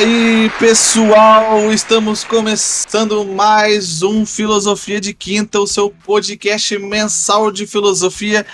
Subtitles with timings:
[0.00, 8.46] Aí, pessoal, estamos começando mais um Filosofia de Quinta, o seu podcast mensal de filosofia,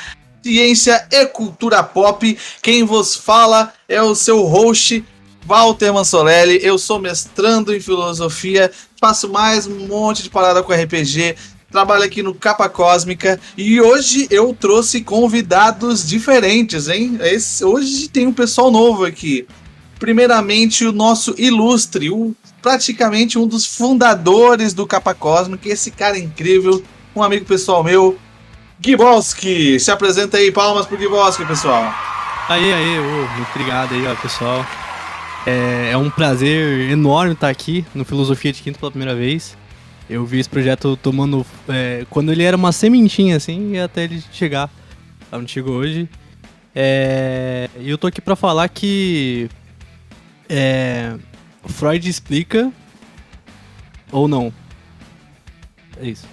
[0.43, 2.37] ciência e cultura pop.
[2.61, 5.05] Quem vos fala é o seu host,
[5.45, 6.59] Walter Mansolelli.
[6.65, 8.69] Eu sou mestrando em filosofia,
[9.01, 11.37] faço mais um monte de parada com RPG,
[11.71, 17.21] trabalho aqui no Capa Cósmica e hoje eu trouxe convidados diferentes, hein?
[17.21, 19.47] Esse, hoje tem um pessoal novo aqui.
[19.99, 26.83] Primeiramente, o nosso ilustre, o, praticamente um dos fundadores do Capa Cósmica, esse cara incrível,
[27.15, 28.19] um amigo pessoal meu,
[28.81, 29.81] Giboski.
[29.81, 31.95] Se apresenta aí, palmas pro Giboski, pessoal.
[32.49, 32.97] Aí, aí,
[33.51, 34.65] obrigado aí, ó, pessoal.
[35.47, 39.57] É, é, um prazer enorme estar aqui no Filosofia de Quinto pela primeira vez.
[40.11, 41.47] Eu vi esse projeto tomando.
[41.69, 44.71] É, quando ele era uma sementinha, assim, e até ele chegar
[45.33, 46.09] onde chegou hoje.
[46.75, 49.49] É, e eu tô aqui para falar que
[50.49, 51.17] é,
[51.67, 52.73] Freud explica
[54.11, 54.53] ou não?
[56.01, 56.27] É isso.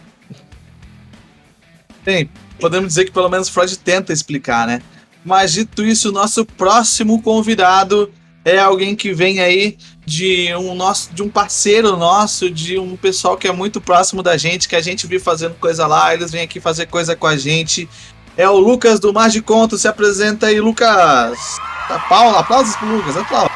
[2.06, 4.82] Bem, podemos dizer que pelo menos Freud tenta explicar, né?
[5.24, 8.12] Mas dito isso, o nosso próximo convidado
[8.44, 13.38] é alguém que vem aí de um nosso, de um parceiro nosso, de um pessoal
[13.38, 16.42] que é muito próximo da gente, que a gente viu fazendo coisa lá, eles vêm
[16.42, 17.88] aqui fazer coisa com a gente.
[18.36, 21.58] É o Lucas do Mar de Conto, se apresenta aí, Lucas.
[22.10, 23.52] Paula, aplausos pro Lucas, aplausos.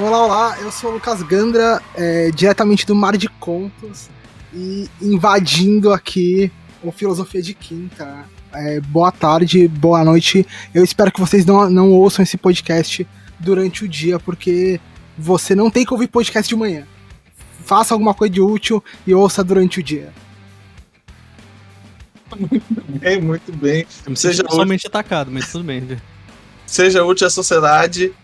[0.00, 4.08] Olá, olá, eu sou o Lucas Gandra, é, diretamente do Mar de Contos,
[4.54, 6.52] e invadindo aqui
[6.84, 8.24] o Filosofia de Quinta.
[8.52, 10.46] É, boa tarde, boa noite.
[10.72, 13.04] Eu espero que vocês não, não ouçam esse podcast
[13.40, 14.80] durante o dia, porque
[15.18, 16.86] você não tem que ouvir podcast de manhã.
[17.64, 20.12] Faça alguma coisa de útil e ouça durante o dia.
[22.38, 23.84] Muito bem, muito bem.
[24.14, 25.98] Seja totalmente atacado, mas tudo bem.
[26.64, 28.14] Seja útil à sociedade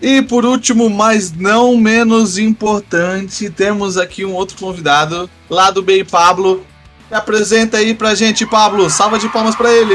[0.00, 6.04] e por último, mas não menos importante, temos aqui um outro convidado lá do Bem
[6.04, 6.64] Pablo.
[7.08, 8.88] Se apresenta aí pra gente, Pablo.
[8.88, 9.94] Salva de palmas pra ele.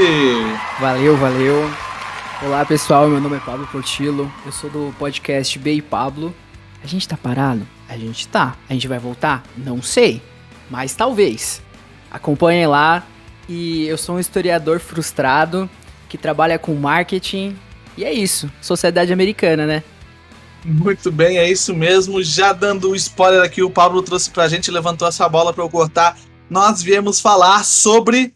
[0.79, 1.69] Valeu, valeu.
[2.43, 6.35] Olá pessoal, meu nome é Pablo Portillo, eu sou do podcast Bey Pablo.
[6.83, 7.65] A gente tá parado?
[7.87, 8.55] A gente tá.
[8.69, 9.43] A gente vai voltar?
[9.57, 10.21] Não sei,
[10.69, 11.61] mas talvez.
[12.11, 13.03] Acompanhem lá.
[13.47, 15.69] E eu sou um historiador frustrado
[16.09, 17.55] que trabalha com marketing.
[17.97, 19.83] E é isso, sociedade americana, né?
[20.67, 22.23] Muito bem, é isso mesmo.
[22.23, 25.69] Já dando o spoiler aqui, o Pablo trouxe pra gente, levantou essa bola para eu
[25.69, 26.17] cortar.
[26.49, 28.33] Nós viemos falar sobre.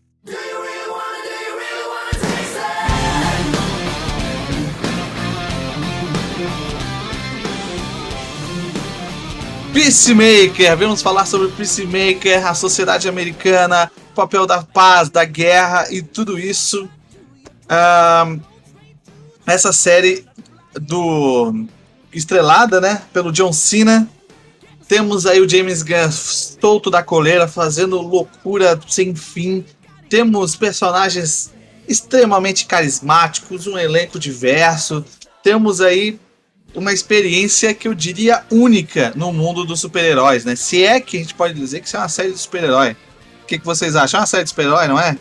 [9.73, 16.03] Peacemaker, vamos falar sobre Peacemaker, a sociedade americana, o papel da paz, da guerra e
[16.03, 16.87] tudo isso.
[17.71, 18.39] Um,
[19.47, 20.25] essa série
[20.79, 21.67] do
[22.13, 24.07] estrelada, né, pelo John Cena.
[24.87, 29.63] Temos aí o James Gunn solto da coleira, fazendo loucura sem fim.
[30.09, 31.51] Temos personagens
[31.87, 35.05] extremamente carismáticos, um elenco diverso.
[35.43, 36.19] Temos aí
[36.73, 40.55] uma experiência que eu diria única no mundo dos super-heróis, né?
[40.55, 42.95] Se é que a gente pode dizer que isso é uma série de super-herói.
[43.43, 44.19] O que, que vocês acham?
[44.19, 45.17] É uma série de super-herói, não é?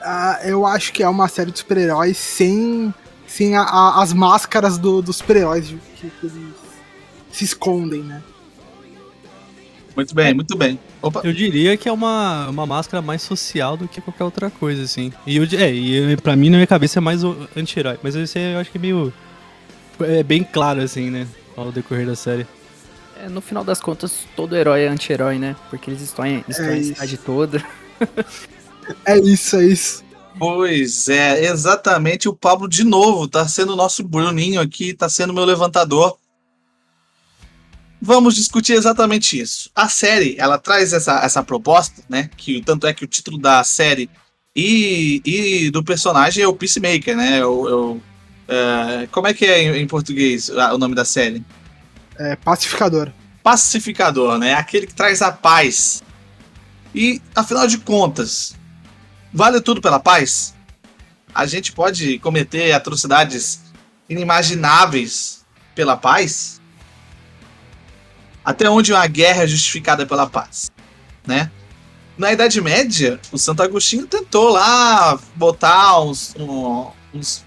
[0.00, 2.92] Uh, eu acho que é uma série de super-heróis sem
[3.34, 6.54] sem a, a, as máscaras do, dos super-heróis que, que, eles
[7.32, 8.22] se escondem, né?
[9.96, 10.78] Muito bem, muito bem.
[11.02, 11.20] Opa.
[11.24, 15.12] Eu diria que é uma, uma máscara mais social do que qualquer outra coisa, assim.
[15.26, 17.22] E, eu, é, e pra mim, na minha cabeça, é mais
[17.56, 17.98] anti-herói.
[18.02, 19.12] Mas esse eu acho que é meio.
[20.00, 21.26] É bem claro, assim, né?
[21.56, 22.46] Ao decorrer da série.
[23.20, 25.56] É, no final das contas, todo herói é anti-herói, né?
[25.70, 27.64] Porque eles estão em, estão é a cidade toda.
[29.06, 30.04] é isso, é isso.
[30.38, 32.28] Pois é, exatamente.
[32.28, 36.18] O Pablo, de novo, tá sendo o nosso Bruninho aqui, tá sendo meu levantador.
[38.00, 39.70] Vamos discutir exatamente isso.
[39.74, 42.28] A série, ela traz essa, essa proposta, né?
[42.36, 44.10] Que tanto é que o título da série
[44.54, 47.40] e, e do personagem é o Peacemaker, né?
[47.40, 48.00] Eu
[48.46, 51.44] é, como é que é em, em português o nome da série?
[52.18, 53.10] É, pacificador.
[53.42, 54.54] Pacificador, né?
[54.54, 56.02] Aquele que traz a paz.
[56.94, 58.54] E, afinal de contas,
[59.34, 60.54] Vale tudo pela paz?
[61.34, 63.62] A gente pode cometer atrocidades
[64.08, 65.44] inimagináveis
[65.74, 66.60] pela paz?
[68.44, 70.70] Até onde uma guerra é justificada pela paz,
[71.26, 71.50] né?
[72.16, 76.36] Na Idade Média, o Santo Agostinho tentou lá botar uns,
[77.12, 77.44] uns,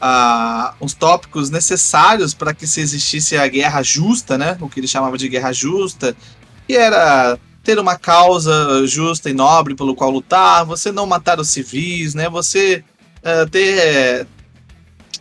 [0.00, 4.56] uh, uns tópicos necessários para que se existisse a guerra justa, né?
[4.60, 6.16] O que ele chamava de guerra justa,
[6.68, 7.36] e era
[7.68, 12.26] ter uma causa justa e nobre pelo qual lutar, você não matar os civis, né?
[12.30, 12.82] Você
[13.18, 14.26] uh, ter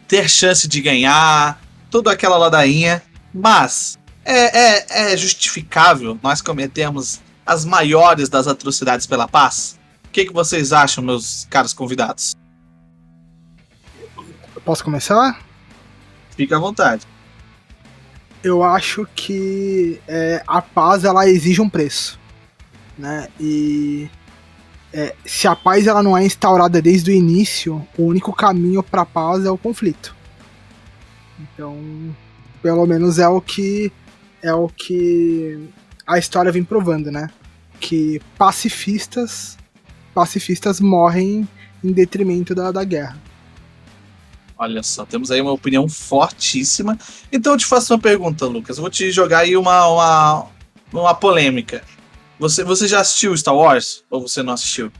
[0.07, 1.61] ter chance de ganhar,
[1.91, 3.03] toda aquela ladainha.
[3.33, 9.77] Mas é, é, é justificável nós cometermos as maiores das atrocidades pela paz?
[10.05, 12.33] O que, que vocês acham, meus caros convidados?
[14.63, 15.37] Posso começar?
[16.29, 17.05] Fique à vontade.
[18.41, 22.17] Eu acho que é, a paz ela exige um preço,
[22.97, 23.27] né?
[23.39, 24.09] E
[24.93, 29.03] é, se a paz ela não é instaurada desde o início, o único caminho para
[29.03, 30.15] a paz é o conflito.
[31.39, 31.77] Então,
[32.61, 33.91] pelo menos é o que
[34.41, 35.69] é o que
[36.05, 37.29] a história vem provando, né?
[37.79, 39.57] Que pacifistas
[40.13, 41.47] pacifistas morrem
[41.83, 43.21] em detrimento da, da guerra.
[44.57, 46.97] Olha só, temos aí uma opinião fortíssima.
[47.31, 48.79] Então eu te faço uma pergunta, Lucas.
[48.79, 50.45] Vou te jogar aí uma, uma,
[50.91, 51.83] uma polêmica.
[52.39, 54.03] Você, você já assistiu Star Wars?
[54.09, 54.91] Ou você não assistiu?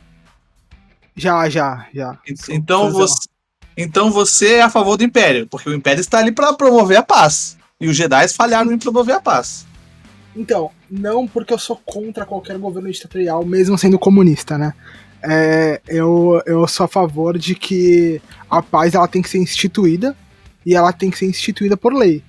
[1.16, 2.18] Já, já, já.
[2.50, 3.28] Então você,
[3.76, 7.04] então você é a favor do Império, porque o Império está ali para promover a
[7.04, 7.58] paz.
[7.80, 9.66] E os Jedi falharam em promover a paz.
[10.36, 14.74] Então, não porque eu sou contra qualquer governo ditatorial, mesmo sendo comunista, né?
[15.24, 20.16] É, eu, eu sou a favor de que a paz ela tem que ser instituída
[20.64, 22.24] e ela tem que ser instituída por lei,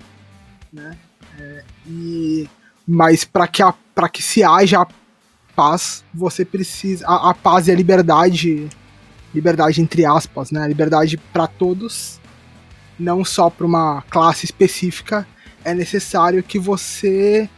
[0.72, 0.96] né?
[1.38, 2.49] É, e,
[2.87, 3.75] mas para que, a,
[4.10, 4.87] que se haja
[5.58, 7.05] paz, você precisa.
[7.05, 8.69] A, a paz e a liberdade.
[9.34, 10.66] Liberdade entre aspas, né?
[10.69, 12.20] Liberdade para todos,
[12.96, 15.26] não só para uma classe específica.
[15.64, 17.50] É necessário que você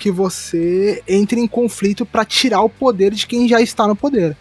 [0.00, 4.36] que você entre em conflito para tirar o poder de quem já está no poder.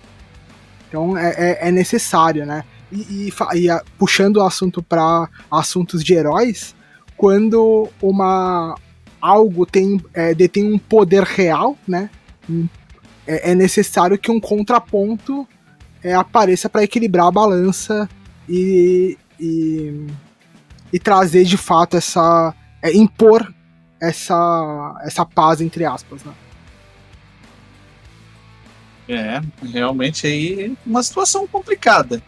[0.89, 2.63] Então é, é, é necessário, né?
[2.92, 6.75] E, e, e a, puxando o assunto para assuntos de heróis,
[7.16, 8.75] quando uma
[9.22, 12.10] algo tem é, detém um poder real, né?
[13.28, 15.48] É, é necessário que um contraponto
[16.04, 18.10] é, apareça para equilibrar a balança
[18.50, 20.08] e, e,
[20.92, 23.54] e, trazer de fato essa é, impor
[24.00, 26.34] essa, essa paz, entre aspas, né?
[29.08, 32.22] É, realmente aí uma situação complicada.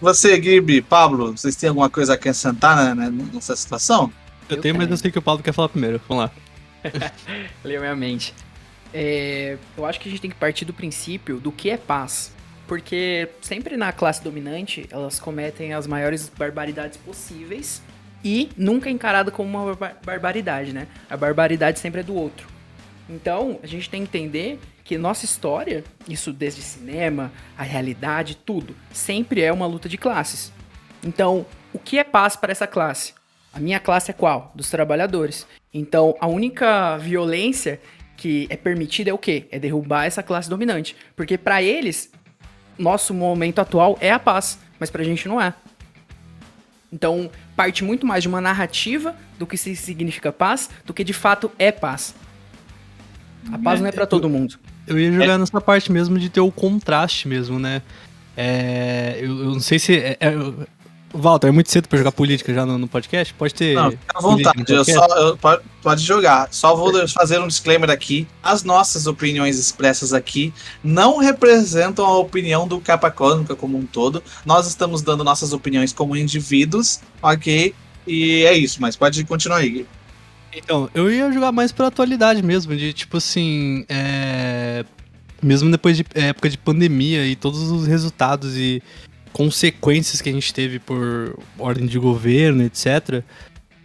[0.00, 4.10] Você, Gibi, Pablo, vocês têm alguma coisa a acrescentar né, nessa situação?
[4.48, 6.00] Eu, eu tenho, mas eu sei que o Pablo quer falar primeiro.
[6.08, 6.30] Vamos lá.
[7.62, 8.34] Leu minha mente.
[8.92, 12.32] É, eu acho que a gente tem que partir do princípio do que é paz.
[12.66, 17.82] Porque sempre na classe dominante, elas cometem as maiores barbaridades possíveis
[18.22, 20.86] e nunca é encarado como uma bar barbaridade, né?
[21.08, 22.46] A barbaridade sempre é do outro.
[23.08, 28.76] Então, a gente tem que entender que nossa história, isso desde cinema, a realidade, tudo,
[28.92, 30.52] sempre é uma luta de classes.
[31.02, 33.14] Então, o que é paz para essa classe?
[33.52, 34.52] A minha classe é qual?
[34.54, 35.44] Dos trabalhadores.
[35.74, 37.80] Então, a única violência
[38.20, 39.46] que é permitida é o quê?
[39.50, 40.94] É derrubar essa classe dominante.
[41.16, 42.10] Porque para eles,
[42.78, 45.54] nosso momento atual é a paz, mas pra gente não é.
[46.92, 51.14] Então, parte muito mais de uma narrativa do que se significa paz, do que de
[51.14, 52.14] fato é paz.
[53.50, 54.58] A paz não é para todo mundo.
[54.86, 55.38] Eu ia jogar é.
[55.38, 57.80] nessa parte mesmo de ter o contraste mesmo, né?
[58.36, 59.96] É, eu, eu, não sei se.
[59.96, 60.32] É, é,
[61.12, 63.34] Walter, é muito cedo pra jogar política já no, no podcast?
[63.34, 63.74] Pode ter.
[63.74, 65.36] Não, fica à vontade, eu só, eu,
[65.82, 66.48] pode, jogar.
[66.52, 68.28] Só vou fazer um disclaimer aqui.
[68.42, 70.52] As nossas opiniões expressas aqui
[70.84, 74.22] não representam a opinião do Capa como um todo.
[74.46, 77.74] Nós estamos dando nossas opiniões como indivíduos, ok?
[78.06, 79.86] E é isso, mas pode continuar aí.
[80.52, 83.84] Então, eu ia jogar mais pela atualidade mesmo, de tipo assim.
[83.88, 84.84] É...
[85.42, 88.82] Mesmo depois de época de pandemia e todos os resultados e
[89.32, 93.22] consequências que a gente teve por ordem de governo, etc.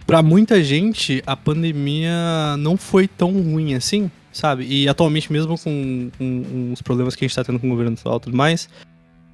[0.05, 4.65] Para muita gente, a pandemia não foi tão ruim assim, sabe?
[4.67, 7.93] E atualmente, mesmo com, com os problemas que a gente tá tendo com o governo
[7.93, 8.69] atual e tudo mais,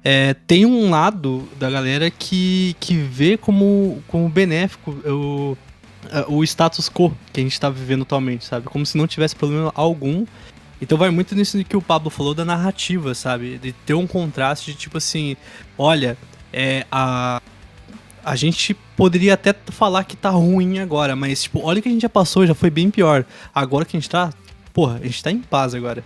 [0.04, 5.56] é, tem um lado da galera que, que vê como, como benéfico o,
[6.28, 8.66] o status quo que a gente tá vivendo atualmente, sabe?
[8.66, 10.26] Como se não tivesse problema algum
[10.82, 13.56] então vai muito nisso que o Pablo falou da narrativa, sabe?
[13.56, 15.36] De ter um contraste de tipo assim,
[15.78, 16.18] olha,
[16.52, 17.40] é, a,
[18.24, 21.92] a gente poderia até falar que tá ruim agora, mas tipo, olha o que a
[21.92, 23.24] gente já passou, já foi bem pior.
[23.54, 24.32] Agora que a gente tá,
[24.74, 26.02] porra, a gente tá em paz agora.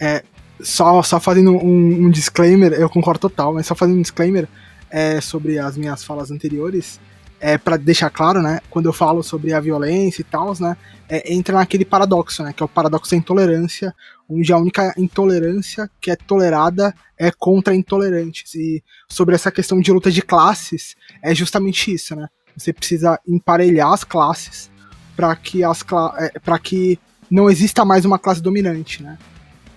[0.00, 0.24] É,
[0.60, 4.48] só, só fazendo um, um disclaimer, eu concordo total, mas só fazendo um disclaimer
[4.90, 6.98] é, sobre as minhas falas anteriores
[7.40, 10.76] é, para deixar claro, né, quando eu falo sobre a violência e tal, né,
[11.08, 13.94] é, entra naquele paradoxo, né, que é o paradoxo da intolerância,
[14.28, 18.54] onde a única intolerância que é tolerada é contra intolerantes.
[18.54, 22.28] E sobre essa questão de luta de classes, é justamente isso, né?
[22.56, 24.70] Você precisa emparelhar as classes
[25.16, 25.84] para que as
[26.18, 26.98] é, para que
[27.30, 29.16] não exista mais uma classe dominante, né?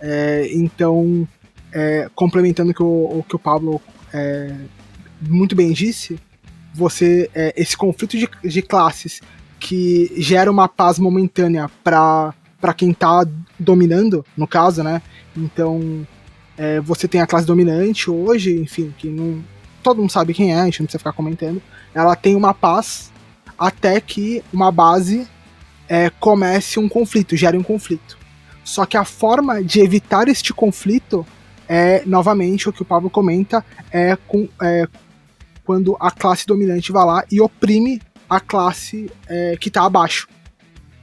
[0.02, 1.28] É, então,
[1.72, 3.82] é, complementando o que o, o que o Pablo
[4.14, 4.54] é,
[5.22, 6.20] muito bem disse,
[6.74, 9.22] você é, esse conflito de, de classes
[9.60, 13.26] que gera uma paz momentânea para para quem tá
[13.58, 15.02] dominando, no caso, né?
[15.36, 16.06] Então,
[16.56, 19.44] é, você tem a classe dominante hoje, enfim, que não,
[19.82, 21.60] todo mundo sabe quem é, a gente não precisa ficar comentando.
[21.92, 23.12] Ela tem uma paz
[23.58, 25.28] até que uma base
[25.90, 28.16] é, comece um conflito, gere um conflito.
[28.64, 31.26] Só que a forma de evitar este conflito
[31.68, 34.88] é, novamente, o que o Pablo comenta, é, com, é
[35.64, 40.28] quando a classe dominante vai lá e oprime a classe é, que está abaixo.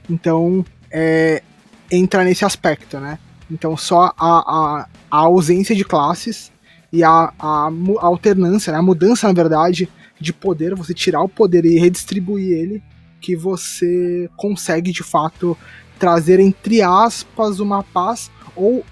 [0.09, 1.43] Então, é,
[1.91, 3.19] entra nesse aspecto, né?
[3.49, 6.51] Então só a, a, a ausência de classes
[6.91, 7.67] e a, a,
[7.99, 8.79] a, alternância, né?
[8.79, 9.89] a mudança, na verdade,
[10.19, 12.83] de poder, você tirar o poder e redistribuir ele,
[13.21, 15.57] que você consegue de fato
[15.97, 18.83] trazer, entre aspas, uma paz ou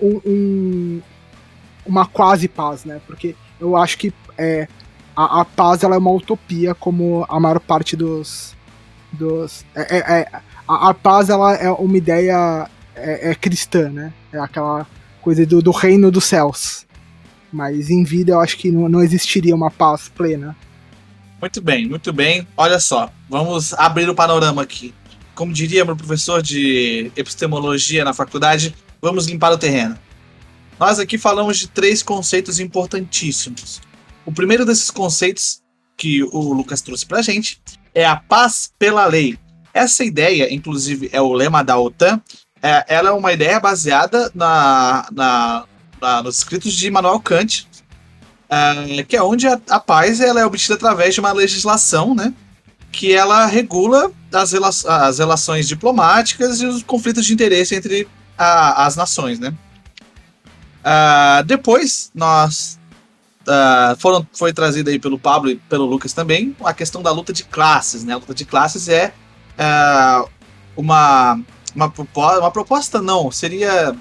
[0.00, 1.02] um, um,
[1.84, 3.00] uma quase paz, né?
[3.06, 4.68] Porque eu acho que é,
[5.16, 8.54] a, a, paz ela é uma utopia, como a maior parte dos.
[9.10, 10.28] dos é, é, é
[10.68, 14.12] a, a paz ela é uma ideia é, é, cristã, né?
[14.32, 14.86] É aquela
[15.22, 16.84] coisa do, do, reino dos céus.
[17.50, 20.54] Mas em vida eu acho que não, não existiria uma paz plena.
[21.40, 22.46] Muito bem, muito bem.
[22.56, 24.94] Olha só, vamos abrir o panorama aqui.
[25.34, 29.96] Como diria meu professor de epistemologia na faculdade, vamos limpar o terreno.
[30.78, 33.80] Nós aqui falamos de três conceitos importantíssimos.
[34.26, 35.62] O primeiro desses conceitos
[35.96, 37.60] que o Lucas trouxe pra gente
[37.94, 39.38] é a paz pela lei.
[39.72, 42.20] Essa ideia, inclusive, é o lema da OTAN.
[42.60, 45.64] É, ela é uma ideia baseada na, na,
[46.00, 47.68] na nos escritos de Immanuel Kant,
[48.50, 52.34] é, que é onde a, a, paz ela é obtida através de uma legislação, né?
[52.90, 58.96] Que ela regula as, as relações diplomáticas e os conflitos de interesse entre a, as
[58.96, 59.54] nações, né?
[60.80, 62.78] Uh, depois, nós
[63.46, 67.32] Uh, foram, foi trazida aí pelo Pablo e pelo Lucas também a questão da luta
[67.32, 68.14] de classes, né?
[68.14, 69.14] A luta de classes é
[69.56, 70.24] é,
[70.76, 71.40] uma,
[71.74, 73.96] uma, proposta, uma proposta, não, seria.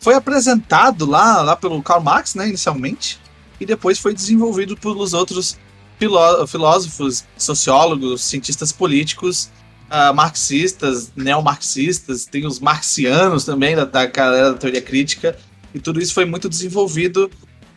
[0.00, 3.20] Foi apresentado lá, lá pelo Karl Marx, né, inicialmente,
[3.60, 5.58] e depois foi desenvolvido pelos outros
[5.98, 9.50] filó filósofos, sociólogos, cientistas políticos,
[9.90, 15.36] uh, marxistas, neomarxistas, tem os marxianos também, da, da galera da teoria crítica,
[15.74, 17.28] e tudo isso foi muito desenvolvido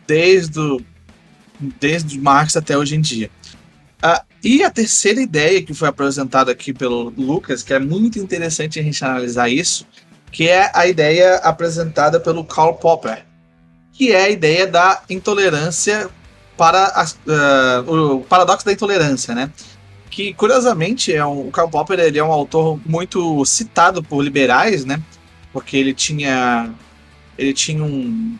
[0.06, 0.80] desde, o,
[1.80, 3.30] desde Marx até hoje em dia.
[4.04, 8.80] Uh, e a terceira ideia que foi apresentada aqui pelo Lucas, que é muito interessante
[8.80, 9.86] a gente analisar isso,
[10.32, 13.24] que é a ideia apresentada pelo Karl Popper,
[13.92, 16.10] que é a ideia da intolerância
[16.56, 19.52] para a, uh, o paradoxo da intolerância, né?
[20.10, 24.84] Que curiosamente é um, o Karl Popper ele é um autor muito citado por liberais,
[24.84, 25.00] né?
[25.52, 26.70] Porque ele tinha
[27.38, 28.36] ele tinha um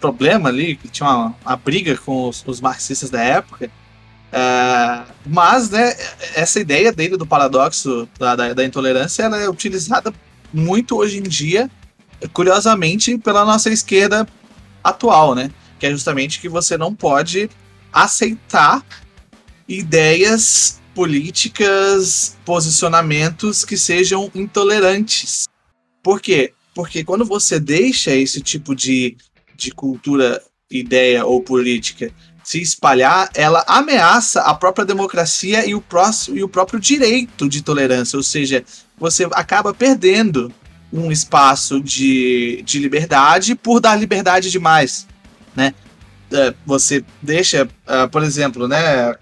[0.00, 3.70] problema ali, tinha uma, uma briga com os, os marxistas da época
[4.32, 5.94] é, mas, né,
[6.34, 10.12] essa ideia dele do paradoxo da, da, da, intolerância ela é utilizada
[10.52, 11.70] muito hoje em dia,
[12.32, 14.26] curiosamente, pela nossa esquerda
[14.82, 15.50] atual, né?
[15.78, 17.48] Que é justamente que você não pode
[17.92, 18.84] aceitar
[19.68, 25.44] ideias políticas, posicionamentos que sejam intolerantes.
[26.02, 26.52] Por quê?
[26.74, 29.16] Porque quando você deixa esse tipo de,
[29.56, 32.12] de cultura, ideia ou política
[32.46, 37.60] se espalhar, ela ameaça a própria democracia e o, próximo, e o próprio direito de
[37.60, 38.64] tolerância, ou seja,
[38.96, 40.52] você acaba perdendo
[40.92, 45.08] um espaço de, de liberdade por dar liberdade demais,
[45.56, 45.74] né?
[46.32, 49.16] É, você deixa, uh, por exemplo, né?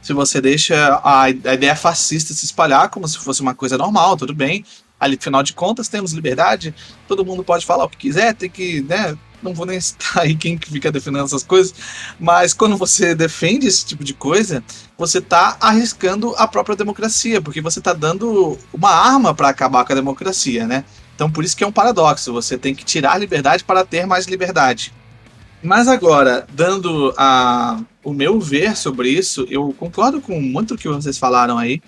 [0.00, 4.16] Se você deixa a, a ideia fascista se espalhar como se fosse uma coisa normal,
[4.16, 4.64] tudo bem.
[4.98, 6.74] Ali, afinal de contas, temos liberdade,
[7.06, 9.18] todo mundo pode falar o que quiser, tem que, né?
[9.42, 11.74] Não vou nem citar aí quem que fica defendendo essas coisas,
[12.18, 14.62] mas quando você defende esse tipo de coisa,
[14.96, 19.92] você está arriscando a própria democracia, porque você está dando uma arma para acabar com
[19.92, 20.84] a democracia, né?
[21.14, 24.26] Então por isso que é um paradoxo, você tem que tirar liberdade para ter mais
[24.26, 24.92] liberdade.
[25.62, 30.88] Mas agora, dando a, o meu ver sobre isso, eu concordo com muito do que
[30.88, 31.82] vocês falaram aí.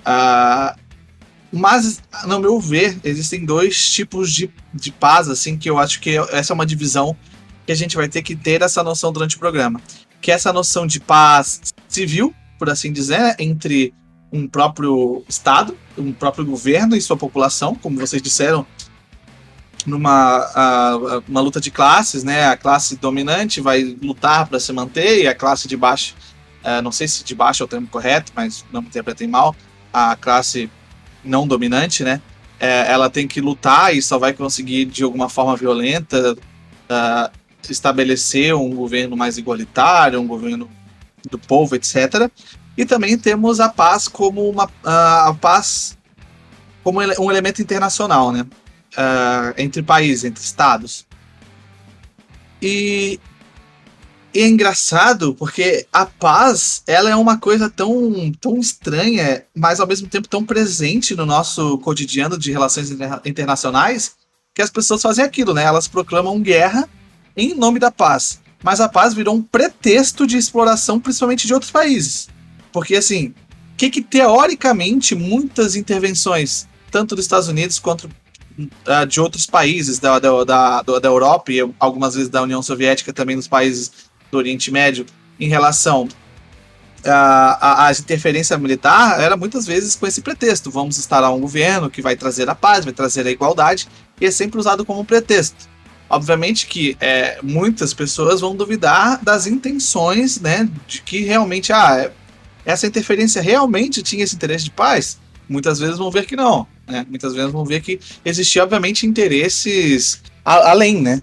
[0.00, 0.85] Uh,
[1.52, 6.16] mas, no meu ver, existem dois tipos de, de paz, assim, que eu acho que
[6.30, 7.16] essa é uma divisão
[7.64, 9.80] que a gente vai ter que ter essa noção durante o programa.
[10.20, 13.94] Que é essa noção de paz civil, por assim dizer, entre
[14.32, 18.66] um próprio Estado, um próprio governo e sua população, como vocês disseram,
[19.86, 22.46] numa uma luta de classes, né?
[22.46, 26.14] A classe dominante vai lutar para se manter e a classe de baixo,
[26.64, 29.54] uh, não sei se de baixo é o termo correto, mas não me interpretem mal,
[29.92, 30.68] a classe
[31.26, 32.20] não dominante, né?
[32.58, 37.30] É, ela tem que lutar e só vai conseguir de alguma forma violenta uh,
[37.68, 40.70] estabelecer um governo mais igualitário, um governo
[41.30, 42.30] do povo, etc.
[42.76, 45.98] E também temos a paz como uma a paz
[46.82, 48.46] como um elemento internacional, né?
[48.96, 51.04] Uh, entre países, entre estados.
[52.62, 53.20] E,
[54.36, 59.86] e, é engraçado porque a paz ela é uma coisa tão, tão estranha, mas ao
[59.86, 64.12] mesmo tempo tão presente no nosso cotidiano de relações inter internacionais
[64.54, 65.64] que as pessoas fazem aquilo, né?
[65.64, 66.88] Elas proclamam guerra
[67.36, 68.40] em nome da paz.
[68.62, 72.28] Mas a paz virou um pretexto de exploração, principalmente de outros países.
[72.72, 73.34] Porque, assim,
[73.76, 78.08] que, que teoricamente muitas intervenções, tanto dos Estados Unidos quanto
[78.58, 83.12] uh, de outros países da, da, da, da Europa e algumas vezes da União Soviética,
[83.12, 83.92] também dos países
[84.36, 85.06] do Oriente Médio,
[85.40, 86.08] em relação
[87.04, 92.16] à interferência militar, era muitas vezes com esse pretexto: vamos instalar um governo que vai
[92.16, 93.88] trazer a paz, vai trazer a igualdade,
[94.20, 95.68] e é sempre usado como pretexto.
[96.08, 102.10] Obviamente que é, muitas pessoas vão duvidar das intenções, né, de que realmente ah,
[102.64, 105.18] essa interferência realmente tinha esse interesse de paz.
[105.48, 107.06] Muitas vezes vão ver que não, né?
[107.08, 111.22] Muitas vezes vão ver que existia obviamente interesses além, né?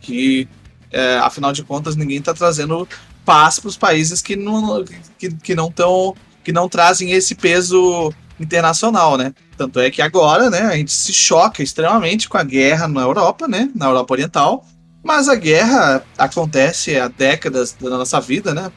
[0.00, 0.46] Que
[0.92, 2.86] é, afinal de contas ninguém está trazendo
[3.24, 4.84] paz para os países que não
[5.18, 9.32] que, que não tão, que não trazem esse peso internacional, né?
[9.56, 13.46] Tanto é que agora, né, a gente se choca extremamente com a guerra na Europa,
[13.46, 14.66] né, na Europa Oriental,
[15.02, 18.70] mas a guerra acontece há décadas da nossa vida, né?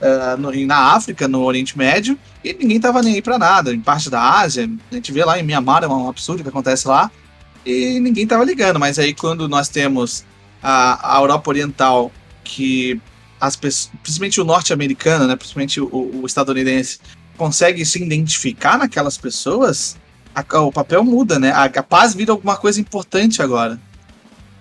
[0.00, 3.74] Uh, no, na África, no Oriente Médio, e ninguém tava nem aí para nada.
[3.74, 6.88] Em parte da Ásia, a gente vê lá em Mianmar, é um absurdo que acontece
[6.88, 7.10] lá,
[7.66, 8.80] e ninguém tava ligando.
[8.80, 10.24] Mas aí quando nós temos
[10.62, 12.12] a, a Europa Oriental,
[12.44, 13.00] que
[13.40, 16.98] as pessoas, principalmente o norte-americano, né, principalmente o, o estadunidense,
[17.36, 19.96] consegue se identificar naquelas pessoas,
[20.34, 21.50] a, o papel muda, né?
[21.52, 23.80] A, a, paz vira alguma coisa importante agora.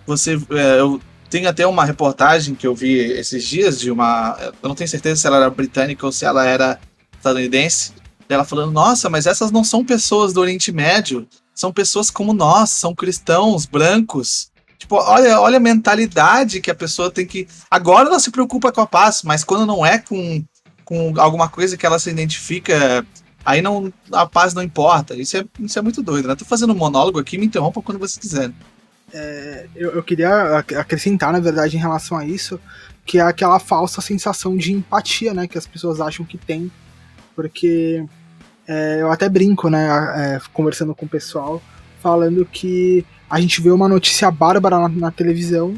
[0.07, 4.69] Você, é, eu tenho até uma reportagem que eu vi esses dias de uma, eu
[4.69, 6.79] não tenho certeza se ela era britânica ou se ela era
[7.17, 7.91] estadunidense,
[8.27, 12.69] dela falando: "Nossa, mas essas não são pessoas do Oriente Médio, são pessoas como nós,
[12.69, 14.48] são cristãos brancos."
[14.79, 17.47] Tipo, olha, olha a mentalidade que a pessoa tem que.
[17.69, 20.43] Agora ela se preocupa com a paz, mas quando não é com
[20.89, 23.05] com alguma coisa que ela se identifica,
[23.45, 25.15] aí não a paz não importa.
[25.15, 26.35] Isso é, isso é muito doido, né?
[26.35, 28.51] Tô fazendo um monólogo aqui, me interrompa quando você quiser.
[29.13, 32.59] É, eu, eu, queria acrescentar, na verdade, em relação a isso,
[33.05, 36.71] que é aquela falsa sensação de empatia, né, que as pessoas acham que tem,
[37.35, 38.03] porque
[38.67, 41.61] é, eu até brinco, né, é, conversando com o pessoal,
[42.01, 45.75] falando que a gente vê uma notícia bárbara na, na televisão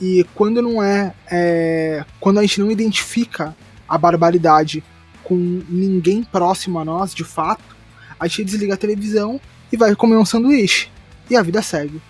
[0.00, 3.56] e quando não é, é, quando a gente não identifica
[3.88, 4.82] a barbaridade
[5.22, 5.34] com
[5.68, 7.76] ninguém próximo a nós, de fato,
[8.18, 9.40] a gente desliga a televisão
[9.72, 10.88] e vai comer um sanduíche.
[11.28, 12.00] E a vida segue.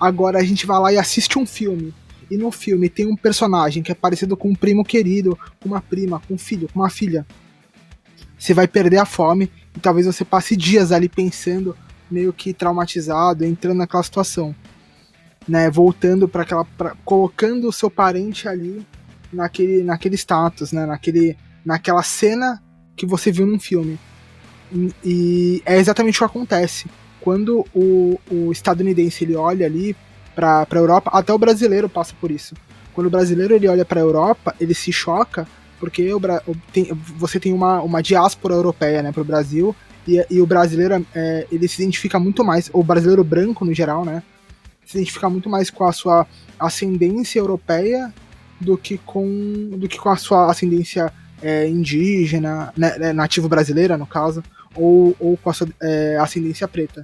[0.00, 1.94] Agora a gente vai lá e assiste um filme.
[2.30, 5.80] E no filme tem um personagem que é parecido com um primo querido, com uma
[5.80, 7.26] prima, com um filho, com uma filha.
[8.38, 11.76] Você vai perder a fome e talvez você passe dias ali pensando,
[12.12, 14.54] meio que traumatizado, entrando naquela situação.
[15.48, 16.64] Né, voltando para aquela.
[16.64, 18.86] Pra, colocando o seu parente ali
[19.32, 20.86] naquele, naquele status, né?
[20.86, 22.62] Naquele, naquela cena
[22.94, 23.98] que você viu num filme.
[24.72, 26.86] E, e é exatamente o que acontece.
[27.20, 29.96] Quando o, o estadunidense ele olha ali
[30.34, 32.54] para a Europa, até o brasileiro passa por isso.
[32.92, 35.46] Quando o brasileiro ele olha para a Europa, ele se choca
[35.82, 36.20] porque o,
[36.72, 39.74] tem, você tem uma, uma diáspora europeia né, para o Brasil
[40.06, 44.04] e, e, o brasileiro é, ele se identifica muito mais, o brasileiro branco no geral,
[44.04, 44.22] né,
[44.84, 46.26] se identifica muito mais com a sua
[46.58, 48.12] ascendência europeia
[48.60, 51.12] do que com, do que com a sua ascendência
[51.42, 54.42] é, indígena, né, né, nativo brasileira, no caso,
[54.74, 57.02] ou, ou com a sua é, ascendência preta.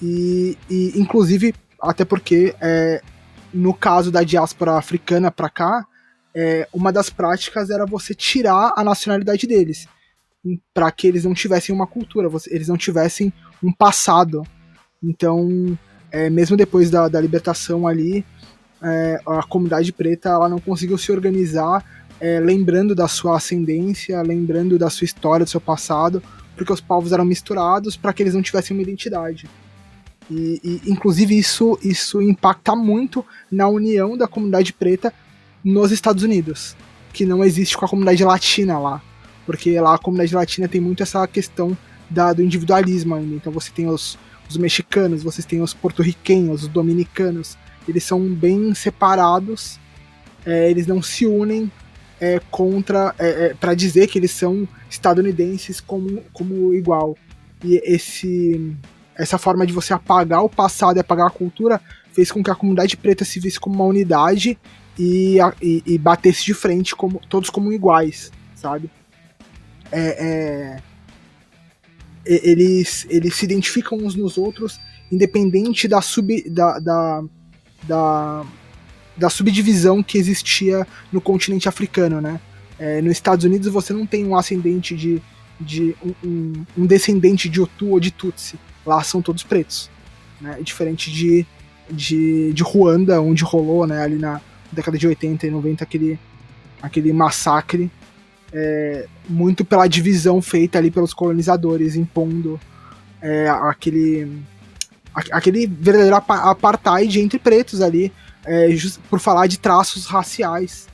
[0.00, 3.00] E, e, inclusive, até porque, é,
[3.54, 5.86] no caso da diáspora africana para cá,
[6.34, 9.86] é, uma das práticas era você tirar a nacionalidade deles,
[10.74, 14.42] para que eles não tivessem uma cultura, eles não tivessem um passado.
[15.02, 15.78] Então,
[16.10, 18.24] é, mesmo depois da, da libertação ali,
[18.82, 21.84] é, a comunidade preta ela não conseguiu se organizar
[22.20, 26.22] é, lembrando da sua ascendência, lembrando da sua história, do seu passado,
[26.56, 29.48] porque os povos eram misturados para que eles não tivessem uma identidade.
[30.30, 35.12] E, e, inclusive isso, isso impacta muito na união da comunidade preta
[35.64, 36.76] nos Estados Unidos,
[37.12, 39.02] que não existe com a comunidade latina lá,
[39.46, 41.76] porque lá a comunidade latina tem muito essa questão
[42.08, 43.34] da, do individualismo ainda.
[43.34, 47.56] Então você tem os, os mexicanos, você tem os porto-riquenhos, os dominicanos,
[47.88, 49.78] eles são bem separados,
[50.44, 51.70] é, eles não se unem
[52.20, 57.16] é, contra é, é para dizer que eles são estadunidenses como, como igual.
[57.64, 58.76] E esse
[59.14, 61.80] essa forma de você apagar o passado e apagar a cultura
[62.12, 64.58] fez com que a comunidade preta se visse como uma unidade
[64.98, 68.90] e, e, e batesse de frente como todos como iguais, sabe?
[69.92, 70.82] É, é,
[72.24, 77.24] eles, eles se identificam uns nos outros, independente da, sub, da, da,
[77.82, 78.46] da,
[79.16, 82.40] da subdivisão que existia no continente africano, né?
[82.78, 85.22] É, nos Estados Unidos você não tem um ascendente de,
[85.60, 88.58] de um, um, descendente de Otu ou de Tutsi.
[88.84, 89.88] Lá são todos pretos.
[90.40, 90.58] Né?
[90.62, 91.46] Diferente de,
[91.88, 94.40] de, de Ruanda, onde rolou né, ali na
[94.72, 96.18] década de 80 e 90 aquele,
[96.80, 97.88] aquele massacre
[98.52, 102.60] é, muito pela divisão feita ali pelos colonizadores, impondo
[103.20, 104.42] é, aquele,
[105.30, 108.12] aquele verdadeiro apartheid entre pretos ali,
[108.44, 108.68] é,
[109.08, 110.88] por falar de traços raciais.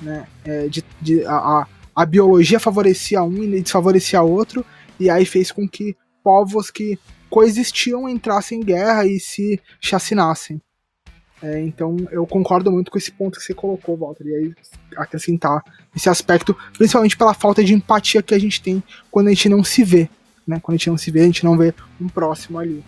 [0.00, 0.26] Né?
[0.44, 4.64] É, de, de, a, a biologia favorecia um e desfavorecia outro,
[4.98, 10.60] e aí fez com que povos que coexistiam entrassem em guerra e se chacinassem.
[11.42, 14.54] É, então eu concordo muito com esse ponto que você colocou, Walter, e aí
[14.96, 15.62] acrescentar
[15.94, 19.64] esse aspecto, principalmente pela falta de empatia que a gente tem quando a gente não
[19.64, 20.08] se vê.
[20.46, 20.60] Né?
[20.62, 22.84] Quando a gente não se vê, a gente não vê um próximo ali.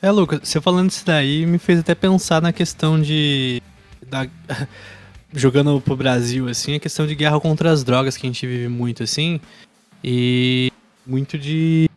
[0.00, 3.62] É, Lucas, você falando isso daí me fez até pensar na questão de.
[4.06, 4.26] Da,
[5.32, 8.68] jogando pro Brasil, assim, a questão de guerra contra as drogas que a gente vive
[8.68, 9.40] muito, assim.
[10.02, 10.70] E
[11.06, 11.88] muito de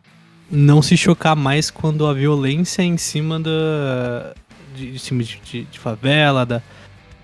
[0.50, 4.34] não se chocar mais quando a violência é em cima da.
[4.78, 6.62] De, de, de, de favela, da,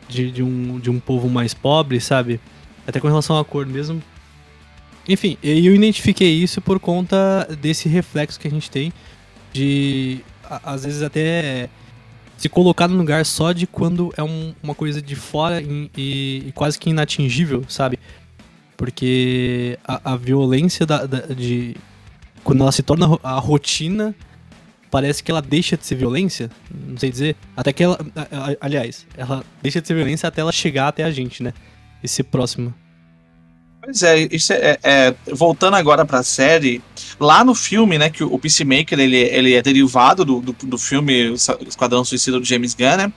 [0.09, 2.41] de, de, um, de um povo mais pobre, sabe?
[2.87, 4.03] Até com relação à cor mesmo.
[5.09, 8.93] Enfim, eu identifiquei isso por conta desse reflexo que a gente tem
[9.53, 10.21] de,
[10.65, 11.69] às vezes, até
[12.37, 16.53] se colocar no lugar só de quando é um, uma coisa de fora e, e,
[16.55, 17.99] quase que inatingível, sabe?
[18.77, 21.77] Porque a, a violência da, da, de.
[22.43, 24.15] Quando ela se torna a rotina,
[24.95, 26.49] parece que ela deixa de ser violência.
[26.73, 27.35] Não sei dizer.
[27.57, 27.99] Até que ela.
[28.61, 31.53] Aliás, ela deixa de ser violência até ela chegar até a gente, né?
[32.01, 32.73] E ser próxima.
[33.83, 36.81] Pois é, isso é, é, voltando agora para a série,
[37.19, 41.35] lá no filme, né, que o Peacemaker ele, ele é derivado do, do, do filme
[41.67, 43.13] Esquadrão Suicida do James Gunn, né?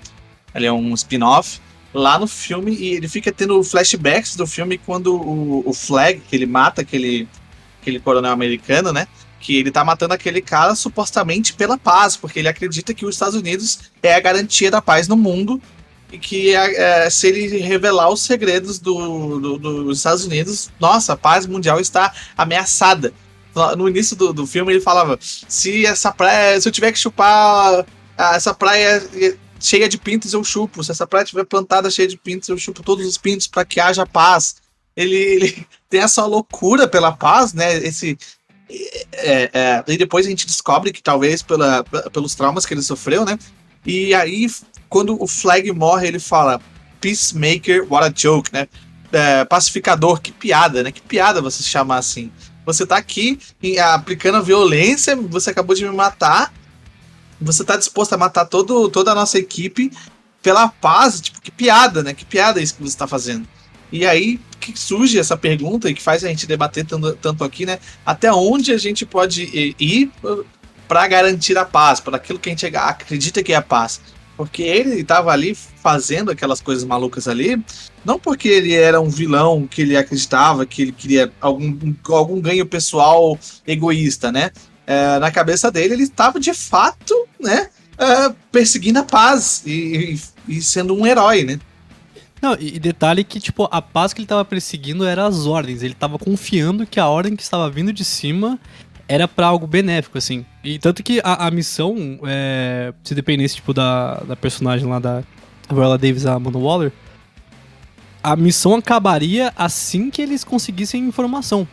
[0.55, 1.61] Ele é um spin-off.
[1.93, 6.35] Lá no filme, e ele fica tendo flashbacks do filme quando o, o Flag, que
[6.35, 7.27] ele mata aquele,
[7.79, 9.07] aquele coronel americano, né?
[9.39, 13.35] Que ele tá matando aquele cara supostamente pela paz, porque ele acredita que os Estados
[13.35, 15.61] Unidos é a garantia da paz no mundo
[16.11, 21.17] e que é, se ele revelar os segredos do, do, dos Estados Unidos, nossa, a
[21.17, 23.13] paz mundial está ameaçada.
[23.75, 27.85] No início do, do filme ele falava: se essa praia, se eu tiver que chupar
[28.17, 29.03] essa praia
[29.59, 30.83] cheia de pintos, eu chupo.
[30.83, 33.79] Se essa praia estiver plantada cheia de pintos, eu chupo todos os pintos para que
[33.79, 34.57] haja paz.
[34.95, 37.77] Ele, ele, tem essa loucura pela paz, né?
[37.77, 38.17] Esse,
[38.69, 43.25] é, é, e depois a gente descobre que talvez pela, pelos traumas que ele sofreu,
[43.25, 43.37] né?
[43.85, 44.47] E aí
[44.89, 46.61] quando o Flag morre, ele fala
[46.99, 48.67] Peacemaker, what a joke, né?
[49.11, 50.91] É, pacificador, que piada, né?
[50.91, 52.31] Que piada você chamar assim.
[52.65, 56.53] Você tá aqui em, aplicando violência, você acabou de me matar,
[57.39, 59.91] você tá disposto a matar todo, toda a nossa equipe
[60.41, 62.13] pela paz, tipo, que piada, né?
[62.13, 63.47] Que piada é isso que você tá fazendo.
[63.91, 64.39] E aí
[64.71, 67.79] que surge essa pergunta e que faz a gente debater tanto, tanto aqui, né?
[68.05, 70.11] Até onde a gente pode ir
[70.87, 73.99] para garantir a paz, para aquilo que a gente acredita que é a paz.
[74.35, 77.61] Porque ele estava ali fazendo aquelas coisas malucas ali,
[78.05, 82.65] não porque ele era um vilão que ele acreditava que ele queria algum, algum ganho
[82.65, 84.51] pessoal egoísta, né?
[84.85, 87.69] É, na cabeça dele, ele estava de fato, né?
[87.97, 91.59] É, perseguindo a paz e, e, e sendo um herói, né?
[92.41, 95.81] Não, e detalhe que, tipo, a paz que ele estava perseguindo era as ordens.
[95.81, 98.59] Ele estava confiando que a ordem que estava vindo de cima
[99.07, 100.45] era para algo benéfico, assim.
[100.63, 105.23] E tanto que a, a missão, é, se dependesse, tipo, da, da personagem lá da
[105.69, 106.91] Viola Davis, a Amanda Waller,
[108.21, 111.67] a missão acabaria assim que eles conseguissem informação.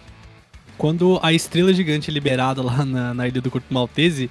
[0.79, 4.31] Quando a estrela gigante liberada lá na, na ilha do Corpo Maltese,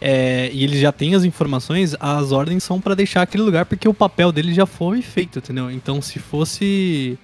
[0.00, 3.88] é, e eles já têm as informações, as ordens são para deixar aquele lugar porque
[3.88, 5.70] o papel dele já foi feito, entendeu?
[5.70, 7.18] Então se fosse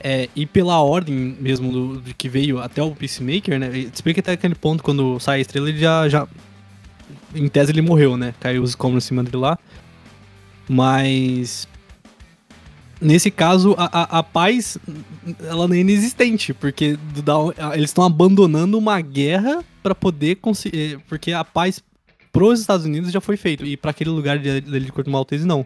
[0.00, 3.76] é, ir pela ordem mesmo do, que veio até o Peacemaker, né?
[3.78, 6.28] Explica até aquele ponto quando sai a estrela, ele já, já.
[7.34, 8.34] Em tese ele morreu, né?
[8.40, 9.58] Caiu os escombros em cima dele lá.
[10.68, 11.66] Mas.
[12.98, 14.78] Nesse caso, a, a, a paz
[15.46, 16.98] ela é inexistente, porque
[17.74, 20.94] eles estão abandonando uma guerra para poder conseguir.
[20.94, 21.82] Eh, porque a paz
[22.36, 25.46] pros Estados Unidos já foi feito, e para aquele lugar de, de, de Corto Maltese
[25.46, 25.64] não.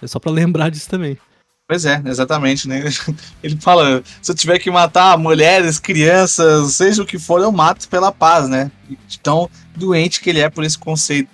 [0.00, 1.18] É só para lembrar disso também.
[1.66, 2.84] Pois é, exatamente, né?
[3.42, 7.88] Ele fala: se eu tiver que matar mulheres, crianças, seja o que for, eu mato
[7.88, 8.70] pela paz, né?
[9.22, 11.28] Tão doente que ele é por esse conceito.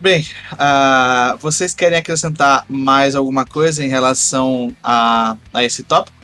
[0.00, 6.16] Bem, uh, vocês querem acrescentar mais alguma coisa em relação a, a esse tópico?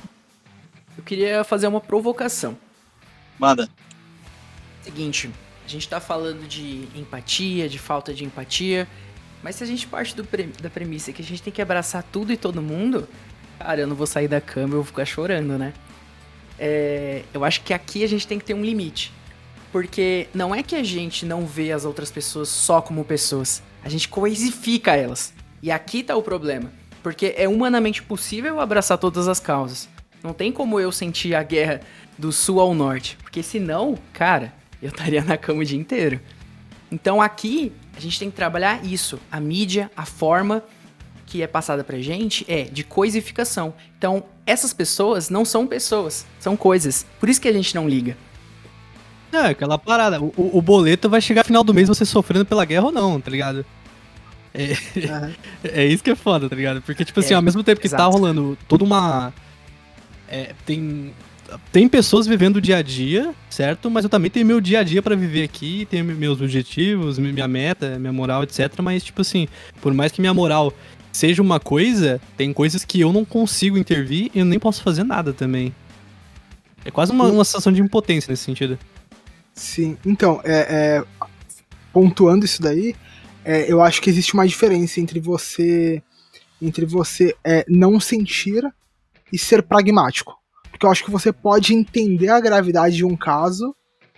[0.97, 2.57] Eu queria fazer uma provocação.
[3.37, 3.69] Manda.
[4.85, 5.29] Seguinte,
[5.65, 8.87] a gente tá falando de empatia, de falta de empatia,
[9.43, 12.33] mas se a gente parte pre da premissa que a gente tem que abraçar tudo
[12.33, 13.09] e todo mundo,
[13.59, 15.73] cara, eu não vou sair da cama, eu vou ficar chorando, né?
[16.59, 19.13] É, eu acho que aqui a gente tem que ter um limite.
[19.73, 23.61] Porque não é que a gente não vê as outras pessoas só como pessoas.
[23.83, 25.35] A gente coisifica elas.
[25.61, 26.71] E aqui tá o problema.
[27.03, 29.89] Porque é humanamente possível abraçar todas as causas.
[30.23, 31.81] Não tem como eu sentir a guerra
[32.17, 33.19] do sul ao norte.
[33.21, 36.21] Porque senão, cara, eu estaria na cama o dia inteiro.
[36.91, 39.19] Então aqui a gente tem que trabalhar isso.
[39.31, 40.63] A mídia, a forma
[41.27, 43.75] que é passada pra gente é de coisificação.
[43.99, 47.07] Então, essas pessoas não são pessoas, são coisas.
[47.19, 48.17] Por isso que a gente não liga.
[49.33, 50.21] É, aquela parada.
[50.23, 53.21] O, o boleto vai chegar no final do mês você sofrendo pela guerra ou não,
[53.21, 53.67] tá ligado?
[54.53, 55.35] É, uhum.
[55.65, 56.81] é isso que é foda, tá ligado?
[56.83, 58.11] Porque, tipo assim, é, ao mesmo tempo que tá exato.
[58.13, 59.33] tá rolando toda uma.
[60.29, 61.13] É, tem.
[61.71, 63.91] Tem pessoas vivendo o dia a dia, certo?
[63.91, 67.49] Mas eu também tenho meu dia a dia para viver aqui, tenho meus objetivos, minha
[67.49, 68.73] meta, minha moral, etc.
[68.83, 69.49] Mas, tipo assim,
[69.81, 70.73] por mais que minha moral
[71.13, 75.05] seja uma coisa, tem coisas que eu não consigo intervir e eu nem posso fazer
[75.05, 75.75] nada também.
[76.85, 78.79] É quase uma, uma sensação de impotência nesse sentido.
[79.55, 81.05] Sim, então, é, é
[81.93, 82.97] pontuando isso daí,
[83.45, 86.03] é, eu acho que existe uma diferença entre você
[86.61, 88.65] entre você é, não sentir
[89.33, 90.35] e ser pragmático.
[90.75, 93.73] Porque eu acho que você pode entender a gravidade de um caso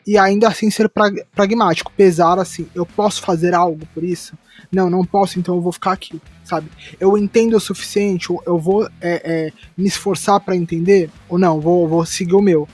[0.07, 4.39] e ainda assim ser prag pragmático, pesar assim, eu posso fazer algo por isso?
[4.73, 6.71] Não, não posso, então eu vou ficar aqui, sabe?
[6.99, 11.87] Eu entendo o suficiente, eu vou é, é, me esforçar para entender, ou não, vou,
[11.87, 12.67] vou seguir o meu.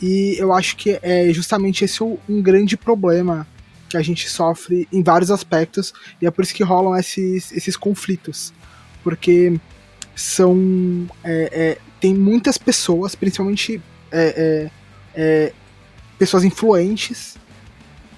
[0.00, 3.46] E eu acho que é justamente esse um grande problema
[3.88, 7.78] que a gente sofre em vários aspectos, e é por isso que rolam esses, esses
[7.78, 8.52] conflitos.
[9.02, 9.58] Porque
[10.14, 11.08] são.
[11.24, 14.70] É, é, tem muitas pessoas, principalmente é, é,
[15.14, 15.52] é,
[16.18, 17.36] pessoas influentes,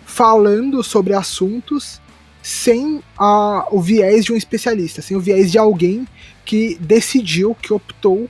[0.06, 2.00] falando sobre assuntos
[2.42, 6.08] sem a, o viés de um especialista, sem o viés de alguém
[6.46, 8.28] que decidiu, que optou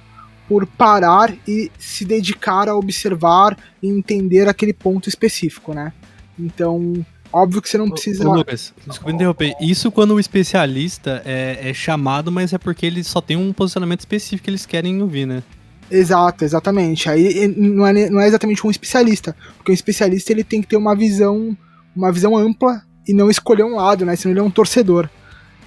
[0.48, 5.92] por parar e se dedicar a observar e entender aquele ponto específico, né?
[6.36, 8.28] Então, óbvio que você não precisa.
[8.28, 9.54] Ô, Lucas, desculpa interromper.
[9.60, 14.00] Isso quando o especialista é, é, chamado, mas é porque ele só tem um posicionamento
[14.00, 15.42] específico que eles querem ouvir, né?
[15.90, 17.10] Exato, exatamente.
[17.10, 20.76] Aí não é, não é exatamente um especialista, porque um especialista ele tem que ter
[20.76, 21.56] uma visão,
[21.94, 24.16] uma visão ampla e não escolher um lado, né?
[24.16, 25.10] Senão ele é um torcedor.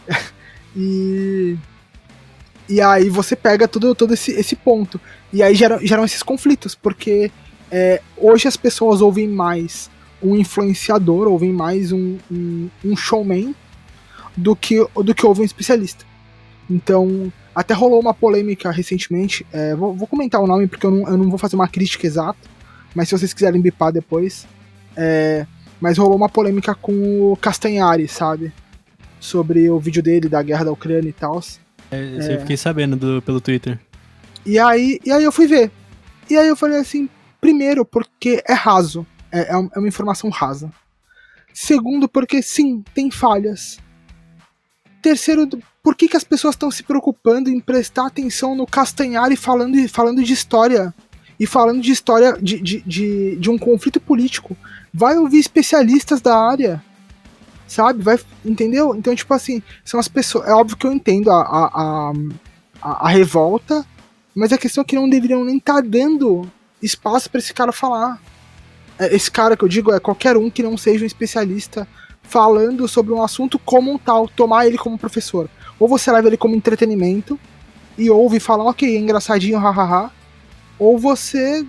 [0.76, 1.58] e
[2.70, 5.00] e aí você pega todo, todo esse, esse ponto.
[5.32, 7.32] E aí geram, geram esses conflitos, porque
[7.72, 9.90] é, hoje as pessoas ouvem mais
[10.22, 13.54] um influenciador, ouvem mais um, um, um showman
[14.36, 16.06] do que, do que ouvem um especialista.
[16.70, 19.46] Então, até rolou uma polêmica recentemente.
[19.52, 22.06] É, vou, vou, comentar o nome porque eu não, eu não vou fazer uma crítica
[22.06, 22.48] exata,
[22.94, 24.48] mas se vocês quiserem bipar depois.
[24.96, 25.46] É,
[25.80, 28.52] mas rolou uma polêmica com o Castanhari, sabe?
[29.20, 31.42] Sobre o vídeo dele da guerra da Ucrânia e tal.
[31.92, 32.36] É, é.
[32.36, 33.80] Eu fiquei sabendo do, pelo Twitter.
[34.46, 35.72] E aí, e aí eu fui ver.
[36.30, 37.08] E aí eu falei assim,
[37.40, 39.06] primeiro, porque é raso.
[39.32, 40.72] É, é, é uma informação rasa.
[41.54, 43.80] Segundo, porque sim, tem falhas.
[45.02, 45.48] Terceiro,
[45.84, 50.24] por que, que as pessoas estão se preocupando em prestar atenção no Castanhari falando, falando
[50.24, 50.94] de história?
[51.40, 54.58] E falando de história de, de, de, de um conflito político.
[54.92, 56.84] Vai ouvir especialistas da área
[57.68, 58.02] sabe?
[58.02, 58.96] Vai, entendeu?
[58.96, 60.48] Então, tipo assim, são as pessoas.
[60.48, 62.14] É óbvio que eu entendo a, a,
[62.82, 63.86] a, a revolta,
[64.34, 66.50] mas a questão é que não deveriam nem estar tá dando
[66.82, 68.20] espaço para esse cara falar.
[69.00, 71.88] É, esse cara que eu digo é qualquer um que não seja um especialista
[72.24, 75.50] falando sobre um assunto como um tal, tomar ele como professor.
[75.80, 77.40] Ou você leva ele como entretenimento
[77.98, 80.12] e ouve e fala, ok, é engraçadinho, hahaha.
[80.78, 81.66] Ou você.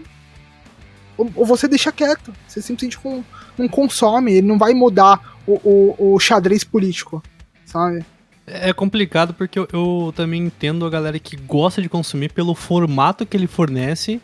[1.17, 2.33] Ou você deixa quieto.
[2.47, 3.25] Você simplesmente não,
[3.57, 7.23] não consome, ele não vai mudar o, o, o xadrez político,
[7.65, 8.05] sabe?
[8.47, 13.27] É complicado porque eu, eu, também entendo a galera que gosta de consumir pelo formato
[13.27, 14.21] que ele fornece,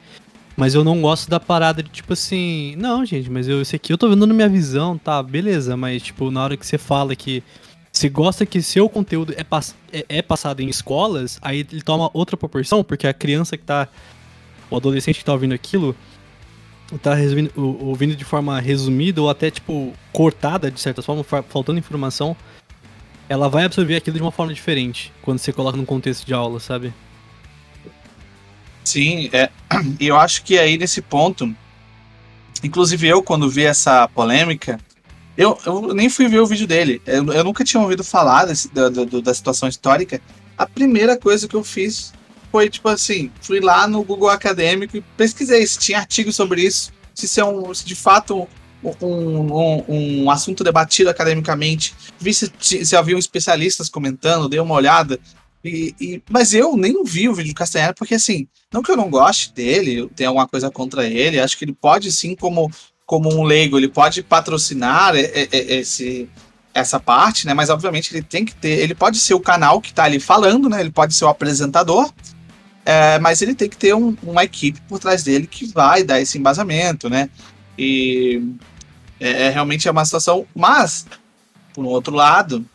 [0.56, 3.92] mas eu não gosto da parada de tipo assim, não, gente, mas eu, esse aqui
[3.92, 7.16] eu tô vendo na minha visão, tá, beleza, mas tipo, na hora que você fala
[7.16, 7.42] que
[7.94, 12.10] você gosta que seu conteúdo é, pass é, é passado em escolas, aí ele toma
[12.12, 13.88] outra proporção, porque a criança que tá,
[14.68, 15.94] o adolescente que tá ouvindo aquilo,
[17.00, 22.36] tá resumindo, ouvindo de forma resumida ou até, tipo, cortada, de certa forma, faltando informação,
[23.28, 26.58] ela vai absorver aquilo de uma forma diferente quando você coloca no contexto de aula,
[26.58, 26.92] sabe?
[28.84, 29.50] Sim, é,
[29.98, 31.54] e eu acho que aí nesse ponto,
[32.62, 34.78] inclusive eu, quando vi essa polêmica,
[35.36, 37.02] Eu, eu nem fui ver o vídeo dele.
[37.04, 40.20] Eu, eu nunca tinha ouvido falar desse, da, da, da situação histórica.
[40.56, 42.12] A primeira coisa que eu fiz
[42.52, 46.92] foi, tipo assim, fui lá no Google Acadêmico e pesquisei se tinha artigo sobre isso,
[47.12, 48.48] se isso é um, se de fato
[49.00, 55.18] um, um, um, assunto debatido academicamente, vi se, se haviam especialistas comentando, dei uma olhada.
[55.64, 58.96] E, e, mas eu nem vi o vídeo do Castanheira, porque assim, não que eu
[58.96, 62.70] não goste dele, eu tenho alguma coisa contra ele, acho que ele pode sim, como,
[63.06, 66.28] como um leigo, ele pode patrocinar esse,
[66.74, 67.54] essa parte, né?
[67.54, 70.68] Mas obviamente ele tem que ter, ele pode ser o canal que está ali falando,
[70.68, 70.80] né?
[70.80, 72.12] Ele pode ser o apresentador,
[72.84, 76.20] é, mas ele tem que ter um, uma equipe por trás dele que vai dar
[76.20, 77.30] esse embasamento, né?
[77.78, 78.42] E
[79.18, 80.46] é, é realmente é uma situação.
[80.54, 81.06] Mas,
[81.72, 82.66] por um outro lado,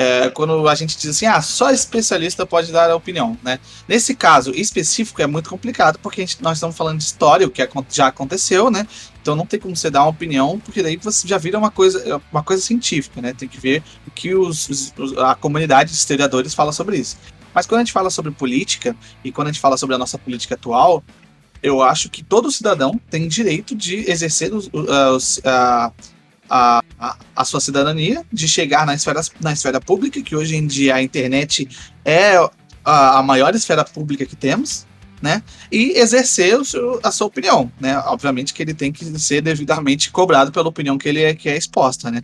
[0.00, 3.58] é, quando a gente diz assim, ah, só especialista pode dar a opinião, né?
[3.86, 7.68] Nesse caso específico é muito complicado, porque gente, nós estamos falando de história, o que
[7.90, 8.86] já aconteceu, né?
[9.20, 12.18] Então não tem como você dar uma opinião, porque daí você já vira uma coisa,
[12.32, 13.34] uma coisa científica, né?
[13.34, 17.18] Tem que ver o que os, os a comunidade de historiadores fala sobre isso.
[17.54, 20.16] Mas quando a gente fala sobre política e quando a gente fala sobre a nossa
[20.16, 21.04] política atual,
[21.62, 25.92] eu acho que todo cidadão tem direito de exercer os, os, a,
[26.50, 26.82] a,
[27.36, 31.02] a, sua cidadania, de chegar na esfera, na esfera pública, que hoje em dia a
[31.02, 31.68] internet
[32.04, 32.36] é
[32.84, 34.84] a, a maior esfera pública que temos,
[35.22, 35.42] né?
[35.70, 37.96] E exercer o seu, a sua opinião, né?
[38.06, 41.56] Obviamente que ele tem que ser devidamente cobrado pela opinião que ele é, que é
[41.56, 42.20] exposta, né?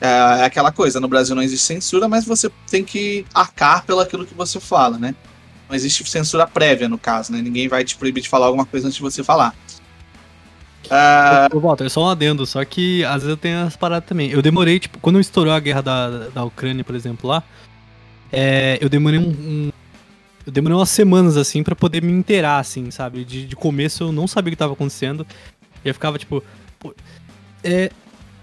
[0.00, 4.00] É, é aquela coisa, no Brasil não existe censura, mas você tem que arcar pelo
[4.00, 5.14] aquilo que você fala, né?
[5.68, 7.40] Não existe censura prévia, no caso, né?
[7.40, 9.54] Ninguém vai te proibir de falar alguma coisa antes de você falar.
[10.92, 11.58] Uh...
[11.58, 14.30] Walter, só um adendo, só que às vezes eu tenho as paradas também.
[14.30, 17.42] Eu demorei, tipo, quando estourou a guerra da, da Ucrânia, por exemplo, lá,
[18.30, 19.72] é, eu demorei um, um,
[20.46, 23.24] Eu demorei umas semanas, assim, para poder me inteirar, assim, sabe?
[23.24, 25.26] De, de começo eu não sabia o que tava acontecendo.
[25.84, 26.42] E eu ficava, tipo.
[26.78, 26.94] Pô,
[27.64, 27.90] é,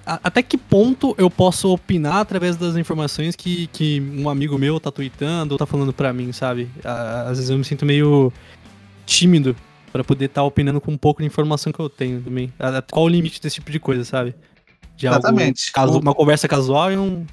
[0.05, 4.91] até que ponto eu posso opinar através das informações que, que um amigo meu tá
[4.91, 6.67] tweetando ou tá falando pra mim, sabe?
[6.83, 8.33] Às vezes eu me sinto meio
[9.05, 9.55] tímido
[9.91, 12.53] para poder estar tá opinando com um pouco de informação que eu tenho também.
[12.91, 14.35] Qual o limite desse tipo de coisa, sabe?
[14.95, 15.71] De Exatamente.
[15.75, 17.25] Algo, uma conversa casual e um,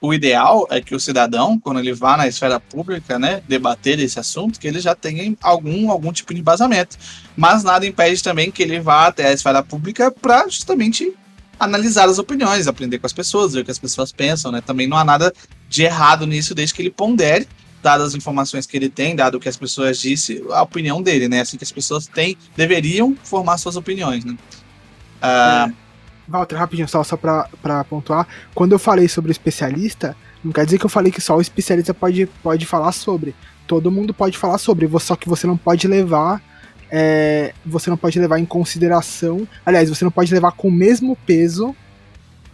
[0.00, 4.18] o ideal é que o cidadão, quando ele vá na esfera pública, né, debater esse
[4.18, 6.96] assunto, que ele já tenha algum, algum tipo de embasamento.
[7.36, 11.12] Mas nada impede também que ele vá até a esfera pública para justamente
[11.58, 14.60] analisar as opiniões, aprender com as pessoas, ver o que as pessoas pensam, né?
[14.60, 15.32] Também não há nada
[15.68, 17.48] de errado nisso, desde que ele pondere,
[17.82, 21.28] dadas as informações que ele tem, dado o que as pessoas disse, a opinião dele,
[21.28, 21.40] né?
[21.40, 24.36] Assim que as pessoas têm, deveriam formar suas opiniões, né?
[25.22, 25.88] Uh, é
[26.28, 28.28] Walter, rapidinho, só, só pra, pra pontuar.
[28.54, 30.14] Quando eu falei sobre o especialista,
[30.44, 33.34] não quer dizer que eu falei que só o especialista pode, pode falar sobre.
[33.66, 36.42] Todo mundo pode falar sobre, só que você não pode levar.
[36.90, 39.48] É, você não pode levar em consideração.
[39.64, 41.74] Aliás, você não pode levar com o mesmo peso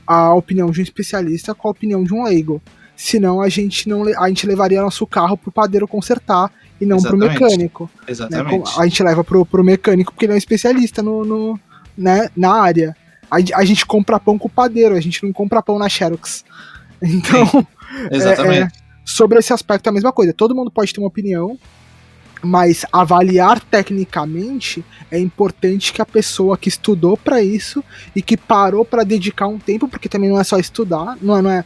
[0.07, 2.63] a opinião de um especialista com a opinião de um leigo.
[2.97, 7.37] Senão a gente não a gente levaria nosso carro pro padeiro consertar e não Exatamente.
[7.37, 7.91] pro mecânico.
[7.99, 8.05] Né?
[8.09, 8.71] Exatamente.
[8.71, 8.83] Né?
[8.83, 11.61] A gente leva pro, pro mecânico porque ele é um especialista no, no
[11.97, 12.97] né, na área
[13.31, 16.45] a, a, gente compra pão com o padeiro, a gente não compra pão na Xerox.
[17.03, 17.67] Então,
[18.11, 18.61] exatamente.
[18.61, 18.69] É, é,
[19.05, 20.33] sobre esse aspecto é a mesma coisa.
[20.33, 21.59] Todo mundo pode ter uma opinião,
[22.43, 27.85] mas avaliar tecnicamente é importante que a pessoa que estudou para isso
[28.17, 31.43] e que parou para dedicar um tempo, porque também não é só estudar, não é,
[31.43, 31.65] não é,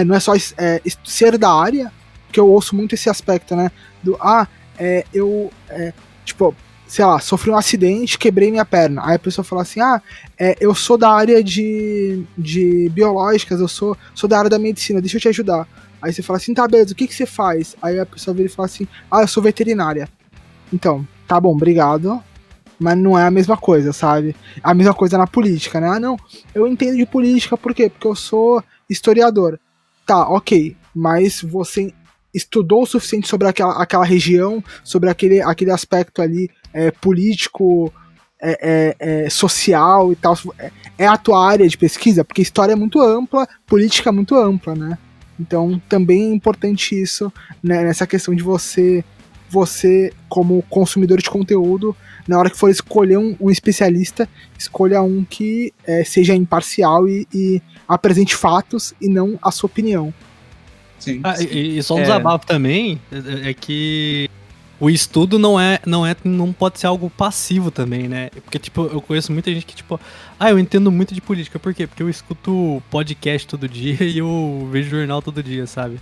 [0.00, 1.92] é não é só é, ser da área,
[2.32, 3.70] que eu ouço muito esse aspecto, né?
[4.02, 4.46] Do ah,
[4.78, 5.92] é, eu é,
[6.24, 6.54] tipo
[6.86, 9.02] sei lá, sofri um acidente, quebrei minha perna.
[9.04, 10.00] Aí a pessoa fala assim: ah,
[10.38, 15.00] é, eu sou da área de, de biológicas, eu sou, sou da área da medicina,
[15.00, 15.66] deixa eu te ajudar.
[16.00, 17.74] Aí você fala assim: tá, beleza, o que, que você faz?
[17.82, 20.08] Aí a pessoa vira e fala assim: ah, eu sou veterinária.
[20.72, 22.22] Então, tá bom, obrigado.
[22.78, 24.34] Mas não é a mesma coisa, sabe?
[24.62, 25.88] A mesma coisa na política, né?
[25.88, 26.16] Ah, não,
[26.54, 27.88] eu entendo de política, por quê?
[27.88, 29.58] Porque eu sou historiador.
[30.06, 31.92] Tá, ok, mas você
[32.34, 37.92] estudou o suficiente sobre aquela, aquela região, sobre aquele, aquele aspecto ali é, político,
[38.42, 38.58] é,
[39.00, 40.36] é, é, social e tal.
[40.58, 44.34] É, é a tua área de pesquisa, porque história é muito ampla, política é muito
[44.34, 44.98] ampla, né?
[45.38, 47.32] Então também é importante isso
[47.62, 49.04] né, nessa questão de você,
[49.48, 51.96] você como consumidor de conteúdo,
[52.26, 54.28] na hora que for escolher um, um especialista,
[54.58, 60.12] escolha um que é, seja imparcial e, e, apresente fatos e não a sua opinião.
[60.98, 61.20] Sim.
[61.22, 63.00] Ah, e, e, só um desabafo também
[63.44, 64.30] é que
[64.80, 68.30] o estudo não é, não é, não pode ser algo passivo também, né?
[68.30, 70.00] Porque, tipo, eu conheço muita gente que, tipo,
[70.38, 71.58] ah, eu entendo muito de política.
[71.58, 71.86] Por quê?
[71.86, 76.00] Porque eu escuto podcast todo dia e eu vejo jornal todo dia, sabe?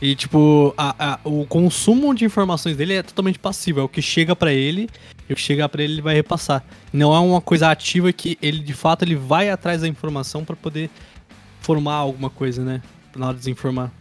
[0.00, 3.80] E, tipo, a, a, o consumo de informações dele é totalmente passivo.
[3.80, 4.88] É o que chega para ele
[5.28, 6.64] e o que chegar para ele ele vai repassar.
[6.92, 10.56] Não é uma coisa ativa que ele de fato ele vai atrás da informação para
[10.56, 10.90] poder
[11.60, 12.82] formar alguma coisa, né?
[13.14, 13.92] Na hora de desinformar.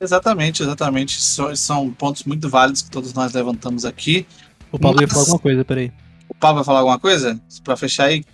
[0.00, 1.18] Exatamente, exatamente.
[1.20, 4.26] São pontos muito válidos que todos nós levantamos aqui.
[4.70, 5.02] O Pablo Mas...
[5.02, 5.92] ia falar alguma coisa, peraí.
[6.28, 7.40] O Pablo vai falar alguma coisa?
[7.62, 8.24] Pra fechar aí?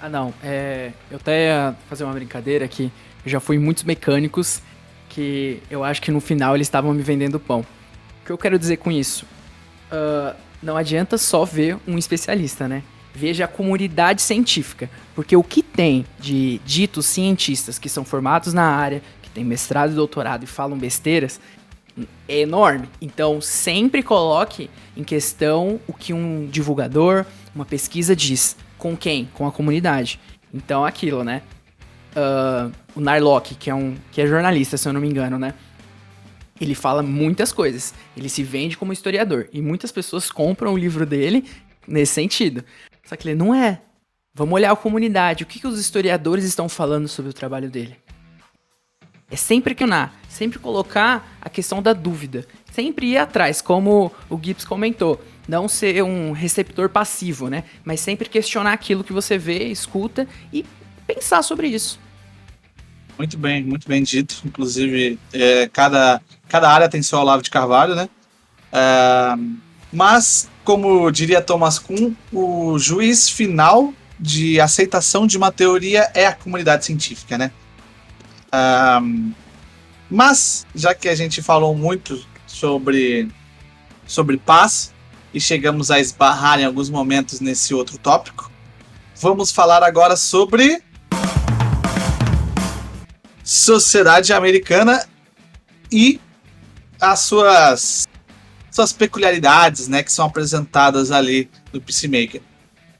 [0.00, 0.32] Ah, não.
[0.42, 2.90] É, eu até ia fazer uma brincadeira aqui.
[3.24, 4.62] Eu já fui em muitos mecânicos
[5.08, 7.60] que eu acho que no final eles estavam me vendendo pão.
[8.22, 9.26] O que eu quero dizer com isso?
[9.92, 12.82] Uh, não adianta só ver um especialista, né?
[13.14, 14.90] Veja a comunidade científica.
[15.14, 19.92] Porque o que tem de ditos cientistas que são formados na área, que têm mestrado
[19.92, 21.40] e doutorado e falam besteiras,
[22.28, 22.88] é enorme.
[23.00, 27.24] Então, sempre coloque em questão o que um divulgador,
[27.54, 28.56] uma pesquisa diz.
[28.76, 29.28] Com quem?
[29.34, 30.20] Com a comunidade.
[30.54, 31.42] Então, aquilo, né?
[32.14, 35.54] Uh, o Narlock, que é um que é jornalista, se eu não me engano, né?
[36.60, 37.94] Ele fala muitas coisas.
[38.16, 39.48] Ele se vende como historiador.
[39.52, 41.44] E muitas pessoas compram o livro dele
[41.86, 42.64] nesse sentido.
[43.04, 43.80] Só que ele não é.
[44.34, 45.42] Vamos olhar a comunidade.
[45.42, 47.96] O que, que os historiadores estão falando sobre o trabalho dele?
[49.30, 54.64] É sempre questionar, sempre colocar a questão da dúvida, sempre ir atrás, como o Gibbs
[54.64, 57.64] comentou, não ser um receptor passivo, né?
[57.84, 60.64] Mas sempre questionar aquilo que você vê, escuta e
[61.06, 62.00] pensar sobre isso.
[63.18, 64.40] Muito bem, muito bem dito.
[64.46, 68.08] Inclusive, é, cada, cada área tem seu Olavo de Carvalho, né?
[68.72, 69.34] É,
[69.92, 76.34] mas, como diria Thomas Kuhn, o juiz final de aceitação de uma teoria é a
[76.34, 77.50] comunidade científica, né?
[79.00, 79.32] Um,
[80.10, 83.28] mas, já que a gente falou muito sobre,
[84.06, 84.92] sobre paz
[85.32, 88.50] e chegamos a esbarrar em alguns momentos nesse outro tópico,
[89.20, 90.82] vamos falar agora sobre
[93.44, 95.06] sociedade americana
[95.90, 96.20] e
[97.00, 98.08] as suas
[98.70, 102.40] suas peculiaridades, né, que são apresentadas ali no Peacemaker.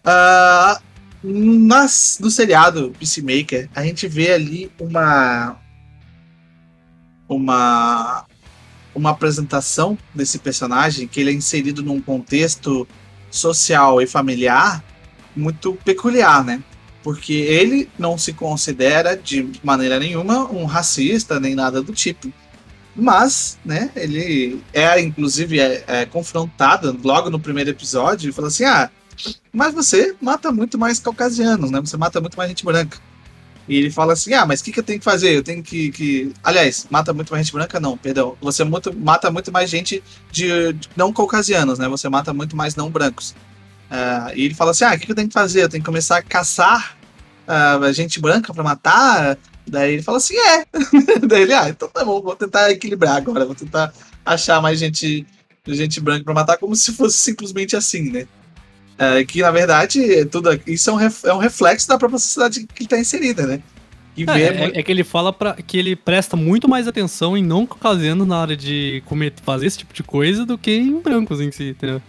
[0.04, 0.82] Uh,
[1.22, 5.56] nas, no seriado Peacemaker, a gente vê ali uma.
[7.28, 8.24] Uma.
[8.94, 12.88] Uma apresentação desse personagem que ele é inserido num contexto
[13.30, 14.82] social e familiar
[15.36, 16.60] muito peculiar, né?
[17.04, 22.32] Porque ele não se considera de maneira nenhuma um racista nem nada do tipo.
[23.00, 28.64] Mas, né, ele é, inclusive, é, é confrontado logo no primeiro episódio e fala assim:
[28.64, 28.90] ah,
[29.52, 31.80] mas você mata muito mais caucasianos, né?
[31.80, 32.98] Você mata muito mais gente branca.
[33.68, 35.30] E ele fala assim: ah, mas o que, que eu tenho que fazer?
[35.30, 36.32] Eu tenho que, que.
[36.42, 37.78] Aliás, mata muito mais gente branca?
[37.78, 38.36] Não, perdão.
[38.40, 41.88] Você muito, mata muito mais gente de, de não caucasianos, né?
[41.88, 43.30] Você mata muito mais não brancos.
[43.90, 45.62] Uh, e ele fala assim: ah, o que, que eu tenho que fazer?
[45.62, 46.96] Eu tenho que começar a caçar
[47.46, 49.38] uh, gente branca para matar?
[49.68, 50.64] Daí ele fala assim: é.
[51.26, 53.92] Daí ele, ah, então tá bom, vou tentar equilibrar agora, vou tentar
[54.24, 55.26] achar mais gente,
[55.66, 58.26] gente branca para matar, como se fosse simplesmente assim, né?
[58.98, 62.66] É, que na verdade tudo isso é um, ref, é um reflexo da própria sociedade
[62.66, 63.62] que está inserida, né?
[64.26, 67.64] É, é, é, que ele fala pra, que ele presta muito mais atenção em não
[67.64, 71.52] caucasianos na hora de comer, fazer esse tipo de coisa do que em brancos em
[71.52, 72.02] si, entendeu?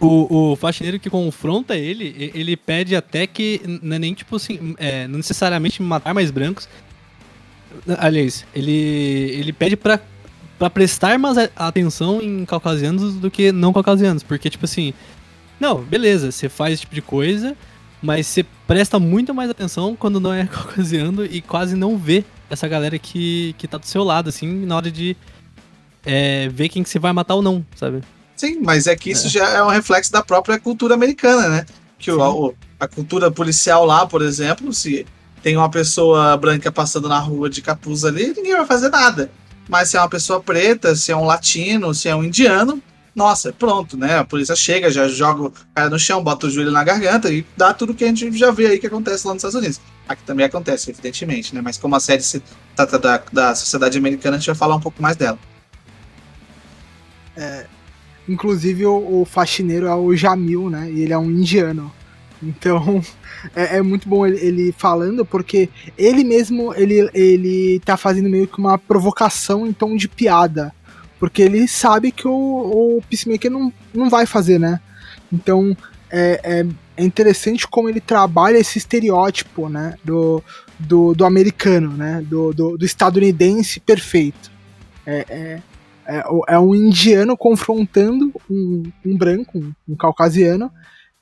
[0.00, 4.74] O, o faxineiro que confronta ele, ele pede até que não é nem tipo assim,
[4.76, 6.68] é, não necessariamente matar mais brancos.
[7.98, 10.00] Aliás, ele, ele pede pra,
[10.58, 14.92] pra prestar mais atenção em caucasianos do que não caucasianos, porque tipo assim,
[15.58, 17.56] não, beleza, você faz esse tipo de coisa,
[18.02, 22.68] mas você presta muito mais atenção quando não é caucasiano e quase não vê essa
[22.68, 25.16] galera que, que tá do seu lado, assim, na hora de
[26.04, 28.02] é, ver quem que você vai matar ou não, sabe?
[28.44, 29.30] Sim, mas é que isso é.
[29.30, 31.66] já é um reflexo da própria cultura americana, né?
[31.98, 35.06] Que o, a, a cultura policial lá, por exemplo, se
[35.42, 39.30] tem uma pessoa branca passando na rua de capuz ali, ninguém vai fazer nada.
[39.66, 42.82] Mas se é uma pessoa preta, se é um latino, se é um indiano,
[43.14, 44.18] nossa, pronto, né?
[44.18, 47.46] A polícia chega, já joga o cara no chão, bota o joelho na garganta e
[47.56, 49.80] dá tudo que a gente já vê aí que acontece lá nos Estados Unidos.
[50.06, 51.62] Aqui também acontece, evidentemente, né?
[51.62, 52.42] Mas como a série se
[52.76, 55.38] trata da, da sociedade americana, a gente vai falar um pouco mais dela.
[57.36, 57.66] É,
[58.28, 60.90] inclusive o, o faxineiro é o Jamil, né?
[60.90, 61.92] E ele é um indiano.
[62.42, 63.02] Então
[63.54, 68.46] é, é muito bom ele, ele, falando, porque ele mesmo ele, ele tá fazendo meio
[68.46, 70.72] que uma provocação em tom de piada
[71.24, 72.32] porque ele sabe que o,
[72.98, 74.78] o Peacemaker não, não vai fazer, né?
[75.32, 75.74] Então
[76.10, 76.66] é, é,
[76.98, 79.94] é interessante como ele trabalha esse estereótipo, né?
[80.04, 80.42] Do,
[80.78, 82.22] do, do americano, né?
[82.28, 84.50] Do, do, do estadunidense perfeito.
[85.06, 85.62] É, é,
[86.06, 90.70] é, é, um indiano confrontando um, um branco, um, um, caucasiano,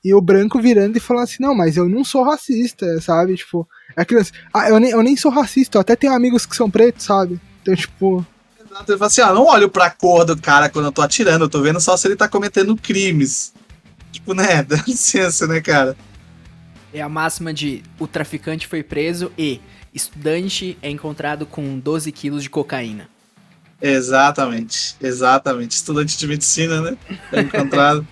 [0.04, 3.36] e o branco virando e falando assim: Não, mas eu não sou racista, sabe?
[3.36, 6.44] Tipo, é aquilo assim: Ah, eu nem, eu nem sou racista, eu até tenho amigos
[6.44, 7.40] que são pretos, sabe?
[7.62, 8.26] Então, tipo,
[8.88, 11.48] Ele fala assim: ó, não olho pra cor do cara quando eu tô atirando, eu
[11.48, 13.54] tô vendo só se ele tá cometendo crimes.
[14.10, 14.62] Tipo, né?
[14.64, 15.96] Dá licença, né, cara?
[16.92, 19.60] É a máxima de o traficante foi preso e
[19.94, 23.08] estudante é encontrado com 12 quilos de cocaína.
[23.82, 25.72] Exatamente, exatamente.
[25.72, 26.96] Estudante de medicina, né?
[27.32, 28.06] É encontrado.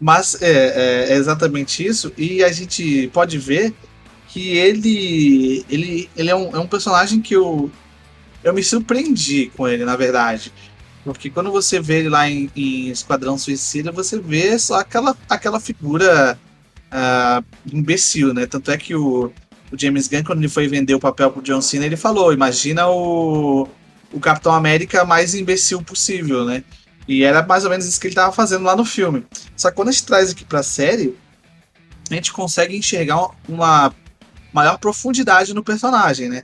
[0.00, 3.74] Mas é, é, exatamente isso, e a gente pode ver
[4.28, 7.68] que ele ele, ele é, um, é um personagem que eu,
[8.44, 10.52] eu me surpreendi com ele, na verdade.
[11.02, 15.58] Porque quando você vê ele lá em, em Esquadrão Suicida, você vê só aquela, aquela
[15.58, 16.38] figura
[16.92, 18.46] uh, imbecil, né?
[18.46, 19.32] Tanto é que o,
[19.72, 22.88] o James Gunn, quando ele foi vender o papel pro John Cena, ele falou: imagina
[22.88, 23.66] o,
[24.12, 26.64] o Capitão América mais imbecil possível, né?
[27.06, 29.24] E era mais ou menos isso que ele estava fazendo lá no filme.
[29.56, 31.16] Só que quando a gente traz aqui para a série,
[32.10, 33.94] a gente consegue enxergar uma
[34.52, 36.42] maior profundidade no personagem, né?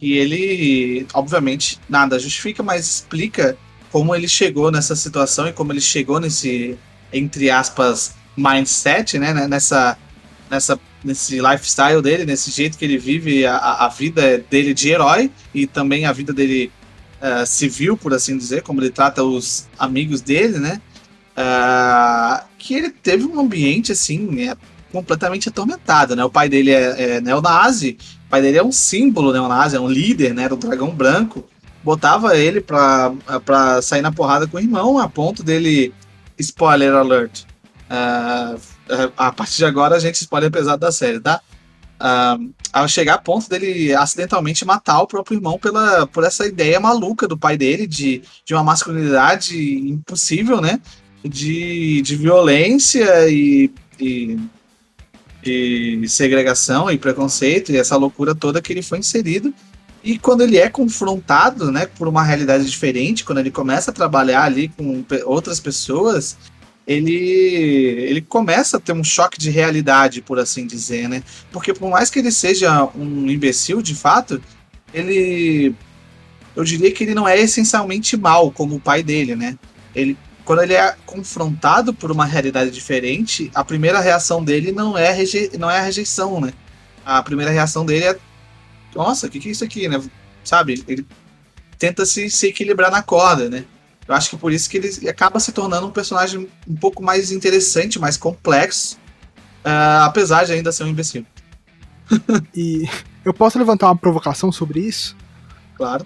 [0.00, 3.56] E ele, obviamente, nada justifica, mas explica
[3.92, 6.78] como ele chegou nessa situação e como ele chegou nesse,
[7.12, 9.46] entre aspas, mindset, né?
[9.46, 9.96] Nessa,
[10.50, 15.30] nessa, nesse lifestyle dele, nesse jeito que ele vive a, a vida dele de herói
[15.54, 16.72] e também a vida dele
[17.20, 20.80] uh, civil, por assim dizer, como ele trata os amigos dele, né?
[21.36, 24.56] Uh, que ele teve um ambiente assim é,
[24.92, 26.24] completamente atormentado, né?
[26.24, 27.96] O pai dele é, é neonazi,
[28.26, 30.48] o pai dele é um símbolo neonazi, é um líder, né?
[30.48, 31.48] Do dragão branco.
[31.82, 33.12] Botava ele pra,
[33.44, 35.94] pra sair na porrada com o irmão, a ponto dele.
[36.38, 37.44] Spoiler alert.
[37.90, 38.60] Uh,
[39.16, 41.40] a partir de agora a gente spoiler pesado da série, tá?
[42.00, 46.80] Uh, ao chegar a ponto dele acidentalmente matar o próprio irmão pela, por essa ideia
[46.80, 50.80] maluca do pai dele de, de uma masculinidade impossível, né?
[51.22, 53.70] De, de violência e,
[54.00, 54.38] e,
[55.44, 59.52] e segregação e preconceito e essa loucura toda que ele foi inserido.
[60.02, 64.44] E quando ele é confrontado, né, por uma realidade diferente, quando ele começa a trabalhar
[64.44, 66.38] ali com outras pessoas,
[66.90, 71.22] ele, ele começa a ter um choque de realidade, por assim dizer, né?
[71.52, 74.42] Porque por mais que ele seja um imbecil, de fato,
[74.92, 75.72] ele.
[76.56, 79.56] Eu diria que ele não é essencialmente mal, como o pai dele, né?
[79.94, 85.12] Ele, quando ele é confrontado por uma realidade diferente, a primeira reação dele não é,
[85.12, 86.52] reje, não é a rejeição, né?
[87.06, 88.18] A primeira reação dele é.
[88.96, 90.02] Nossa, o que, que é isso aqui, né?
[90.42, 90.82] Sabe?
[90.88, 91.06] Ele
[91.78, 93.64] tenta se, se equilibrar na corda, né?
[94.10, 97.30] Eu acho que por isso que ele acaba se tornando um personagem um pouco mais
[97.30, 98.96] interessante, mais complexo,
[99.64, 101.24] uh, apesar de ainda ser um imbecil.
[102.52, 102.88] e
[103.24, 105.16] eu posso levantar uma provocação sobre isso?
[105.76, 106.04] Claro.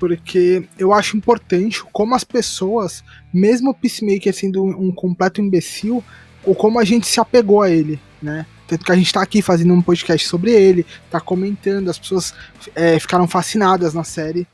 [0.00, 6.02] Porque eu acho importante como as pessoas, mesmo o Peacemaker sendo um, completo imbecil,
[6.42, 8.46] ou como a gente se apegou a ele, né?
[8.66, 12.34] Tanto que a gente tá aqui fazendo um podcast sobre ele, tá comentando, as pessoas
[12.74, 14.44] é, ficaram fascinadas na série.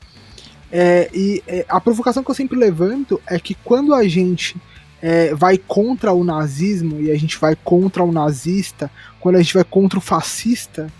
[0.71, 4.55] É, e é, a provocação que eu sempre levanto é que quando a gente
[5.01, 8.89] é, vai contra o nazismo e a gente vai contra o nazista,
[9.19, 10.91] quando a gente vai contra o fascista,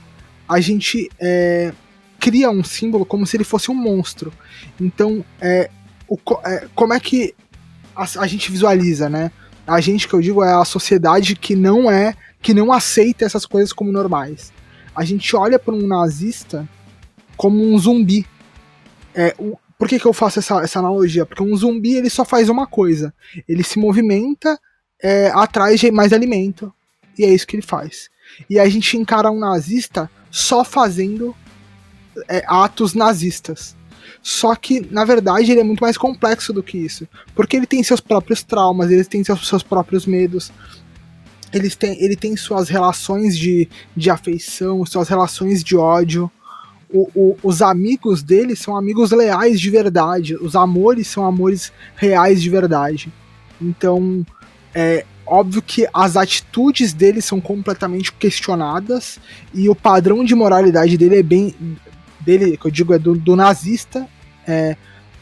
[0.47, 1.73] a gente é,
[2.19, 4.31] cria um símbolo como se ele fosse um monstro.
[4.79, 5.69] Então, é,
[6.07, 7.33] o, é, como é que
[7.95, 9.31] a, a, gente visualiza, né?
[9.65, 13.45] A gente que eu digo é a sociedade que não é, que não aceita essas
[13.45, 14.53] coisas como normais.
[14.95, 16.67] A gente olha para um nazista
[17.35, 18.25] como um zumbi.
[19.15, 19.33] É,
[19.77, 21.25] por que, que eu faço essa, essa analogia?
[21.25, 23.13] Porque um zumbi ele só faz uma coisa:
[23.47, 24.59] ele se movimenta
[25.01, 26.73] é, atrás de mais alimento.
[27.17, 28.09] E é isso que ele faz.
[28.49, 31.35] E a gente encara um nazista só fazendo
[32.27, 33.75] é, atos nazistas.
[34.21, 37.07] Só que, na verdade, ele é muito mais complexo do que isso.
[37.33, 40.51] Porque ele tem seus próprios traumas, ele tem seus, seus próprios medos,
[41.53, 46.29] ele tem, ele tem suas relações de, de afeição, suas relações de ódio
[46.95, 52.41] o, o, os amigos dele são amigos leais de verdade, os amores são amores reais
[52.41, 53.11] de verdade.
[53.61, 54.25] Então,
[54.73, 59.19] é óbvio que as atitudes dele são completamente questionadas
[59.53, 61.53] e o padrão de moralidade dele é bem.
[62.21, 64.07] dele, que eu digo, é do, do nazista,
[64.47, 64.77] é,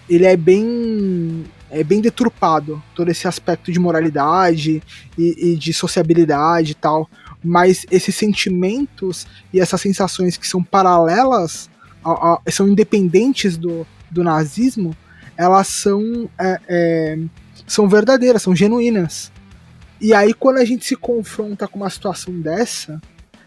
[0.07, 4.83] ele é bem é bem deturpado todo esse aspecto de moralidade
[5.17, 7.09] e, e de sociabilidade e tal
[7.43, 11.69] mas esses sentimentos e essas sensações que são paralelas,
[12.03, 14.95] a, a, são independentes do, do nazismo,
[15.37, 17.19] elas são, é, é,
[17.67, 19.31] são verdadeiras, são genuínas.
[19.99, 23.01] E aí, quando a gente se confronta com uma situação dessa,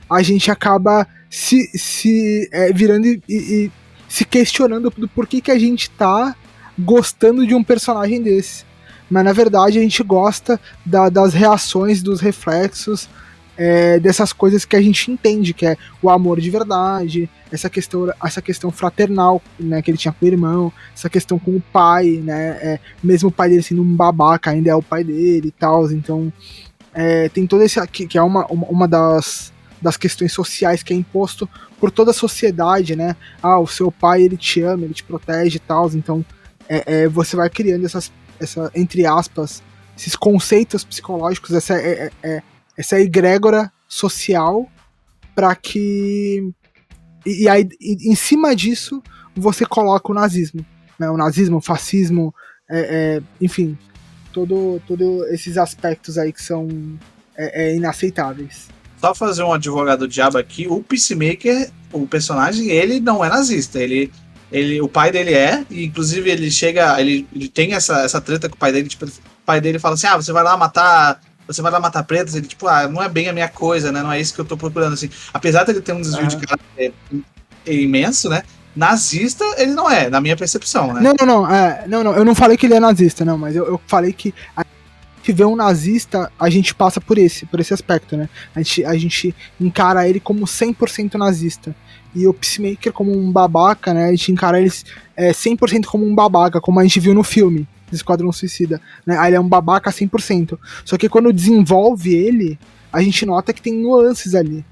[0.09, 3.72] a gente acaba se, se é, virando e, e,
[4.09, 6.34] se questionando do porquê que a gente tá
[6.78, 8.64] gostando de um personagem desse.
[9.11, 13.09] Mas na verdade a gente gosta da, das reações, dos reflexos,
[13.57, 18.12] é, dessas coisas que a gente entende, que é o amor de verdade, essa questão,
[18.22, 22.20] essa questão fraternal, né, que ele tinha com o irmão, essa questão com o pai,
[22.22, 25.52] né, é, mesmo o pai dele sendo um babaca, ainda é o pai dele e
[25.52, 26.32] tal, então
[26.92, 30.92] é, tem todo esse aqui, que é uma, uma, uma das, das questões sociais que
[30.92, 31.48] é imposto
[31.80, 35.57] por toda a sociedade, né, ah, o seu pai, ele te ama, ele te protege
[35.57, 36.24] e tal, então
[36.68, 39.62] é, é, você vai criando essas, essa, entre aspas,
[39.96, 42.42] esses conceitos psicológicos, essa é, é, é
[42.77, 44.68] essa egrégora social
[45.35, 46.53] para que
[47.24, 49.03] e, e aí e, em cima disso
[49.35, 50.64] você coloca o nazismo,
[50.99, 51.11] né?
[51.11, 52.35] O nazismo, o fascismo,
[52.70, 52.81] é,
[53.18, 53.77] é, enfim,
[54.33, 56.68] todo todo esses aspectos aí que são
[57.37, 58.68] é, é inaceitáveis.
[58.99, 64.11] Só fazer um advogado diabo aqui, o Peacemaker, o personagem, ele não é nazista, ele
[64.51, 68.49] ele, o pai dele é, e inclusive ele chega, ele, ele tem essa, essa treta
[68.49, 69.11] com o pai dele, tipo, o
[69.45, 72.47] pai dele fala assim: "Ah, você vai lá matar você vai lá matar pretos, ele,
[72.47, 74.03] tipo, ah, não é bem a minha coisa, né?
[74.03, 75.09] Não é isso que eu tô procurando, assim.
[75.32, 76.28] Apesar de ele ter um desvio uhum.
[76.28, 76.92] de caráter
[77.66, 78.42] imenso, né?
[78.74, 81.01] Nazista, ele não é, na minha percepção, né?
[81.01, 81.55] Não, não, não.
[81.55, 82.14] É, não, não.
[82.14, 84.64] Eu não falei que ele é nazista, não, mas eu, eu falei que a
[85.18, 88.28] gente vê um nazista, a gente passa por esse, por esse aspecto, né?
[88.55, 91.74] A gente, a gente encara ele como 100% nazista.
[92.14, 94.07] E o Peacemaker como um babaca, né?
[94.07, 94.72] A gente encara ele
[95.16, 98.80] é, 100% como um babaca, como a gente viu no filme Esquadrão Suicida.
[99.05, 99.16] Né?
[99.18, 100.59] Aí ele é um babaca 100%.
[100.84, 102.59] Só que quando desenvolve ele,
[102.93, 104.64] a gente nota que tem nuances ali.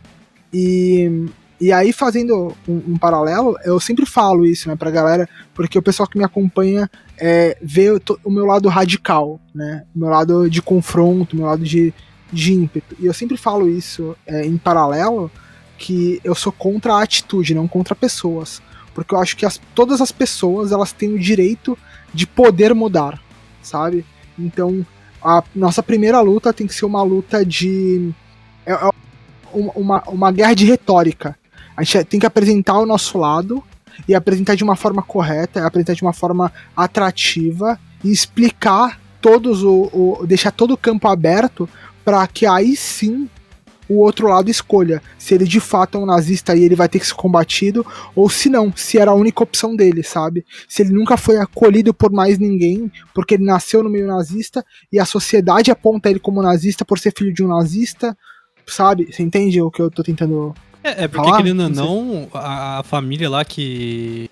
[0.52, 1.26] E,
[1.60, 5.82] e aí, fazendo um, um, paralelo, eu sempre falo isso né, pra galera, porque o
[5.82, 9.84] pessoal que me acompanha é, vê o, o meu lado radical, né?
[9.94, 11.92] O meu lado de confronto, o meu lado de,
[12.32, 12.96] de ímpeto.
[12.98, 15.30] E eu sempre falo isso é, em paralelo,
[15.76, 18.62] que eu sou contra a atitude, não contra pessoas.
[18.94, 21.76] Porque eu acho que as, todas as pessoas elas têm o direito
[22.14, 23.20] de poder mudar,
[23.60, 24.06] sabe?
[24.38, 24.86] Então,
[25.22, 28.12] a nossa primeira luta tem que ser uma luta de.
[28.64, 28.90] É, é
[29.52, 31.36] uma, uma guerra de retórica.
[31.76, 33.62] A gente tem que apresentar o nosso lado
[34.08, 39.90] e apresentar de uma forma correta, apresentar de uma forma atrativa e explicar todos o,
[40.20, 41.68] o deixar todo o campo aberto
[42.04, 43.28] para que aí sim
[43.88, 46.98] o outro lado escolha se ele de fato é um nazista e ele vai ter
[46.98, 50.44] que ser combatido, ou se não, se era a única opção dele, sabe?
[50.68, 54.98] Se ele nunca foi acolhido por mais ninguém, porque ele nasceu no meio nazista e
[54.98, 58.16] a sociedade aponta ele como nazista por ser filho de um nazista,
[58.66, 59.08] sabe?
[59.10, 60.54] Você entende o que eu tô tentando.
[60.82, 61.36] É, é porque, falar?
[61.38, 64.30] querendo ou não, a, a família lá que.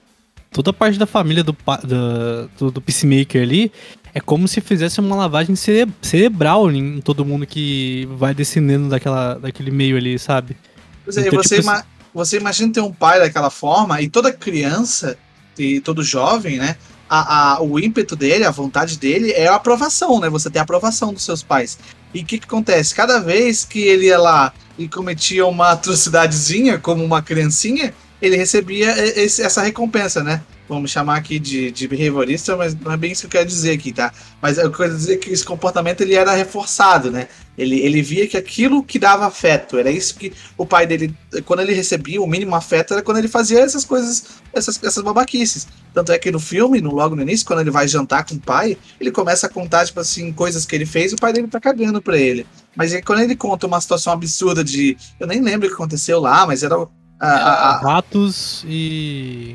[0.50, 3.72] Toda parte da família do, do, do, do Peacemaker ali
[4.14, 9.34] é como se fizesse uma lavagem cere cerebral em todo mundo que vai descendendo daquela,
[9.34, 10.56] daquele meio ali, sabe?
[11.04, 11.84] Pois é, então, você, tipo, ima
[12.14, 15.16] você imagina ter um pai daquela forma e toda criança
[15.58, 16.76] e todo jovem, né?
[17.08, 20.28] A, a, o ímpeto dele, a vontade dele é a aprovação, né?
[20.28, 21.78] Você tem a aprovação dos seus pais.
[22.14, 22.94] E o que, que acontece?
[22.94, 28.90] Cada vez que ele ia lá e cometia uma atrocidadezinha, como uma criancinha, ele recebia
[29.18, 30.42] esse, essa recompensa, né?
[30.72, 33.72] Vamos chamar aqui de, de behaviorista, mas não é bem isso que eu quero dizer
[33.72, 34.12] aqui, tá?
[34.40, 37.28] Mas eu quero dizer que esse comportamento ele era reforçado, né?
[37.56, 41.14] Ele, ele via que aquilo que dava afeto, era isso que o pai dele,
[41.44, 45.68] quando ele recebia o mínimo afeto, era quando ele fazia essas coisas, essas, essas babaquices.
[45.92, 48.40] Tanto é que no filme, no, logo no início, quando ele vai jantar com o
[48.40, 51.60] pai, ele começa a contar, tipo assim, coisas que ele fez o pai dele tá
[51.60, 52.46] cagando pra ele.
[52.74, 54.96] Mas aí, quando ele conta uma situação absurda de.
[55.20, 56.74] Eu nem lembro o que aconteceu lá, mas era.
[57.20, 57.80] A, a, a...
[57.80, 59.54] Ratos e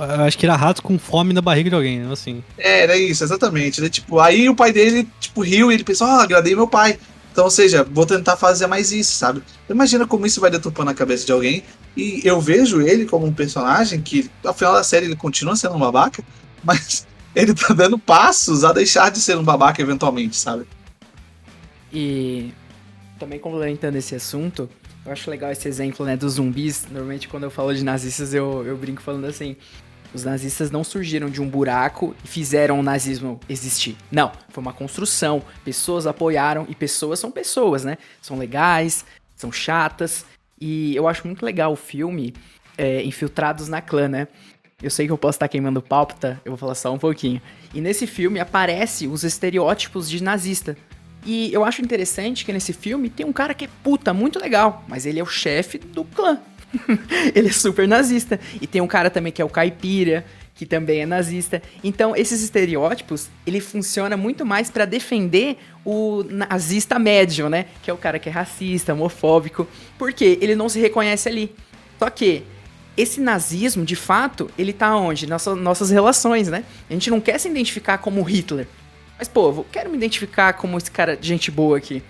[0.00, 2.12] acho que era rato com fome na barriga de alguém, né?
[2.12, 2.42] assim.
[2.56, 3.80] É, era isso, exatamente.
[3.80, 3.88] Né?
[3.88, 6.98] Tipo, aí o pai dele, tipo, riu e ele pensou, ah, agradei meu pai.
[7.32, 9.42] Então, ou seja, vou tentar fazer mais isso, sabe?
[9.68, 11.62] Imagina como isso vai deturpando a cabeça de alguém.
[11.96, 15.74] E eu vejo ele como um personagem que, ao final da série, ele continua sendo
[15.74, 16.24] um babaca,
[16.64, 20.66] mas ele tá dando passos a deixar de ser um babaca eventualmente, sabe?
[21.92, 22.52] E
[23.18, 24.68] também complementando esse assunto,
[25.04, 26.86] eu acho legal esse exemplo, né, dos zumbis.
[26.90, 29.56] Normalmente, quando eu falo de nazistas, eu, eu brinco falando assim:
[30.12, 33.96] os nazistas não surgiram de um buraco e fizeram o nazismo existir.
[34.10, 35.42] Não, foi uma construção.
[35.64, 37.96] Pessoas apoiaram e pessoas são pessoas, né?
[38.20, 39.04] São legais,
[39.36, 40.24] são chatas.
[40.60, 42.34] E eu acho muito legal o filme
[42.76, 44.28] é, Infiltrados na Clã, né?
[44.82, 47.40] Eu sei que eu posso estar queimando pauta, eu vou falar só um pouquinho.
[47.74, 50.76] E nesse filme aparece os estereótipos de nazista.
[51.24, 54.82] E eu acho interessante que nesse filme tem um cara que é puta, muito legal,
[54.88, 56.40] mas ele é o chefe do clã.
[57.34, 58.38] ele é super nazista.
[58.60, 61.62] E tem um cara também que é o caipira, que também é nazista.
[61.82, 67.66] Então, esses estereótipos, ele funciona muito mais para defender o nazista médio, né?
[67.82, 69.66] Que é o cara que é racista, homofóbico,
[69.98, 71.54] porque ele não se reconhece ali.
[71.98, 72.44] Só que
[72.96, 75.26] esse nazismo, de fato, ele tá onde?
[75.26, 76.64] Nossa, nossas relações, né?
[76.88, 78.66] A gente não quer se identificar como Hitler.
[79.18, 82.02] Mas, eu quero me identificar como esse cara de gente boa aqui.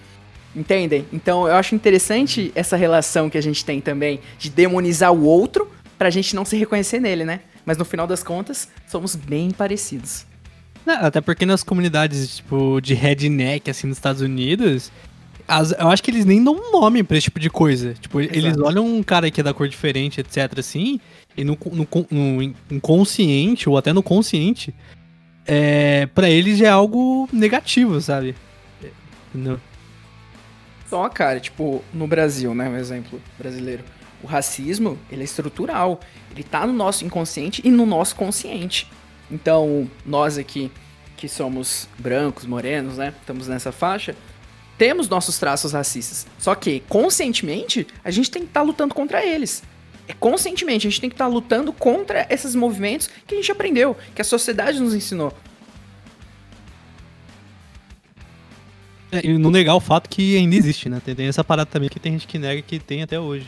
[0.54, 1.06] Entendem?
[1.12, 5.70] Então eu acho interessante essa relação que a gente tem também de demonizar o outro
[5.96, 7.40] pra gente não se reconhecer nele, né?
[7.64, 10.26] Mas no final das contas, somos bem parecidos.
[10.86, 14.90] É, até porque nas comunidades, tipo, de redneck, assim, nos Estados Unidos,
[15.46, 17.94] as- eu acho que eles nem dão um nome pra esse tipo de coisa.
[18.00, 20.98] Tipo, eles olham um cara que é da cor diferente, etc, assim,
[21.36, 24.74] e no, no, no inconsciente, ou até no consciente,
[25.46, 28.34] é, pra eles é algo negativo, sabe?
[28.82, 28.88] É,
[29.34, 29.60] Entendeu?
[30.90, 32.68] Só, cara, tipo, no Brasil, né?
[32.68, 33.84] Um exemplo brasileiro.
[34.24, 36.00] O racismo, ele é estrutural.
[36.32, 38.90] Ele tá no nosso inconsciente e no nosso consciente.
[39.30, 40.70] Então, nós aqui,
[41.16, 43.14] que somos brancos, morenos, né?
[43.20, 44.16] Estamos nessa faixa.
[44.76, 46.26] Temos nossos traços racistas.
[46.38, 49.62] Só que, conscientemente, a gente tem que estar lutando contra eles.
[50.08, 53.96] É conscientemente, a gente tem que estar lutando contra esses movimentos que a gente aprendeu,
[54.12, 55.32] que a sociedade nos ensinou.
[59.12, 61.00] É, e não negar o fato que ainda existe, né?
[61.04, 63.46] Tem, tem essa parada também que tem gente que nega que tem até hoje.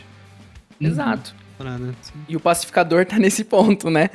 [0.79, 1.33] Exato.
[1.57, 1.93] Parada.
[2.27, 4.09] E o pacificador tá nesse ponto, né?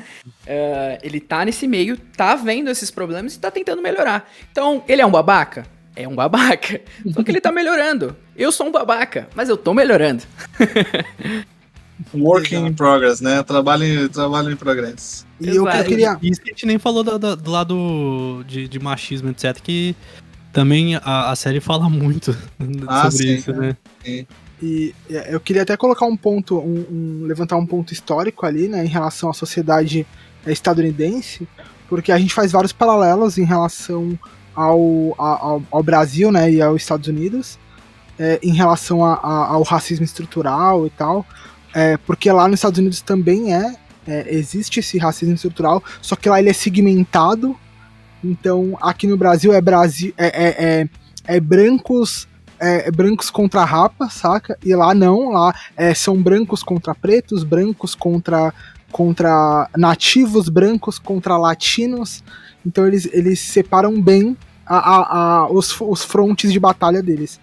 [0.47, 4.29] É, ele tá nesse meio, tá vendo esses problemas e tá tentando melhorar.
[4.51, 5.65] Então, ele é um babaca?
[5.97, 6.81] É um babaca.
[7.13, 8.15] Só que ele tá melhorando.
[8.37, 10.23] Eu sou um babaca, mas eu tô melhorando.
[12.15, 13.43] Working in progress, né?
[13.43, 15.27] Trabalho, em- trabalho em progresso.
[15.41, 15.77] E Exato.
[15.79, 16.19] eu queria.
[16.23, 19.59] Isso que a gente nem falou do, do- do lado de, de machismo, etc.
[19.61, 19.97] Que
[20.53, 22.37] também a, a série fala muito
[22.87, 23.77] Ah, sobre sim, isso, né?
[24.61, 28.67] E é, eu queria até colocar um ponto, um, um- levantar um ponto histórico ali,
[28.69, 30.05] né, em relação à sociedade
[30.45, 31.47] é, estadunidense,
[31.89, 34.19] porque a gente faz vários paralelos em relação
[34.57, 37.57] ao, ao, ao Brasil, né, e aos Estados Unidos,
[38.19, 41.25] é, em relação a- a- ao racismo estrutural e tal,
[41.73, 43.77] é, porque lá nos Estados Unidos também é,
[44.09, 47.55] é, existe esse racismo estrutural, só que lá ele é segmentado,
[48.23, 50.89] então aqui no Brasil é Brasil é, é, é,
[51.37, 52.27] é brancos
[52.61, 54.59] é, brancos contra rapa, saca?
[54.65, 58.53] E lá não, lá é, são brancos contra pretos, brancos contra,
[58.91, 62.25] contra nativos, brancos contra latinos.
[62.67, 67.39] Então eles, eles separam bem a, a, a- os, os frontes de batalha deles.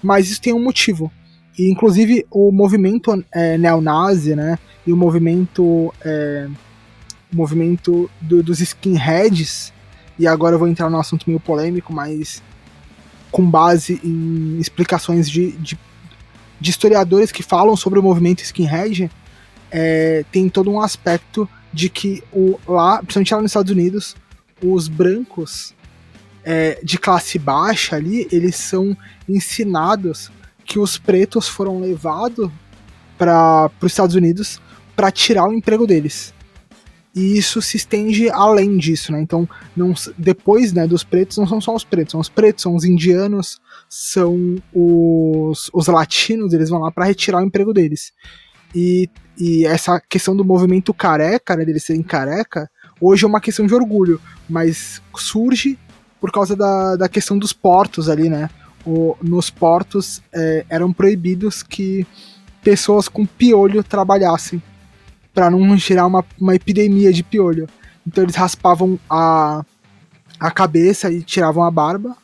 [0.00, 1.10] Mas isso tem um motivo.
[1.58, 4.58] E, inclusive o movimento é, neonazi, né?
[4.86, 5.92] E o movimento.
[6.04, 6.46] é,
[7.32, 9.71] movimento do- dos skinheads.
[10.18, 12.42] E agora eu vou entrar num assunto meio polêmico, mas
[13.30, 15.78] com base em explicações de, de,
[16.60, 19.10] de historiadores que falam sobre o movimento skinhead,
[19.70, 24.14] é, tem todo um aspecto de que o, lá, principalmente lá nos Estados Unidos,
[24.62, 25.74] os brancos
[26.44, 28.96] é, de classe baixa ali, eles são
[29.28, 30.30] ensinados
[30.64, 32.50] que os pretos foram levados
[33.16, 34.60] para os Estados Unidos
[34.94, 36.34] para tirar o emprego deles.
[37.14, 39.20] E isso se estende além disso, né?
[39.20, 39.46] Então,
[39.76, 42.84] não, depois né, dos pretos, não são só os pretos, são os pretos, são os
[42.84, 48.12] indianos, são os, os latinos, eles vão lá para retirar o emprego deles.
[48.74, 53.66] E, e essa questão do movimento careca, né, deles serem careca, hoje é uma questão
[53.66, 55.78] de orgulho, mas surge
[56.18, 58.48] por causa da, da questão dos portos ali, né?
[58.86, 62.06] O, nos portos é, eram proibidos que
[62.62, 64.62] pessoas com piolho trabalhassem
[65.34, 67.68] para não gerar uma, uma epidemia de piolho.
[68.06, 69.64] Então eles raspavam a,
[70.38, 72.16] a cabeça e tiravam a barba.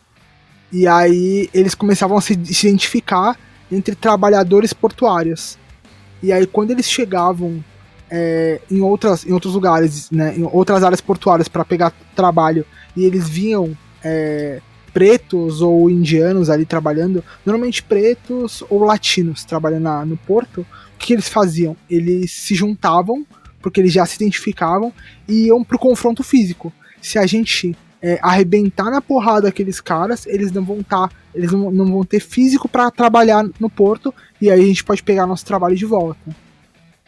[0.70, 3.36] E aí eles começavam a se, identificar
[3.70, 5.58] entre trabalhadores portuários.
[6.22, 7.62] E aí quando eles chegavam
[8.10, 12.64] é, em, outras, em outros lugares, né, em outras áreas portuárias para pegar trabalho,
[12.96, 14.60] e eles viam é,
[14.92, 20.66] pretos ou indianos ali trabalhando, normalmente pretos ou latinos trabalhando na- no porto,
[20.98, 21.76] o que eles faziam?
[21.88, 23.24] Eles se juntavam,
[23.62, 24.92] porque eles já se identificavam,
[25.28, 26.72] e iam pro confronto físico.
[27.00, 31.08] Se a gente é, arrebentar na porrada aqueles caras, eles não vão estar.
[31.32, 35.02] eles não, não vão ter físico para trabalhar no porto, e aí a gente pode
[35.02, 36.18] pegar nosso trabalho de volta.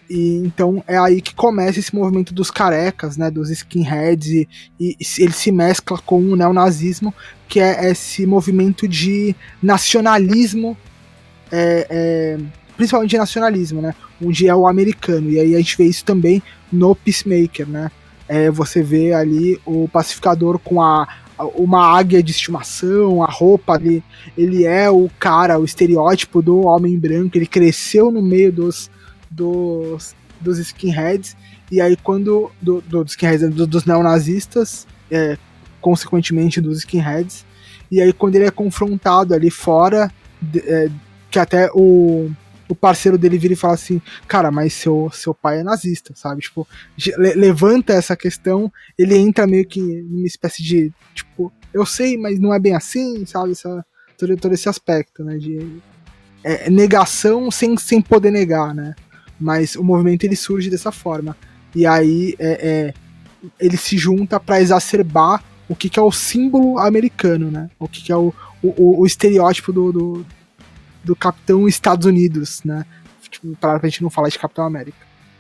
[0.09, 4.97] E então é aí que começa esse movimento dos carecas, né, dos skinheads, e, e
[5.19, 7.13] ele se mescla com o neonazismo,
[7.49, 10.77] que é esse movimento de nacionalismo,
[11.51, 12.39] é, é,
[12.81, 15.29] principalmente de nacionalismo, né, onde é o americano.
[15.31, 17.91] E aí a gente vê isso também no Peacemaker, né.
[18.27, 21.07] É, você vê ali o pacificador com a
[21.57, 24.03] uma águia de estimação, a roupa ali,
[24.37, 28.91] ele é o cara, o estereótipo do homem branco, ele cresceu no meio dos
[29.31, 31.37] dos, dos skinheads,
[31.71, 32.51] e aí quando.
[32.63, 35.37] Do, do- dos skinheads, do- dos neonazistas, é,
[35.81, 37.45] consequentemente dos skinheads,
[37.91, 40.11] e aí quando ele é confrontado ali fora,
[40.41, 40.91] de- é,
[41.31, 42.31] que até o,
[42.71, 46.41] o parceiro dele vira e fala assim, cara, mas seu, seu pai é nazista, sabe?
[46.41, 46.67] Tipo,
[47.19, 52.39] le- levanta essa questão, ele entra meio que numa espécie de, tipo, eu sei, mas
[52.39, 53.53] não é bem assim, sabe?
[53.53, 53.85] Essa,
[54.17, 55.37] todo, todo esse aspecto, né?
[55.37, 55.81] De
[56.45, 58.95] é, negação sem, sem poder negar, né?
[59.39, 61.37] Mas o movimento ele surge dessa forma.
[61.75, 62.95] E aí é, é
[63.59, 67.71] ele se junta para exacerbar o que, que, é o símbolo americano, né?
[67.79, 70.27] O que, que é o, o, o estereótipo do, do,
[71.05, 72.85] do, Capitão Estados Unidos, né?
[73.31, 74.99] Tipo, pra, gente não falar de Capitão América.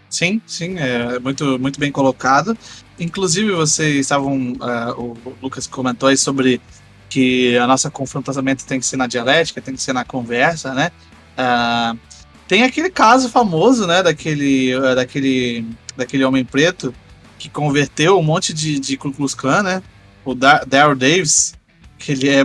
[0.08, 2.56] Sim, sim, é muito, muito bem colocado.
[2.98, 4.52] Inclusive, vocês estavam.
[4.52, 6.60] Uh, o Lucas comentou aí sobre
[7.08, 10.90] que a nossa confrontamento tem que ser na dialética, tem que ser na conversa, né?
[11.38, 11.98] Uh,
[12.46, 15.64] tem aquele caso famoso, né, daquele, uh, daquele,
[15.96, 16.92] daquele homem preto
[17.38, 19.82] que converteu um monte de, de Ku Klux Klan, né?
[20.24, 21.54] O Daryl Davis,
[21.98, 22.44] que ele é,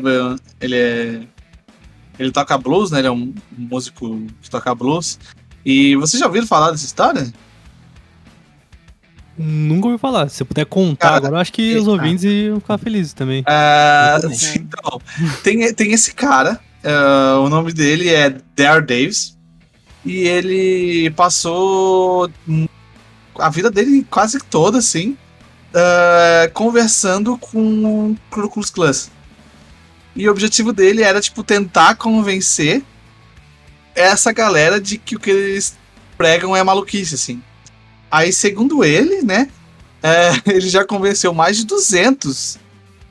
[0.61, 1.22] ele é,
[2.18, 2.99] ele toca blues, né?
[2.99, 5.20] Ele é um músico que toca blues.
[5.66, 7.34] E vocês já ouviram falar dessa história?
[9.38, 10.30] Nunca ouvi falar.
[10.30, 13.41] Se você puder contar Cara, agora, eu acho que os ouvintes iam ficar felizes também.
[13.41, 15.01] Uh, então,
[15.43, 19.38] tem, tem esse cara, uh, o nome dele é Dare Davis,
[20.05, 22.30] e ele passou
[23.38, 25.18] a vida dele quase toda, assim,
[25.74, 28.91] uh, conversando com o Ku Klux Klan.
[30.16, 32.84] E o objetivo dele era, tipo, tentar convencer
[33.93, 35.78] essa galera de que o que eles
[36.18, 37.41] pregam é maluquice, assim.
[38.09, 39.49] Aí, segundo ele, né,
[40.01, 42.57] é, ele já convenceu mais de 200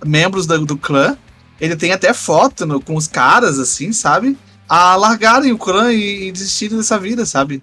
[0.04, 1.16] membros do, do clã.
[1.60, 4.36] Ele tem até foto no, com os caras, assim, sabe?
[4.68, 7.62] A largarem o clã e, e desistirem dessa vida, sabe?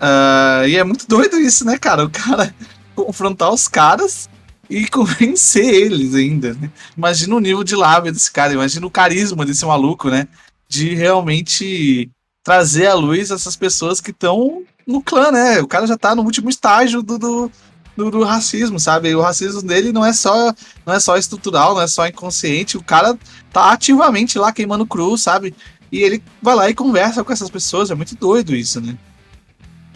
[0.00, 2.04] Uh, e é muito doido isso, né, cara?
[2.04, 2.54] O cara
[2.96, 4.28] confrontar os caras
[4.70, 6.54] e convencer eles ainda.
[6.54, 6.70] Né?
[6.96, 10.28] Imagina o nível de lábia desse cara, imagina o carisma desse maluco, né?
[10.68, 12.08] De realmente
[12.44, 15.60] trazer à luz essas pessoas que estão no clã, né?
[15.60, 17.52] O cara já tá no último estágio do, do,
[17.96, 19.14] do, do, racismo, sabe?
[19.14, 20.54] O racismo dele não é só
[20.86, 22.76] não é só estrutural, não é só inconsciente.
[22.76, 23.18] O cara
[23.52, 25.54] tá ativamente lá queimando cru, sabe?
[25.92, 27.90] E ele vai lá e conversa com essas pessoas.
[27.90, 28.96] É muito doido isso, né?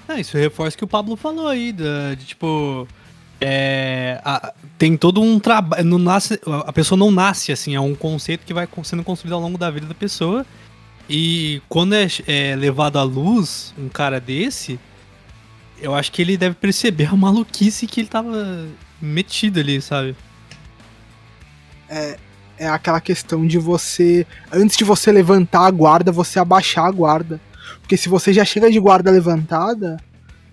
[0.09, 2.87] É, isso reforça o que o Pablo falou aí, de, de tipo.
[3.47, 5.85] É, a, tem todo um trabalho.
[6.67, 9.71] A pessoa não nasce assim, é um conceito que vai sendo construído ao longo da
[9.71, 10.47] vida da pessoa.
[11.11, 14.81] E quando é, é, levado à luz um cara desse,
[15.79, 18.67] eu acho que ele deve perceber a maluquice que ele tava
[18.99, 20.17] metido ali, sabe?
[21.87, 22.17] É,
[22.57, 27.39] é aquela questão de você, antes de você levantar a guarda, você abaixar a guarda.
[27.83, 29.99] Porque se você já chega de guarda levantada,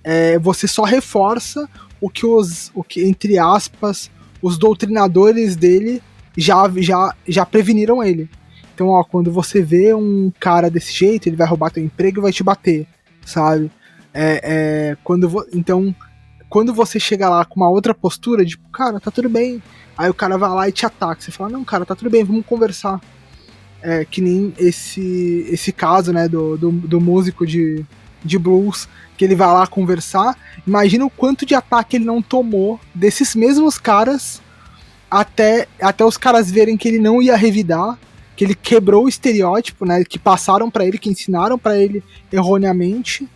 [0.03, 1.69] é, você só reforça
[2.01, 4.09] o que os, o que, entre aspas,
[4.41, 6.01] os doutrinadores dele
[6.35, 8.27] já, já, já preveniram ele.
[8.73, 12.23] Então, ó, quando você vê um cara desse jeito, ele vai roubar teu emprego e
[12.23, 12.87] vai te bater,
[13.23, 13.71] sabe?
[14.13, 15.45] É, é, quando vo...
[15.53, 15.95] Então,
[16.49, 19.61] quando você chega lá com uma outra postura, tipo, cara, tá tudo bem.
[19.97, 21.21] Aí o cara vai lá e te ataca.
[21.21, 22.99] Você fala, não, cara, tá tudo bem, vamos conversar.
[23.83, 27.85] É, que nem esse, esse caso, né, do, do, do músico de,
[28.23, 30.37] de blues, que ele vai lá conversar.
[30.65, 34.41] Imagina o quanto de ataque ele não tomou desses mesmos caras
[35.09, 37.97] até, até os caras verem que ele não ia revidar
[38.41, 40.03] que ele quebrou o estereótipo, né?
[40.03, 42.03] Que passaram para ele, que ensinaram para ele
[42.33, 43.29] erroneamente.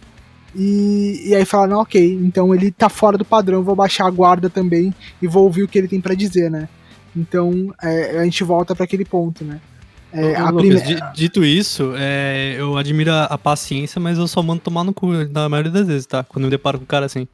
[0.55, 4.49] E, e aí falaram, ok, então ele tá fora do padrão, vou baixar a guarda
[4.49, 6.67] também e vou ouvir o que ele tem para dizer, né?
[7.15, 9.61] Então é, a gente volta para aquele ponto, né?
[10.15, 11.11] É, Ô, Lucas, primeira...
[11.13, 15.49] Dito isso, é, eu admiro a, paciência, mas eu só mando tomar no cu na
[15.49, 16.23] maioria das vezes, tá?
[16.23, 17.27] Quando eu me deparo com um cara assim.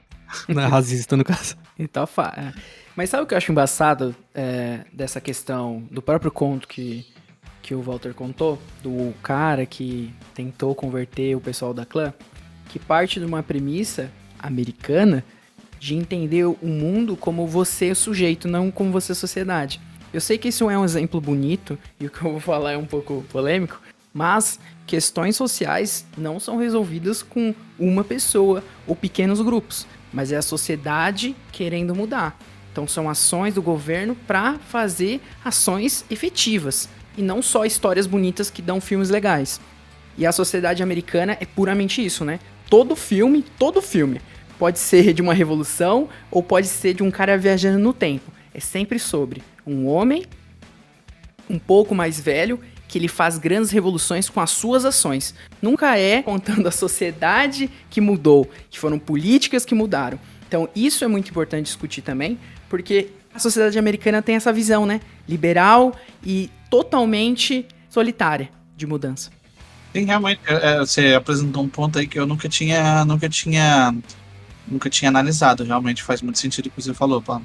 [0.46, 1.56] Não é racista, no caso.
[1.80, 2.34] Então, fa...
[2.36, 2.52] É.
[2.96, 7.06] Mas sabe o que eu acho embaçado é, dessa questão do próprio conto que,
[7.62, 8.60] que o Walter contou?
[8.82, 12.12] Do cara que tentou converter o pessoal da clã?
[12.68, 14.10] Que parte de uma premissa
[14.40, 15.24] americana
[15.78, 19.80] de entender o mundo como você sujeito, não como você sociedade.
[20.12, 22.76] Eu sei que isso é um exemplo bonito e o que eu vou falar é
[22.78, 23.80] um pouco polêmico,
[24.12, 30.42] mas questões sociais não são resolvidas com uma pessoa ou pequenos grupos, mas é a
[30.42, 32.38] sociedade querendo mudar.
[32.72, 38.62] Então são ações do governo para fazer ações efetivas e não só histórias bonitas que
[38.62, 39.60] dão filmes legais.
[40.16, 42.40] E a sociedade americana é puramente isso, né?
[42.70, 44.20] Todo filme, todo filme
[44.58, 48.32] pode ser de uma revolução ou pode ser de um cara viajando no tempo.
[48.54, 50.24] É sempre sobre um homem
[51.48, 55.34] um pouco mais velho que ele faz grandes revoluções com as suas ações.
[55.60, 60.18] Nunca é contando a sociedade que mudou, que foram políticas que mudaram.
[60.46, 62.38] Então, isso é muito importante discutir também,
[62.68, 65.02] porque a sociedade americana tem essa visão, né?
[65.28, 65.94] Liberal
[66.24, 69.30] e totalmente solitária de mudança.
[69.92, 73.94] Sim, realmente, é, você apresentou um ponto aí que eu nunca tinha, nunca tinha,
[74.66, 75.64] nunca tinha analisado.
[75.64, 77.44] Realmente faz muito sentido o que você falou, Paulo.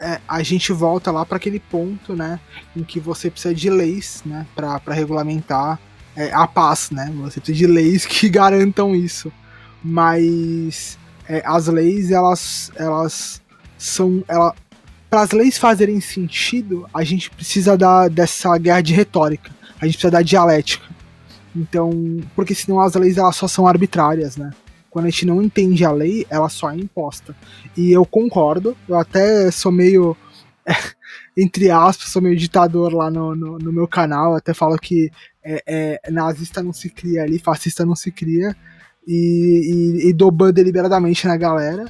[0.00, 2.38] É, a gente volta lá para aquele ponto, né,
[2.76, 5.78] em que você precisa de leis, né, para regulamentar
[6.16, 7.12] é, a paz, né?
[7.18, 9.32] Você precisa de leis que garantam isso.
[9.82, 13.40] Mas é, as leis, elas, elas
[13.78, 14.52] são, ela,
[15.08, 19.50] para as leis fazerem sentido, a gente precisa da, dessa guerra de retórica.
[19.80, 20.84] A gente precisa da dialética.
[21.54, 24.50] Então, porque senão as leis elas só são arbitrárias, né?
[24.90, 27.36] Quando a gente não entende a lei, ela só é imposta.
[27.76, 30.16] E eu concordo, eu até sou meio.
[31.36, 35.10] entre aspas, sou meio ditador lá no, no, no meu canal, até falo que
[35.44, 35.62] é,
[36.04, 38.56] é, nazista não se cria ali, fascista não se cria,
[39.06, 41.86] e, e, e dou ban deliberadamente na galera.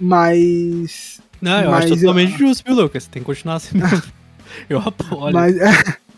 [0.00, 1.20] Mas.
[1.40, 2.48] Não, eu mas acho totalmente eu...
[2.48, 3.06] justo, viu, Lucas?
[3.06, 4.02] Tem que continuar assim mesmo.
[4.68, 5.32] eu apoio.
[5.32, 5.70] Mas, é...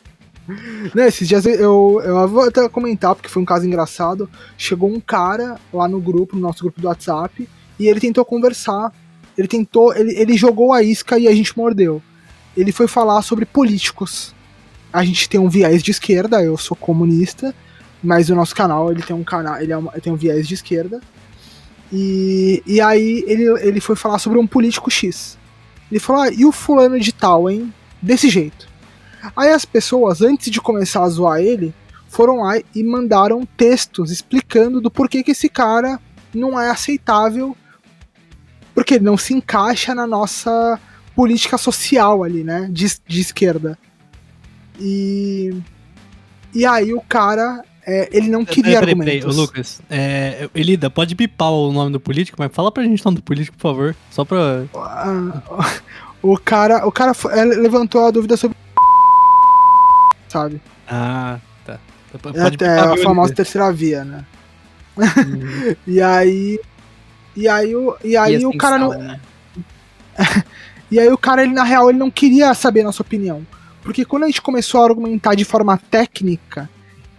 [0.94, 4.28] Não, esses dias eu, eu vou até comentar, porque foi um caso engraçado.
[4.56, 7.48] Chegou um cara lá no grupo, no nosso grupo do WhatsApp,
[7.78, 8.92] e ele tentou conversar.
[9.36, 9.94] Ele tentou.
[9.94, 12.02] Ele, ele jogou a isca e a gente mordeu.
[12.56, 14.34] Ele foi falar sobre políticos.
[14.92, 17.54] A gente tem um viés de esquerda, eu sou comunista,
[18.02, 20.54] mas o nosso canal ele tem um canal, ele, é uma, tem um viés de
[20.54, 21.00] esquerda.
[21.90, 25.38] E, e aí ele, ele foi falar sobre um político X.
[25.90, 27.72] Ele falou, ah, e o fulano de tal, hein?
[28.00, 28.71] Desse jeito.
[29.36, 31.74] Aí as pessoas, antes de começar a zoar ele,
[32.08, 35.98] foram lá e mandaram textos explicando do porquê que esse cara
[36.34, 37.56] não é aceitável,
[38.74, 40.78] porque ele não se encaixa na nossa
[41.14, 43.78] política social ali, né, de, de esquerda.
[44.80, 45.54] E
[46.54, 49.36] e aí o cara, é, ele não queria peraí, peraí, argumentos.
[49.36, 53.04] Peraí, Lucas, é, Elida, pode bipar o nome do político, mas fala pra gente o
[53.04, 54.64] nome do político, por favor, só pra...
[56.22, 58.56] O cara, o cara é, levantou a dúvida sobre
[60.32, 60.60] sabe?
[60.88, 61.78] Ah, tá.
[62.20, 64.24] Pode é até a famosa terceira via, né?
[64.96, 65.76] Uhum.
[65.86, 66.58] e aí.
[67.34, 68.90] E aí, o, e aí e o cara não.
[68.90, 69.20] Né?
[70.90, 73.46] e aí o cara, ele, na real, ele não queria saber a nossa opinião.
[73.82, 76.68] Porque quando a gente começou a argumentar de forma técnica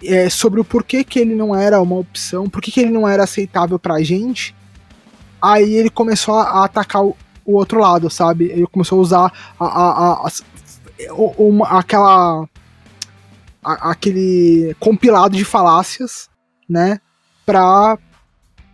[0.04, 3.24] é, sobre o porquê que ele não era uma opção, porquê que ele não era
[3.24, 4.56] aceitável pra gente,
[5.42, 8.46] aí ele começou a, atacar o, o, outro lado, sabe?
[8.46, 10.32] Ele começou a usar a, a, a,
[11.38, 12.48] uma, aquela
[13.64, 16.30] a, aquele compilado de falácias,
[16.70, 17.00] né?
[17.46, 17.98] Pra,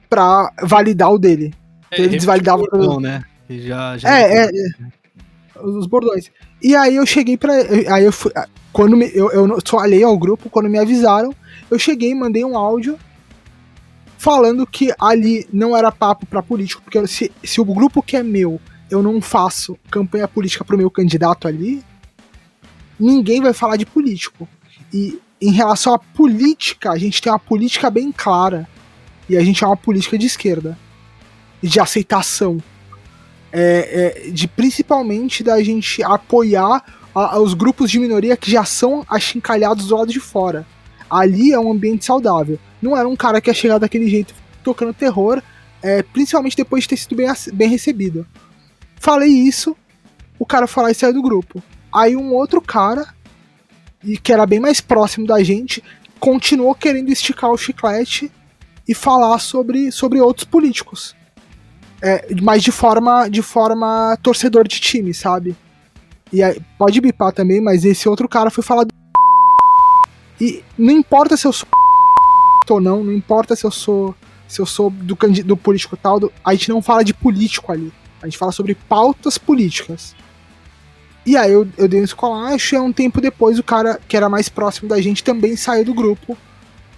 [0.10, 1.54] pra validar o dele.
[1.92, 3.24] É, ele desvalidava o bordão, né?
[3.50, 6.32] Já, já é, é, é, os bordões.
[6.62, 7.54] E aí eu cheguei pra.
[7.92, 8.32] Aí eu fui.
[8.72, 11.34] Quando me, eu, eu só alhei ao grupo, quando me avisaram,
[11.72, 13.00] eu cheguei e mandei um áudio
[14.18, 18.22] falando que ali não era papo para político, porque se, se o grupo que é
[18.22, 18.60] meu
[18.92, 21.84] eu não faço campanha política pro meu candidato ali,
[23.00, 24.48] ninguém vai falar de político.
[24.94, 28.68] E em relação à política, a gente tem uma política bem clara.
[29.30, 30.78] E a gente é uma política de esquerda.
[31.62, 32.62] De aceitação.
[33.52, 36.84] É, é, de principalmente da gente apoiar
[37.16, 40.66] a, a, os grupos de minoria que já são achincalhados do lado de fora.
[41.10, 42.60] Ali é um ambiente saudável.
[42.82, 44.34] Não era um cara que ia chegar daquele jeito
[44.64, 45.42] tocando terror,
[45.82, 48.28] é, principalmente depois de ter sido bem, bem recebido.
[48.98, 49.76] Falei isso,
[50.38, 51.64] o cara foi lá e saiu do grupo.
[51.92, 53.08] Aí um outro cara
[54.04, 55.84] e que era bem mais próximo da gente,
[56.20, 58.32] continuou querendo esticar o chiclete
[58.88, 61.16] e falar sobre, sobre outros políticos.
[62.02, 65.56] É, mas de forma, de forma torcedor de time, sabe?
[66.32, 68.94] E aí, pode bipar também, mas esse outro cara foi falar do.
[70.40, 71.68] E não importa se eu sou
[72.70, 74.16] ou não, não importa se eu sou
[74.48, 77.94] se eu sou do, do político tal, do, a gente não fala de político ali.
[78.22, 80.16] A gente fala sobre pautas políticas.
[81.30, 84.28] E aí eu, eu dei um escolacho e um tempo depois o cara que era
[84.28, 86.36] mais próximo da gente também saiu do grupo.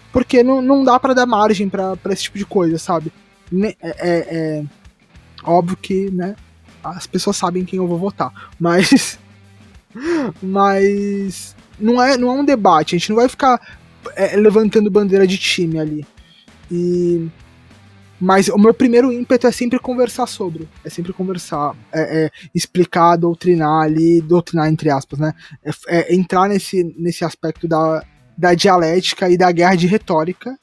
[0.10, 3.12] Porque não, não dá para dar margem para esse tipo de coisa, sabe?
[3.54, 4.64] É, é, é,
[5.44, 6.38] óbvio que, né,
[6.82, 8.32] as pessoas sabem quem eu vou votar.
[8.58, 9.20] Mas.
[10.42, 11.54] Mas.
[11.78, 13.60] Não é, não é um debate, a gente não vai ficar
[14.16, 16.06] é, levantando bandeira de time ali.
[16.72, 17.28] E
[18.22, 20.70] mas o meu primeiro ímpeto é sempre conversar sobre.
[20.86, 21.76] É sempre conversar.
[21.92, 25.34] É, é explicar, doutrinar ali, doutrinar entre aspas, né?
[25.64, 28.06] É, é, entrar nesse, nesse aspecto da,
[28.38, 30.56] da dialética e da guerra de retórica.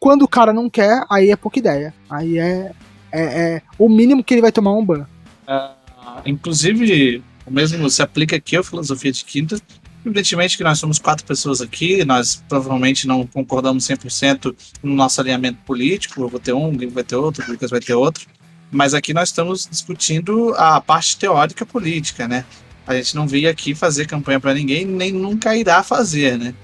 [0.00, 1.92] Quando o cara não quer, aí é pouca ideia.
[2.08, 2.72] Aí é,
[3.12, 5.06] é, é o mínimo que ele vai tomar um ban.
[5.46, 9.60] Uh, inclusive, o mesmo se aplica aqui à filosofia de quinta.
[10.04, 15.58] Evidentemente que nós somos quatro pessoas aqui, nós provavelmente não concordamos 100% no nosso alinhamento
[15.64, 18.26] político, eu vou ter um, o vai ter outro, o Lucas vai ter outro,
[18.70, 22.44] mas aqui nós estamos discutindo a parte teórica política, né?
[22.86, 26.54] A gente não veio aqui fazer campanha para ninguém, nem nunca irá fazer, né?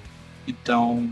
[0.47, 1.09] Então,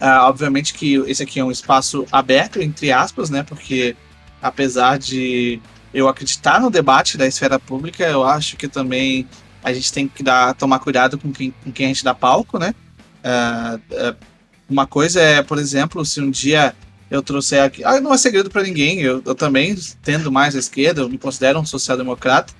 [0.00, 3.42] uh, obviamente que esse aqui é um espaço aberto, entre aspas, né?
[3.42, 3.94] Porque
[4.40, 5.60] apesar de
[5.92, 9.28] eu acreditar no debate da esfera pública, eu acho que também
[9.64, 12.58] a gente tem que dar, tomar cuidado com quem, com quem a gente dá palco,
[12.58, 12.74] né?
[13.24, 14.16] Uh, uh,
[14.68, 16.74] uma coisa é, por exemplo, se um dia
[17.10, 17.82] eu trouxer aqui.
[17.82, 21.16] Ah, não é segredo para ninguém, eu, eu, também tendo mais à esquerda, eu me
[21.16, 22.52] considero um social-democrata.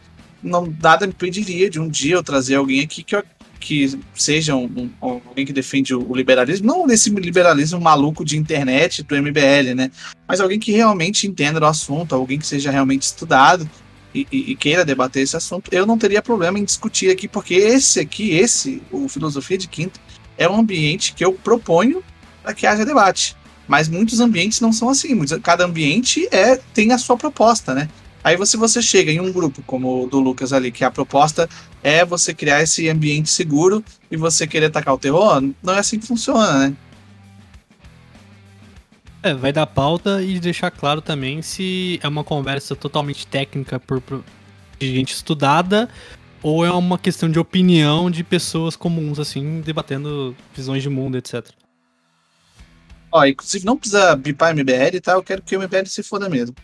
[0.43, 3.23] Não, nada me impediria de um dia eu trazer alguém aqui que, eu,
[3.61, 8.39] que seja um, um, alguém que defende o, o, liberalismo, não nesse liberalismo maluco de
[8.39, 9.91] internet do MBL, né?
[10.27, 13.69] Mas alguém que realmente entenda o assunto, alguém que seja realmente estudado
[14.15, 17.55] e, e, e, queira debater esse assunto, eu não teria problema em discutir aqui, porque
[17.55, 19.99] esse aqui, esse, o Filosofia de Quinta,
[20.39, 22.03] é um ambiente que eu proponho
[22.43, 23.37] para que haja debate.
[23.67, 25.19] Mas muitos ambientes não são assim.
[25.43, 27.89] Cada ambiente é tem a sua proposta, né?
[28.23, 31.49] Aí você, você chega em um grupo como o do Lucas ali, que a proposta
[31.83, 35.99] é você criar esse ambiente seguro e você querer atacar o terror, não é assim
[35.99, 36.77] que funciona, né?
[39.25, 43.99] É, vai dar pauta e deixar claro também se é uma conversa totalmente técnica por,
[44.03, 44.23] por
[44.79, 45.89] de gente estudada
[46.43, 51.43] ou é uma questão de opinião de pessoas comuns, assim, debatendo visões de mundo, etc.
[53.11, 55.13] Ó, inclusive não precisa bipar MBL, tá?
[55.13, 56.55] Eu quero que o MBL se foda mesmo.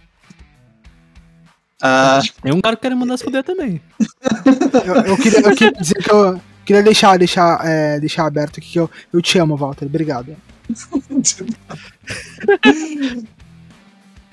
[1.80, 2.20] Ah...
[2.42, 3.80] Tem um cara que quer mandar se foder também.
[4.84, 8.72] eu, eu, queria, eu, queria, dizer que eu queria deixar, deixar, é, deixar aberto aqui
[8.72, 9.86] que eu, eu te amo, Walter.
[9.86, 10.36] Obrigado.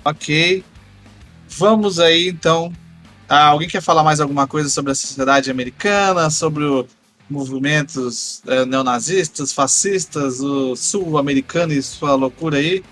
[0.03, 0.63] ok.
[1.49, 2.73] Vamos aí, então.
[3.29, 6.88] Ah, alguém quer falar mais alguma coisa sobre a sociedade americana, sobre o
[7.29, 12.83] movimentos é, neonazistas, fascistas, o sul-americano e sua loucura aí?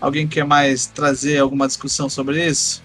[0.00, 2.82] Alguém quer mais trazer alguma discussão sobre isso?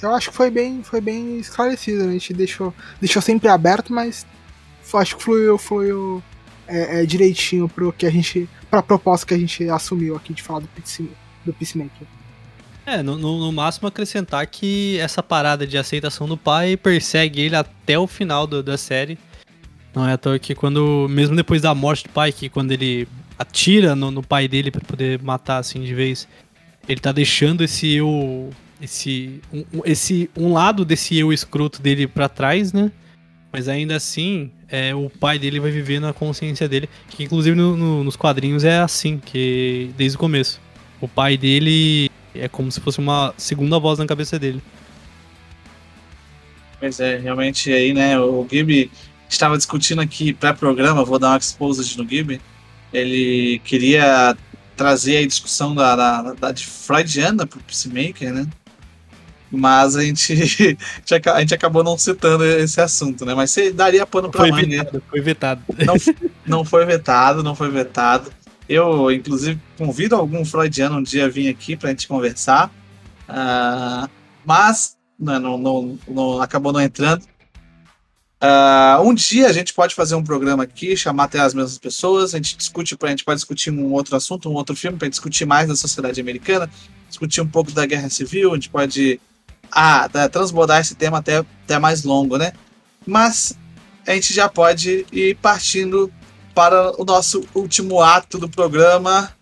[0.00, 2.04] Eu acho que foi bem, foi bem esclarecido.
[2.04, 2.10] Né?
[2.10, 4.24] A gente deixou, deixou sempre aberto, mas
[4.94, 6.22] acho que fluiu, fluiu
[6.68, 10.32] é, é, direitinho pro que a gente, para a proposta que a gente assumiu aqui
[10.32, 10.68] de falar do,
[11.44, 12.06] do Peacemaker.
[12.86, 17.56] É, no, no, no, máximo acrescentar que essa parada de aceitação do pai persegue ele
[17.56, 19.18] até o final do, da série.
[19.94, 23.06] Não é à toa que quando, mesmo depois da morte do pai, que quando ele
[23.38, 26.26] atira no, no pai dele para poder matar assim de vez,
[26.88, 28.50] ele tá deixando esse eu
[28.80, 32.90] esse um, esse um lado desse eu escroto dele para trás, né?
[33.52, 37.76] Mas ainda assim, é, o pai dele vai viver na consciência dele, que inclusive no,
[37.76, 40.60] no, nos quadrinhos é assim, que desde o começo.
[41.00, 44.62] O pai dele é como se fosse uma segunda voz na cabeça dele.
[46.78, 48.90] Pois é, realmente aí, né, o Gibi
[49.28, 52.40] estava discutindo aqui pré-programa, vou dar uma exposed no Gibi.
[52.92, 54.36] Ele queria
[54.76, 58.46] trazer a discussão da, da, da de Freudiana pro Peacemaker, né?
[59.50, 60.32] Mas a gente,
[61.32, 63.34] a gente acabou não citando esse assunto, né?
[63.34, 64.66] Mas você daria pano foi manga.
[64.66, 65.62] Vetado, foi vetado.
[65.86, 65.94] Não,
[66.46, 68.30] não foi vetado, não foi vetado.
[68.68, 72.70] Eu, inclusive, convido algum freudiano um dia a vir aqui pra gente conversar.
[73.28, 74.08] Uh,
[74.44, 77.22] mas não, não, não, não, acabou não entrando.
[78.40, 82.34] Uh, um dia a gente pode fazer um programa aqui, chamar até as mesmas pessoas,
[82.34, 85.44] a gente discute, a gente pode discutir um outro assunto, um outro filme, para discutir
[85.44, 86.70] mais da sociedade americana,
[87.08, 89.20] discutir um pouco da guerra civil, a gente pode
[89.70, 92.52] a, a transbordar esse tema até, até mais longo, né?
[93.06, 93.56] Mas
[94.06, 96.12] a gente já pode ir partindo
[96.54, 99.32] para o nosso último ato do programa.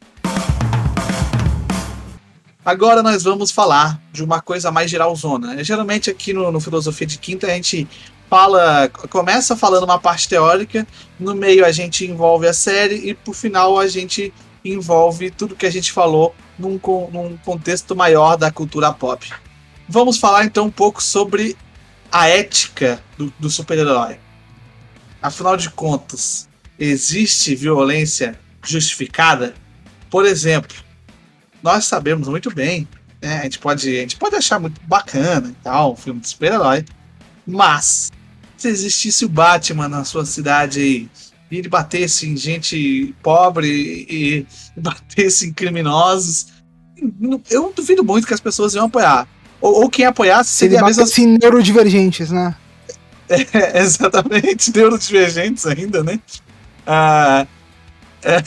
[2.65, 5.63] Agora nós vamos falar de uma coisa mais geralzona.
[5.63, 7.89] Geralmente aqui no, no Filosofia de Quinta a gente
[8.29, 10.87] fala, começa falando uma parte teórica,
[11.19, 14.35] no meio a gente envolve a série e por final a gente
[14.65, 16.81] envolve tudo que a gente falou num,
[17.13, 19.33] num contexto maior da cultura pop.
[19.89, 21.57] Vamos falar então um pouco sobre
[22.11, 24.19] a ética do, do super-herói.
[25.23, 26.49] Afinal de contas,
[26.79, 29.55] existe violência justificada?
[30.11, 30.77] Por exemplo,
[31.63, 32.87] nós sabemos muito bem,
[33.21, 33.41] né?
[33.41, 36.85] a, gente pode, a gente pode achar muito bacana e tal, um filme de super-herói,
[37.47, 38.11] mas
[38.57, 41.11] se existisse o Batman na sua cidade aí,
[41.51, 44.47] e ele batesse em gente pobre e,
[44.81, 46.49] batesse em criminosos,
[47.51, 49.29] eu duvido muito que as pessoas iam apoiar.
[49.61, 51.05] Ou, ou quem apoiasse seria a mesma.
[51.05, 52.55] Assim, neurodivergentes, né?
[53.29, 56.21] É, exatamente, neurodivergentes ainda, né?
[56.87, 57.45] Ah,
[58.23, 58.41] é,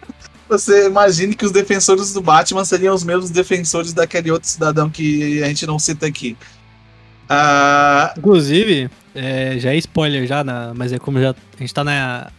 [0.46, 5.42] você imagine que os defensores do Batman seriam os mesmos defensores daquele outro cidadão que
[5.42, 6.36] a gente não cita aqui.
[7.28, 11.82] Ah, Inclusive, é, já é spoiler já, na, mas é como já a gente tá
[11.82, 12.30] na,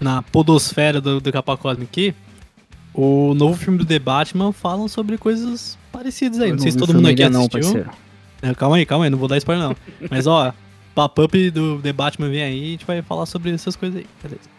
[0.00, 2.14] na podosfera do, do Capa aqui,
[2.94, 6.50] o novo filme do The Batman falam sobre coisas parecidos aí.
[6.50, 7.84] Não, não sei se todo mundo aqui assistiu.
[8.42, 8.50] Não.
[8.50, 9.76] É, calma aí, calma aí, não vou dar spoiler não.
[10.10, 10.52] Mas ó,
[10.94, 14.06] pop-up do The Batman vem aí e a gente vai falar sobre essas coisas aí,
[14.22, 14.50] beleza?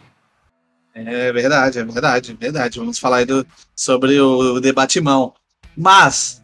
[0.95, 2.79] É verdade, é verdade, é verdade.
[2.79, 3.45] Vamos falar aí do,
[3.75, 5.31] sobre o, o The Batman.
[5.75, 6.41] Mas,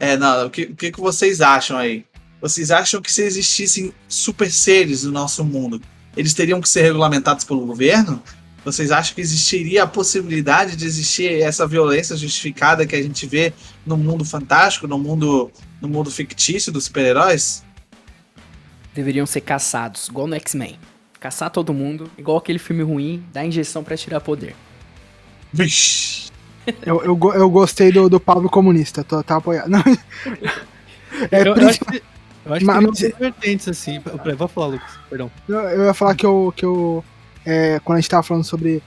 [0.00, 2.04] É, não, o que, o que que vocês acham aí?
[2.40, 5.80] Vocês acham que se existissem super seres no nosso mundo,
[6.16, 8.22] eles teriam que ser regulamentados pelo governo?
[8.72, 13.52] Vocês acham que existiria a possibilidade de existir essa violência justificada que a gente vê
[13.86, 15.50] no mundo fantástico, no mundo,
[15.80, 17.64] no mundo fictício dos super-heróis?
[18.94, 20.78] Deveriam ser caçados, igual no X-Men.
[21.20, 24.54] Caçar todo mundo, igual aquele filme ruim, dar injeção pra tirar poder.
[25.52, 26.28] Vixe.
[26.84, 29.68] Eu, eu, eu gostei do, do Pablo comunista, tô, tá apoiado.
[29.68, 29.82] Não.
[31.32, 32.02] É, eu, eu acho que,
[32.44, 33.98] eu acho Mas- que tem mas- vertentes, assim.
[34.36, 35.30] Vou falar, Lucas, perdão.
[35.48, 36.52] Eu, eu ia falar que eu.
[36.54, 37.02] Que eu
[37.48, 38.82] é, quando a gente tava falando sobre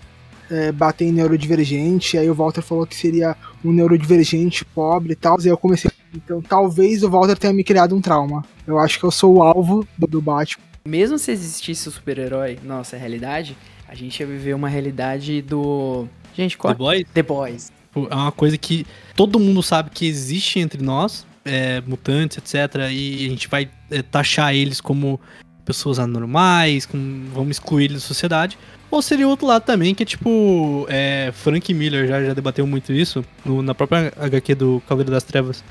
[0.51, 3.35] é, bater em neurodivergente, aí o Walter falou que seria
[3.65, 5.89] um neurodivergente pobre e tal, e aí eu comecei.
[6.13, 8.45] Então talvez o Walter tenha me criado um trauma.
[8.67, 10.63] Eu acho que eu sou o alvo do, do Batman.
[10.85, 13.57] Mesmo se existisse o super-herói na nossa realidade,
[13.87, 16.07] a gente ia viver uma realidade do.
[16.35, 16.73] Gente, qual?
[16.73, 17.71] The Boys The Boys.
[17.95, 18.85] é uma coisa que
[19.15, 22.75] todo mundo sabe que existe entre nós, é, mutantes, etc.
[22.91, 25.19] E a gente vai é, taxar eles como
[25.65, 28.57] pessoas anormais, com, vamos excluir eles da sociedade.
[28.89, 30.85] Ou seria o outro lado também, que é tipo.
[30.89, 35.23] é, Frank Miller já, já debateu muito isso no- na própria HQ do Cavaleiro das
[35.23, 35.63] Trevas.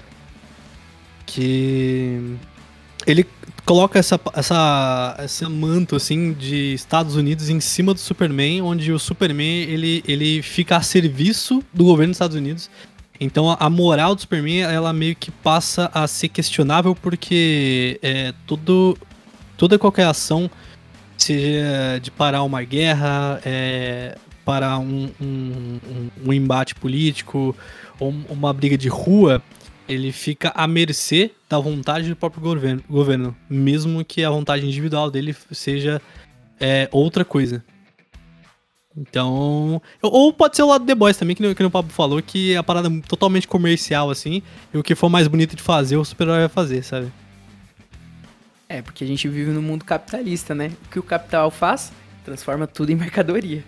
[1.27, 2.37] Que.
[3.07, 3.27] Ele
[3.65, 8.99] coloca essa, essa, esse manto assim de Estados Unidos em cima do Superman, onde o
[8.99, 12.71] Superman ele, ele fica a serviço do governo dos Estados Unidos.
[13.19, 18.99] Então a, moral do Superman ela meio que passa a ser questionável porque é, tudo,
[19.61, 20.51] toda qualquer ação,
[21.19, 27.55] seja de parar uma guerra, é, parar um, um, um- embate político
[27.99, 29.43] ou uma briga de rua,
[29.87, 35.11] ele fica à mercê da vontade do próprio governo, governo mesmo que a vontade individual
[35.11, 36.01] dele seja
[36.59, 37.63] é, outra coisa.
[38.97, 39.83] Então.
[40.01, 42.55] Ou pode ser o lado do The Boys também, que, que o Pablo falou, que
[42.55, 44.43] é a parada totalmente comercial, assim,
[44.73, 47.13] e o que for mais bonito de fazer, o super-herói vai fazer, sabe?
[48.71, 50.71] É, porque a gente vive num mundo capitalista, né?
[50.87, 51.91] O que o capital faz?
[52.25, 53.65] Transforma tudo em mercadoria.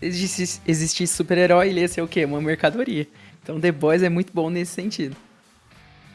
[0.00, 2.24] Se existisse, existisse super-herói, ele ia ser o quê?
[2.24, 3.06] Uma mercadoria.
[3.42, 5.14] Então The Boys é muito bom nesse sentido.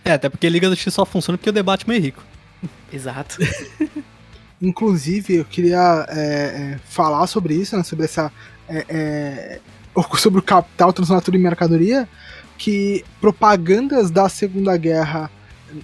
[0.04, 2.24] É, até porque Liga da Justiça só funciona porque o debate é meio rico.
[2.92, 3.38] Exato.
[4.60, 8.32] Inclusive, eu queria é, é, falar sobre isso, né, sobre essa.
[8.68, 9.60] é, é,
[10.18, 12.10] sobre o capital transformar tudo em mercadoria,
[12.58, 15.30] que propagandas da Segunda Guerra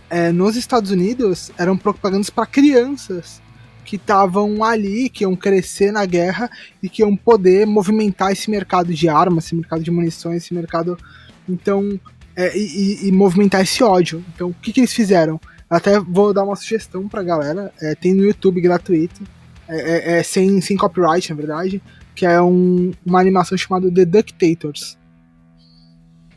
[0.09, 3.41] é, nos Estados Unidos eram propagandas para crianças
[3.85, 6.49] que estavam ali, que iam crescer na guerra
[6.83, 10.97] e que iam poder movimentar esse mercado de armas, esse mercado de munições, esse mercado.
[11.47, 11.99] Então.
[12.35, 14.23] é, e, e- movimentar esse ódio.
[14.35, 15.39] Então, o que, que eles fizeram?
[15.69, 17.73] Até vou dar uma sugestão pra galera.
[17.81, 19.21] é, tem no YouTube gratuito.
[19.67, 21.81] É, é- é sem, sem copyright, na verdade.
[22.13, 24.97] Que é um- uma animação chamada The Ductators.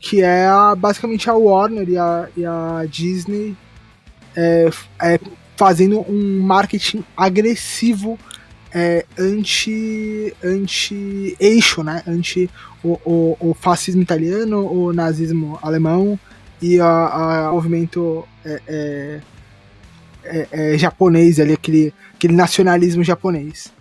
[0.01, 3.55] Que é a- basicamente a Warner e a, e a Disney
[4.35, 4.69] é,
[5.01, 5.19] é,
[5.55, 8.17] fazendo um marketing agressivo
[8.73, 12.01] é, anti, anti eixo, né?
[12.07, 12.49] Anti
[12.83, 16.19] o, o, o fascismo italiano, o nazismo alemão
[16.61, 19.21] e a movimento é,
[20.23, 23.71] é, é, japonês ali, aquele, aquele nacionalismo japonês.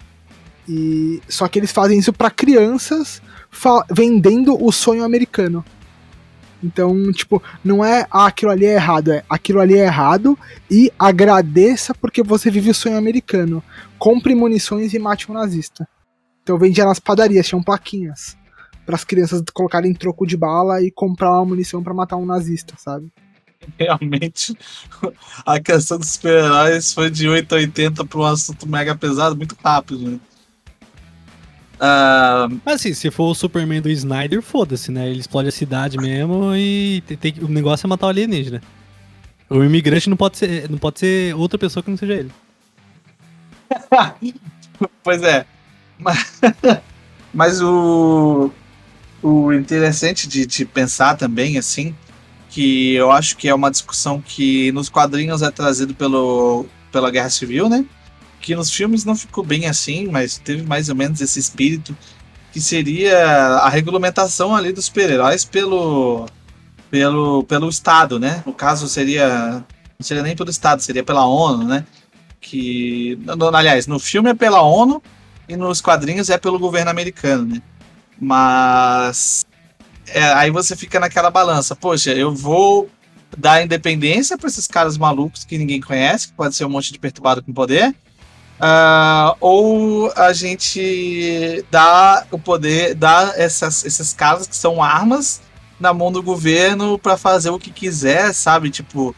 [0.68, 3.22] E, só que eles fazem isso para crianças
[3.90, 5.64] vendendo o sonho americano.
[6.62, 10.38] Então, tipo, não é ah, aquilo ali é errado, é aquilo ali é errado
[10.70, 13.62] e agradeça porque você vive o sonho americano.
[13.98, 15.88] Compre munições e mate um nazista.
[16.42, 18.36] Então vendia nas padarias, tinham plaquinhas
[18.84, 22.74] para as crianças colocarem troco de bala e comprar uma munição para matar um nazista,
[22.76, 23.12] sabe?
[23.78, 24.56] Realmente,
[25.46, 29.56] a questão dos super-heróis foi de 8 a 80 para um assunto mega pesado muito
[29.62, 30.10] rápido.
[30.10, 30.20] Né?
[31.82, 35.08] Ah, Mas assim, se for o Superman do Snyder, foda-se, né?
[35.08, 38.62] Ele explode a cidade mesmo e tem, tem- o negócio é matar o alienígena.
[39.50, 42.32] O imigrante não pode ser, não pode ser outra pessoa que não seja ele.
[45.02, 45.44] pois é.
[45.98, 46.40] Mas,
[47.32, 48.50] mas o,
[49.22, 51.94] o interessante de, de pensar também, assim,
[52.50, 57.30] que eu acho que é uma discussão que nos quadrinhos é trazido pelo, pela Guerra
[57.30, 57.84] Civil, né?
[58.40, 61.96] Que nos filmes não ficou bem assim, mas teve mais ou menos esse espírito,
[62.52, 63.16] que seria
[63.58, 66.26] a regulamentação ali dos super-heróis pelo,
[66.90, 68.42] pelo, pelo Estado, né?
[68.44, 69.64] No caso, seria.
[69.98, 71.84] Não seria nem pelo Estado, seria pela ONU, né?
[72.40, 73.18] Que.
[73.52, 75.02] aliás, no filme é pela ONU
[75.48, 77.62] e nos quadrinhos é pelo governo americano, né?
[78.18, 79.44] Mas.
[80.08, 82.88] é, aí você fica naquela balança, poxa, eu vou
[83.36, 86.98] dar independência para esses caras malucos que ninguém conhece, que pode ser um monte de
[86.98, 87.94] perturbado com poder.
[88.60, 95.40] Ah, ou a gente dá o poder, dá essas, esses caras que são armas
[95.80, 98.68] na mão do governo para fazer o que quiser, sabe?
[98.70, 99.16] Tipo,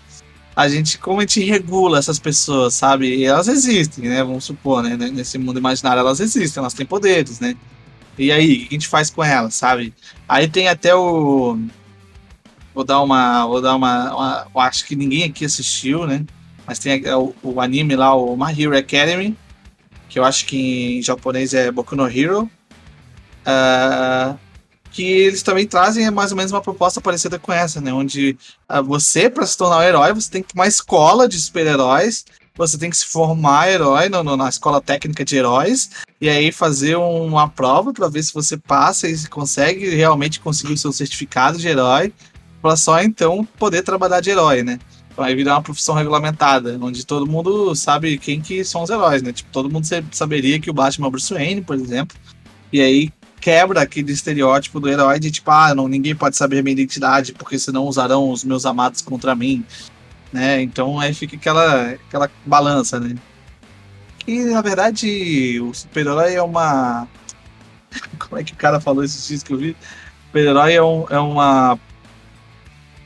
[0.55, 3.16] a gente, como a gente regula essas pessoas, sabe?
[3.16, 4.23] E elas existem, né?
[4.23, 4.97] Vamos supor, né?
[4.97, 7.56] Nesse mundo imaginário elas existem, elas têm poderes, né?
[8.16, 9.93] E aí, o que a gente faz com elas, sabe?
[10.28, 11.59] Aí tem até o.
[12.73, 13.44] Vou dar uma.
[13.47, 14.14] Vou dar uma.
[14.14, 16.24] uma acho que ninguém aqui assistiu, né?
[16.66, 19.36] Mas tem o, o, anime lá, o My Hero Academy,
[20.09, 22.51] que eu acho que em japonês é Boku no Hero.
[23.44, 24.39] Uh,
[24.93, 27.93] que eles também trazem mais ou menos uma proposta parecida com essa, né?
[27.93, 28.36] Onde
[28.70, 32.26] uh, você, para se tornar um herói, você tem que ir uma escola de super-heróis,
[32.55, 35.90] você tem que se formar herói no, no, na escola técnica de heróis,
[36.20, 40.78] e aí fazer uma prova para ver se você passa e consegue realmente conseguir o
[40.78, 42.12] seu certificado de herói,
[42.60, 44.78] para só então poder trabalhar de herói, né?
[45.16, 49.32] Vai virar uma profissão regulamentada, onde todo mundo sabe quem que são os heróis, né?
[49.32, 52.16] Tipo, todo mundo saberia que o Batman é o Bruce Wayne, por exemplo.
[52.72, 53.12] E aí
[53.43, 57.59] quebra aquele estereótipo do herói de tipo, ah, não, ninguém pode saber minha identidade, porque
[57.59, 59.64] senão usarão os meus amados contra mim.
[60.32, 60.62] Né?
[60.62, 63.16] Então aí fica aquela, aquela balança, né?
[64.26, 67.09] E na verdade o super-herói é uma.
[68.18, 69.70] Como é que o cara falou esses dias que eu vi?
[69.72, 71.78] O super-herói é, um, é uma.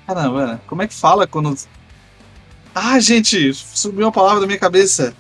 [0.07, 1.57] Caramba, como é que fala quando
[2.79, 5.15] ah, gente, subiu uma palavra da minha cabeça.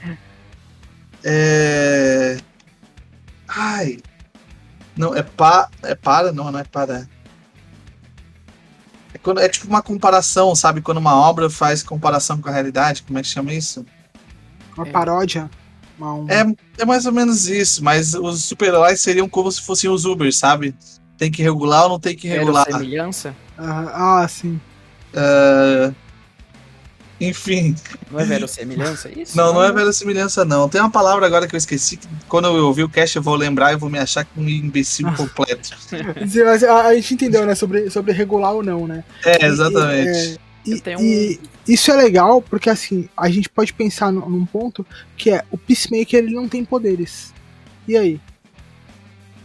[1.24, 2.36] É.
[3.48, 3.98] Ai.
[4.94, 5.70] Não, é pa.
[5.82, 6.32] É para?
[6.32, 7.08] Não, não é para.
[9.14, 10.82] É, quando, é tipo uma comparação, sabe?
[10.82, 13.86] Quando uma obra faz comparação com a realidade, como é que chama isso?
[14.76, 14.90] Uma é.
[14.90, 15.50] paródia.
[15.98, 16.30] Uma...
[16.30, 16.44] É,
[16.76, 20.74] é mais ou menos isso, mas os super-heróis seriam como se fossem os Uber, sabe?
[21.16, 22.66] Tem que regular ou não tem que regular?
[22.66, 23.34] semelhança?
[23.56, 24.60] Ah, ah sim.
[25.14, 25.94] Uh,
[27.20, 27.74] enfim.
[28.10, 29.36] Não é verossimilhança isso?
[29.36, 30.68] Não, não, é verossimilhança, não.
[30.68, 33.34] Tem uma palavra agora que eu esqueci, que quando eu ouvir o cast eu vou
[33.34, 35.70] lembrar e vou me achar um imbecil completo.
[36.68, 37.54] a, a, gente entendeu, né?
[37.54, 39.02] Sobre, sobre regular ou não, né?
[39.24, 40.38] É, exatamente.
[40.66, 41.00] E, é, e, um...
[41.00, 44.86] e, isso é legal porque, assim, a gente pode pensar num ponto
[45.16, 47.32] que é o Peacemaker ele não tem poderes.
[47.88, 48.20] E aí?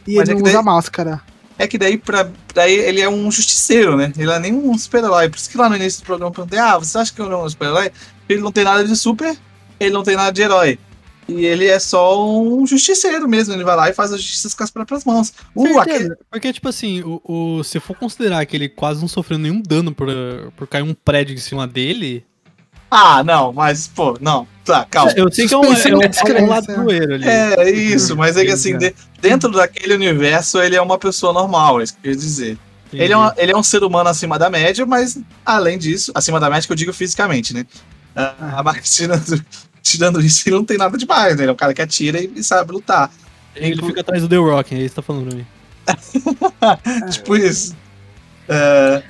[0.06, 1.22] E Mas ele é não usa máscara
[1.57, 4.11] é que daí, pra, daí ele é um justiceiro, né?
[4.18, 5.30] Ele é nem um super-herói.
[5.30, 7.34] Por isso que lá no início do programa eu perguntei: ah, você acha que ele
[7.34, 7.91] é um super-herói?
[8.28, 9.38] Ele não tem nada de super,
[9.80, 10.80] ele não tem nada de herói.
[11.28, 13.53] E ele é só um justiceiro mesmo.
[13.53, 15.34] Ele vai lá e faz a justiça com as próprias mãos.
[15.56, 16.15] Uh, aquele...
[16.30, 19.94] Porque, tipo assim, o, o, se for considerar que ele quase não sofreu nenhum dano
[19.94, 20.10] por,
[20.57, 22.26] por cair um prédio em cima dele,
[22.91, 24.45] ah, não, mas, pô, não.
[24.65, 25.13] Tá, calma.
[25.15, 27.26] Eu sei que é um, é um, é um lado doeiro ali.
[27.26, 31.80] É, isso, mas é que assim, de, dentro daquele universo, ele é uma pessoa normal,
[31.80, 32.57] é isso que eu queria dizer.
[32.93, 36.39] Ele é, uma, ele é um ser humano acima da média, mas além disso, acima
[36.39, 37.65] da média que eu digo fisicamente, né?
[38.13, 39.45] Ah, a Mark tirando,
[39.81, 41.43] tirando isso, ele não tem nada demais, né?
[41.43, 43.09] Ele é um cara que atira e, e sabe lutar.
[43.55, 43.88] Ele Inclu...
[43.88, 45.45] fica atrás do The Rock, é isso que tá falando pra mim.
[47.11, 47.73] tipo isso.
[48.49, 49.01] Uh,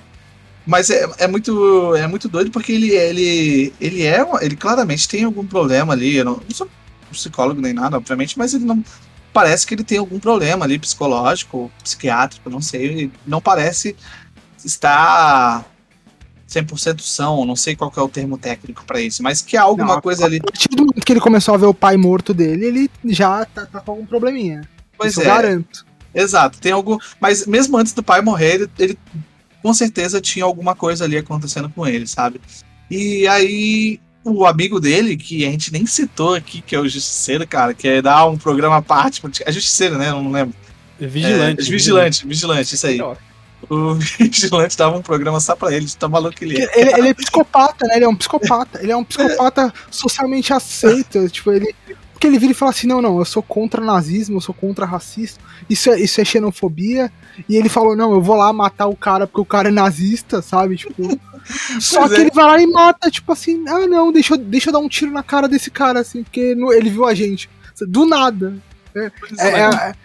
[0.65, 4.25] mas é, é, muito, é muito doido porque ele, ele, ele é.
[4.41, 6.15] Ele claramente tem algum problema ali.
[6.15, 6.69] Eu não, não sou
[7.11, 8.83] psicólogo nem nada, obviamente, mas ele não.
[9.33, 12.83] Parece que ele tem algum problema ali psicológico, psiquiátrico, não sei.
[12.83, 13.95] Ele não parece
[14.63, 15.65] estar
[16.51, 19.95] 100% são, não sei qual é o termo técnico para isso, mas que há alguma
[19.95, 20.37] não, coisa ali.
[20.37, 23.45] A partir do momento que ele começou a ver o pai morto dele, ele já
[23.45, 24.67] tá, tá com algum probleminha.
[24.97, 25.23] Pois isso é.
[25.23, 25.85] Eu garanto.
[26.13, 26.97] Exato, tem algum.
[27.19, 28.99] Mas mesmo antes do pai morrer, ele, ele
[29.61, 32.41] com certeza tinha alguma coisa ali acontecendo com ele, sabe?
[32.89, 37.47] E aí o amigo dele, que a gente nem citou aqui, que é o Justiceiro,
[37.47, 39.21] cara, que é dar um programa à parte.
[39.45, 40.09] É Justiceiro, né?
[40.09, 40.55] Eu não lembro.
[40.99, 41.61] É vigilante.
[41.61, 43.01] É, vigilante, vigilante, isso aí.
[43.69, 46.79] O Vigilante dava um programa só pra ele, tá maluco ele é.
[46.79, 47.95] Ele, ele é psicopata, né?
[47.95, 48.79] Ele é um psicopata.
[48.81, 51.29] Ele é um psicopata socialmente aceito.
[51.29, 51.75] tipo, ele.
[52.21, 54.85] Porque ele vira e fala assim: não, não, eu sou contra nazismo, eu sou contra
[54.85, 57.11] racista, isso é, isso é xenofobia.
[57.49, 60.39] E ele falou: não, eu vou lá matar o cara porque o cara é nazista,
[60.39, 60.77] sabe?
[60.77, 61.19] Tipo.
[61.81, 62.19] Só que é.
[62.19, 64.87] ele vai lá e mata, tipo assim, ah não, deixa eu, deixa eu dar um
[64.87, 67.49] tiro na cara desse cara, assim, porque ele viu a gente.
[67.87, 68.53] Do nada.
[68.95, 69.95] É, é, é, é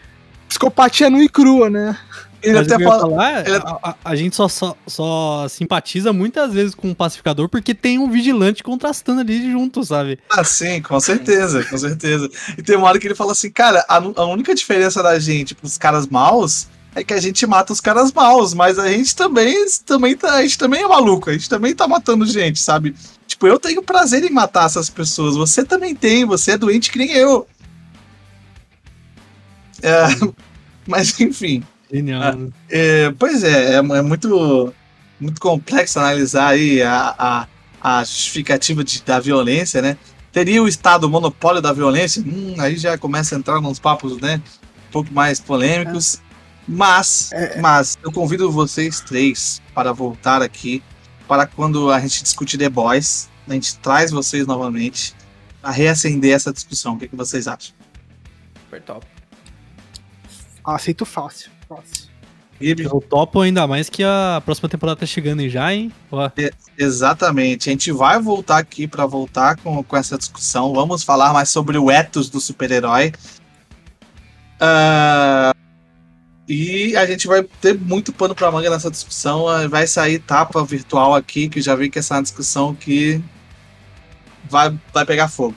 [0.48, 1.98] psicopatia nua e crua, né?
[2.42, 3.00] Ele até fala.
[3.00, 3.56] Falar, ele...
[3.56, 7.98] a, a, a, gente só, só, só, simpatiza muitas vezes com o pacificador porque tem
[7.98, 10.18] um vigilante contrastando ali junto, sabe?
[10.30, 12.28] Ah, sim, com certeza, com certeza.
[12.56, 15.54] E tem uma hora que ele fala assim, cara, a, a única diferença da gente
[15.54, 19.54] pros caras maus é que a gente mata os caras maus, mas a gente também,
[19.84, 22.94] também tá, a gente também é maluco, a gente também tá matando gente, sabe?
[23.26, 26.98] Tipo, eu tenho prazer em matar essas pessoas, você também tem, você é doente que
[26.98, 27.46] nem eu.
[29.82, 30.06] É,
[30.88, 31.62] mas enfim.
[31.92, 32.22] Genial.
[32.22, 34.72] Ah, é, pois é, é, é, muito,
[35.20, 37.48] muito complexo analisar aí a, a,
[37.80, 39.96] a justificativa de, da violência, né?
[40.32, 42.22] Teria o Estado o monopólio da violência?
[42.22, 44.42] Hum, aí já começa a entrar nos papos, né?
[44.88, 46.20] Um pouco mais polêmicos.
[46.68, 47.30] Mas,
[47.60, 50.82] mas eu convido vocês três para voltar aqui
[51.28, 55.14] para quando a gente discutir The Boys, a gente traz vocês novamente
[55.62, 56.94] a reacender essa discussão.
[56.94, 57.74] O que, que vocês acham?
[58.64, 59.06] Super top.
[60.64, 61.55] Aceito fácil.
[62.60, 62.84] Gibi?
[62.84, 65.92] Eu topo ainda mais que a próxima temporada tá chegando aí já, hein?
[66.10, 66.30] Ó,
[66.78, 67.68] Exatamente.
[67.68, 70.72] A gente vai voltar aqui para voltar com, com essa discussão.
[70.72, 73.12] Vamos falar mais sobre o ethos do super-herói.
[74.60, 75.52] Ah,
[76.48, 79.46] e a gente vai ter muito pano para manga nessa discussão.
[79.48, 83.20] Ah, Vai sair tapa virtual aqui, que já vi que essa é uma discussão que
[84.48, 85.54] vai, vai pegar fogo.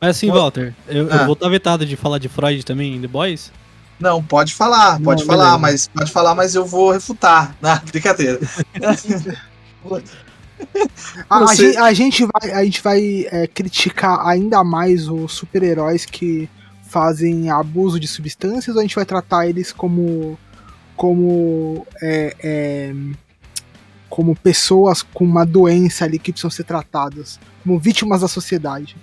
[0.00, 0.30] Mas assim.
[0.30, 1.24] Walter, eu, eu Ah.
[1.24, 3.52] vou estar vetado de falar de Freud também em The Boys.
[3.98, 5.42] Não, pode falar, Não, pode beleza.
[5.44, 7.56] falar, mas pode falar, mas eu vou refutar.
[7.62, 8.40] Não, brincadeira.
[11.28, 16.04] A, a gente, a gente vai, a gente vai é, criticar ainda mais os super-heróis
[16.04, 16.48] que
[16.92, 20.38] fazem abuso de substâncias ou a gente vai tratar eles como
[20.94, 22.94] como é, é,
[24.10, 28.96] como pessoas com uma doença ali que precisam ser tratadas como vítimas da sociedade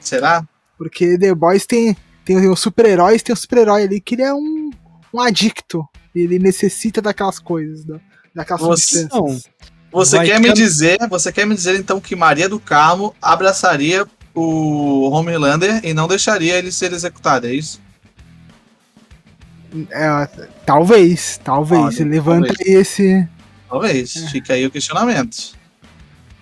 [0.00, 0.44] Será?
[0.76, 4.70] porque The Boys tem tem os super-heróis tem o super-herói ali que ele é um,
[5.12, 7.98] um adicto ele necessita daquelas coisas da,
[8.34, 9.48] daquelas Você- substâncias
[9.92, 13.14] Você Vai quer me ficar- dizer, você quer me dizer então que Maria do Carmo
[13.20, 17.78] abraçaria o Homelander e não deixaria ele ser executado, é isso?
[19.90, 20.26] É,
[20.66, 22.00] talvez, talvez.
[22.00, 22.68] Olha, Levanta talvez.
[22.68, 23.28] aí esse.
[23.68, 24.12] Talvez.
[24.30, 25.54] Fica aí o questionamento.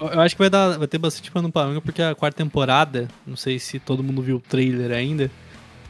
[0.00, 2.38] Eu eu acho que vai, dar, vai ter bastante pano pra manga, porque a quarta
[2.42, 5.30] temporada, não sei se todo mundo viu o trailer ainda.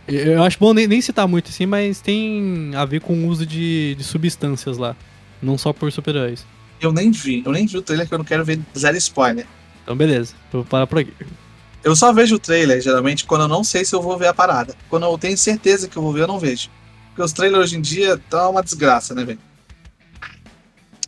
[0.09, 3.47] Eu acho bom nem, nem citar muito assim, mas tem a ver com o uso
[3.47, 4.97] de, de substâncias lá.
[5.43, 6.45] Não só por super-heróis.
[6.81, 9.47] Eu nem vi, eu nem vi o trailer que eu não quero ver zero spoiler.
[9.83, 10.35] Então, beleza.
[10.53, 11.13] Eu vou parar por aqui.
[11.83, 14.35] Eu só vejo o trailer, geralmente, quando eu não sei se eu vou ver a
[14.35, 14.75] parada.
[14.89, 16.69] Quando eu tenho certeza que eu vou ver, eu não vejo.
[17.09, 19.39] Porque os trailers hoje em dia estão uma desgraça, né, velho?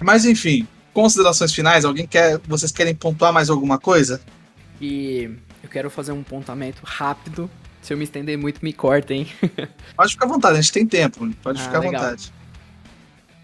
[0.02, 2.40] Mas enfim, considerações finais, alguém quer.
[2.46, 4.20] Vocês querem pontuar mais alguma coisa?
[4.80, 5.30] E
[5.62, 7.50] eu quero fazer um apontamento rápido.
[7.82, 9.26] Se eu me estender muito, me corta, hein?
[9.96, 11.28] Pode ficar à vontade, a gente tem tempo.
[11.42, 12.00] Pode Ah, ficar à legal.
[12.02, 12.32] vontade.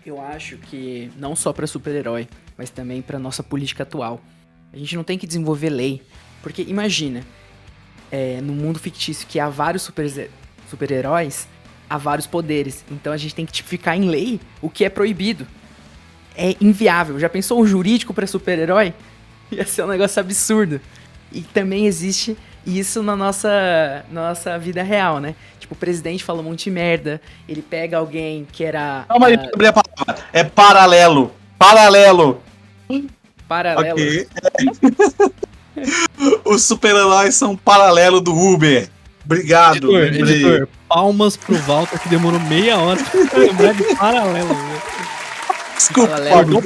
[0.07, 4.21] Eu acho que não só pra super-herói, mas também pra nossa política atual.
[4.73, 6.01] A gente não tem que desenvolver lei,
[6.43, 7.23] porque imagina,
[8.11, 10.31] é, no mundo fictício que há vários super-
[10.71, 11.49] super-heróis,
[11.91, 12.85] há vários poderes.
[12.91, 15.47] Então a gente tem que tipificar em lei o que é proibido.
[16.37, 17.19] É inviável.
[17.19, 18.95] Já pensou um jurídico pra super-herói?
[19.51, 20.81] Ia ser um negócio absurdo.
[21.33, 22.37] E também existe
[22.69, 25.35] isso na nossa, na nossa vida real, né?
[25.59, 29.05] Tipo, o presidente fala um monte de merda, ele pega alguém que era.
[29.09, 30.25] Calma aí, pra abrir a palavra.
[30.33, 31.33] É paralelo.
[31.59, 32.43] Paralelo.
[33.49, 33.93] Paralelo.
[33.93, 34.29] Ok.
[36.45, 38.89] Os super-heróis são paralelo do Uber.
[39.25, 39.97] Obrigado.
[39.97, 42.99] Editor, editor, palmas pro Walter que demorou meia hora
[43.31, 44.49] pra lembrar de paralelo.
[44.49, 44.83] né?
[45.77, 46.15] Desculpa,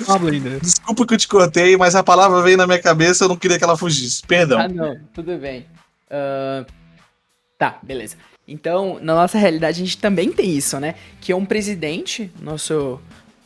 [0.06, 0.58] Pablo ainda.
[0.60, 3.58] desculpa que eu te cortei, mas a palavra veio na minha cabeça eu não queria
[3.58, 4.22] que ela fugisse.
[4.26, 4.58] Perdão.
[4.58, 5.66] Ah, não, tudo bem.
[6.12, 6.64] Ah,
[7.58, 8.16] tá, beleza.
[8.46, 10.94] Então, na nossa realidade, a gente também tem isso, né?
[11.20, 13.00] Que é um presidente, nosso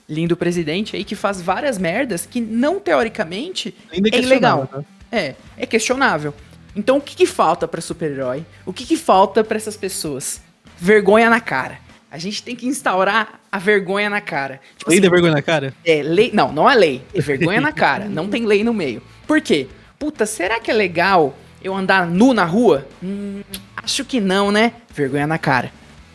[0.09, 4.61] lindo presidente aí, que faz várias merdas que não teoricamente Ainda É ilegal.
[4.63, 5.17] questionável, tá?
[5.17, 6.35] é, é questionável.
[6.75, 8.45] Então, o que, que falta pra super-herói?
[8.65, 10.41] O que, que falta pra essas pessoas?
[10.79, 11.79] Vergonha na cara.
[12.11, 14.61] A gente tem que instaurar a vergonha na cara.
[14.79, 15.75] Tipo Lei assim, da vergonha na cara?
[15.85, 16.31] é, lei.
[16.33, 17.03] Não, não é lei.
[17.15, 18.07] É vergonha na cara.
[18.07, 19.03] Não tem lei no meio.
[19.27, 19.67] Por quê?
[19.99, 21.35] Puta, será que é legal
[21.67, 22.87] eu andar nu na rua?
[23.03, 23.43] Hum,
[23.77, 24.73] acho que não, né?
[24.95, 25.73] Vergonha na cara.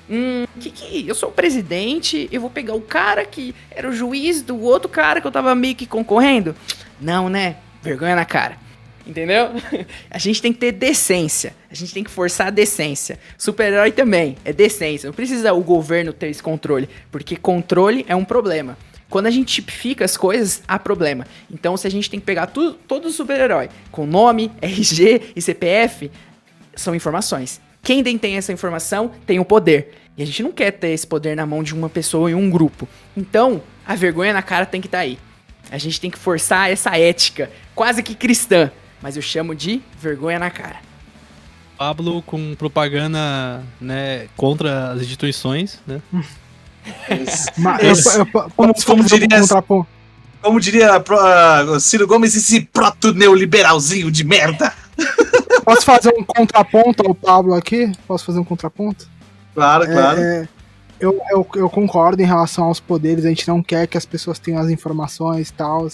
[0.09, 1.07] Hum, que que.
[1.07, 4.89] Eu sou o presidente, eu vou pegar o cara que era o juiz do outro
[4.89, 6.55] cara que eu tava meio que concorrendo?
[6.99, 7.57] Não, né?
[7.81, 8.57] Vergonha na cara.
[9.05, 9.49] Entendeu?
[10.09, 11.55] A gente tem que ter decência.
[11.69, 13.17] A gente tem que forçar a decência.
[13.37, 15.07] Super-herói também é decência.
[15.07, 18.77] Não precisa o governo ter esse controle, porque controle é um problema.
[19.11, 21.27] Quando a gente tipifica as coisas, há problema.
[21.51, 26.09] Então, se a gente tem que pegar tudo, todo super-herói com nome, RG e CPF,
[26.73, 27.59] são informações.
[27.83, 29.97] Quem detém essa informação tem o poder.
[30.17, 32.49] E a gente não quer ter esse poder na mão de uma pessoa e um
[32.49, 32.87] grupo.
[33.15, 35.19] Então, a vergonha na cara tem que estar aí.
[35.69, 38.71] A gente tem que forçar essa ética, quase que cristã.
[39.01, 40.77] Mas eu chamo de vergonha na cara.
[41.77, 46.01] Pablo com propaganda né, contra as instituições, né?
[47.57, 49.27] Mas Esse- eu, eu, eu, como- um diria?
[50.41, 54.73] Como diria ah, Ciro Gomes, esse proto neoliberalzinho de merda.
[55.63, 57.91] Posso fazer um contraponto ao Pablo aqui?
[58.07, 59.07] Posso fazer um contraponto?
[59.53, 60.19] Claro, É, claro.
[60.19, 60.49] é,
[60.99, 64.39] eu, eu, eu concordo em relação aos poderes, a gente não quer que as pessoas
[64.39, 65.87] tenham as informações e tal,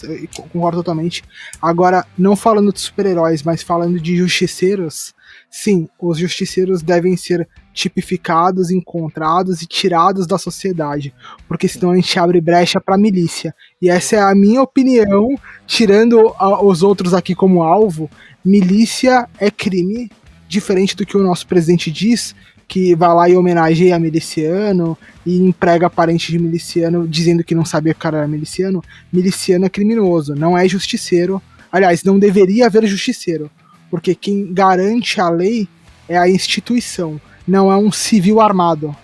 [0.54, 1.24] concordo totalmente.
[1.62, 5.14] Agora, não falando de super-heróis, mas falando de justiceiros,
[5.50, 7.48] sim, os justiceiros devem ser
[7.78, 11.14] tipificados, encontrados e tirados da sociedade,
[11.48, 13.54] porque senão a gente abre brecha para milícia.
[13.80, 15.30] E essa é a minha opinião,
[15.68, 18.10] tirando a, os outros aqui como alvo,
[18.44, 20.10] milícia é crime,
[20.48, 22.34] diferente do que o nosso presidente diz,
[22.68, 27.94] que vai lá e homenageia miliciano e emprega parente de miliciano dizendo que não sabia
[27.94, 28.84] que o cara era miliciano.
[29.14, 31.42] Miliciano é criminoso, não é justiceiro.
[31.72, 33.52] Aliás, não deveria haver justiceiro,
[33.90, 35.68] porque quem garante a lei
[36.10, 38.96] é a instituição, não é um civil armado.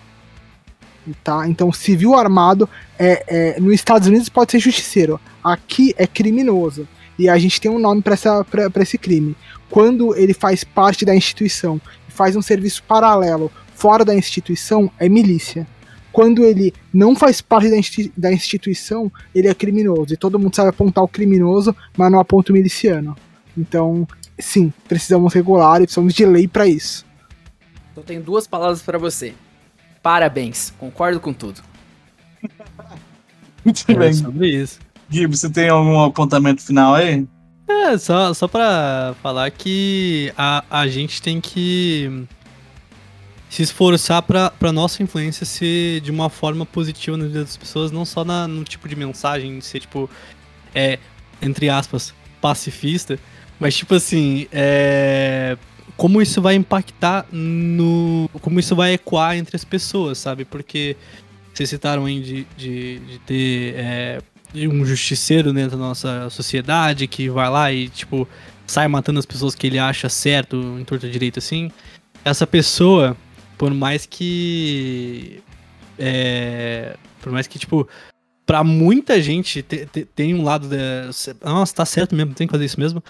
[1.22, 1.46] Tá?
[1.48, 2.68] Então, civil armado
[2.98, 3.24] é,
[3.56, 6.88] é nos Estados Unidos pode ser justiceiro, aqui é criminoso.
[7.18, 9.36] E a gente tem um nome para esse crime.
[9.70, 11.80] Quando ele faz parte da instituição
[12.14, 15.66] faz um serviço paralelo fora da instituição, é milícia.
[16.12, 20.14] Quando ele não faz parte da, institui da instituição, ele é criminoso.
[20.14, 23.16] E todo mundo sabe apontar o criminoso, mas não aponta o miliciano.
[23.58, 24.06] Então,
[24.38, 27.04] sim, precisamos regular e precisamos de lei para isso.
[27.94, 29.34] Então tenho duas palavras para você.
[30.02, 31.62] Parabéns, concordo com tudo.
[33.64, 34.12] Muito é bem.
[34.12, 34.80] sobre isso.
[35.08, 37.24] Gui, você tem algum apontamento final aí?
[37.68, 42.26] É, só, só pra falar que a, a gente tem que
[43.48, 47.92] se esforçar pra, pra nossa influência ser de uma forma positiva na vida das pessoas,
[47.92, 50.10] não só na, no tipo de mensagem, ser tipo,
[50.74, 50.98] é,
[51.40, 53.16] entre aspas, pacifista,
[53.60, 55.56] mas tipo assim, é,
[55.96, 58.28] como isso vai impactar no.
[58.40, 60.44] como isso vai ecoar entre as pessoas, sabe?
[60.44, 60.96] Porque
[61.52, 63.74] vocês citaram aí de, de, de ter.
[63.76, 64.18] É,
[64.54, 68.28] um justiceiro dentro da nossa sociedade que vai lá e, tipo,
[68.66, 71.70] sai matando as pessoas que ele acha certo, em torta direito assim.
[72.24, 73.16] Essa pessoa,
[73.58, 75.42] por mais que.
[75.98, 77.88] É, por mais que, tipo,
[78.46, 80.68] pra muita gente te, te, tem um lado.
[80.68, 80.76] De,
[81.42, 83.02] nossa, tá certo mesmo, tem que fazer isso mesmo.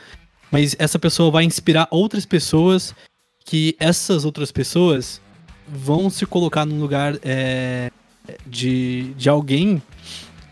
[0.54, 2.94] Mas essa pessoa vai inspirar outras pessoas
[3.44, 5.20] que essas outras pessoas
[5.66, 7.90] vão se colocar no lugar é,
[8.46, 9.82] de, de alguém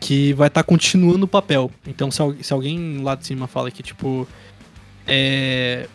[0.01, 1.71] que vai estar tá continuando o papel.
[1.87, 4.27] Então, se, se, alguém lá de cima fala que, tipo,
[5.07, 5.89] é.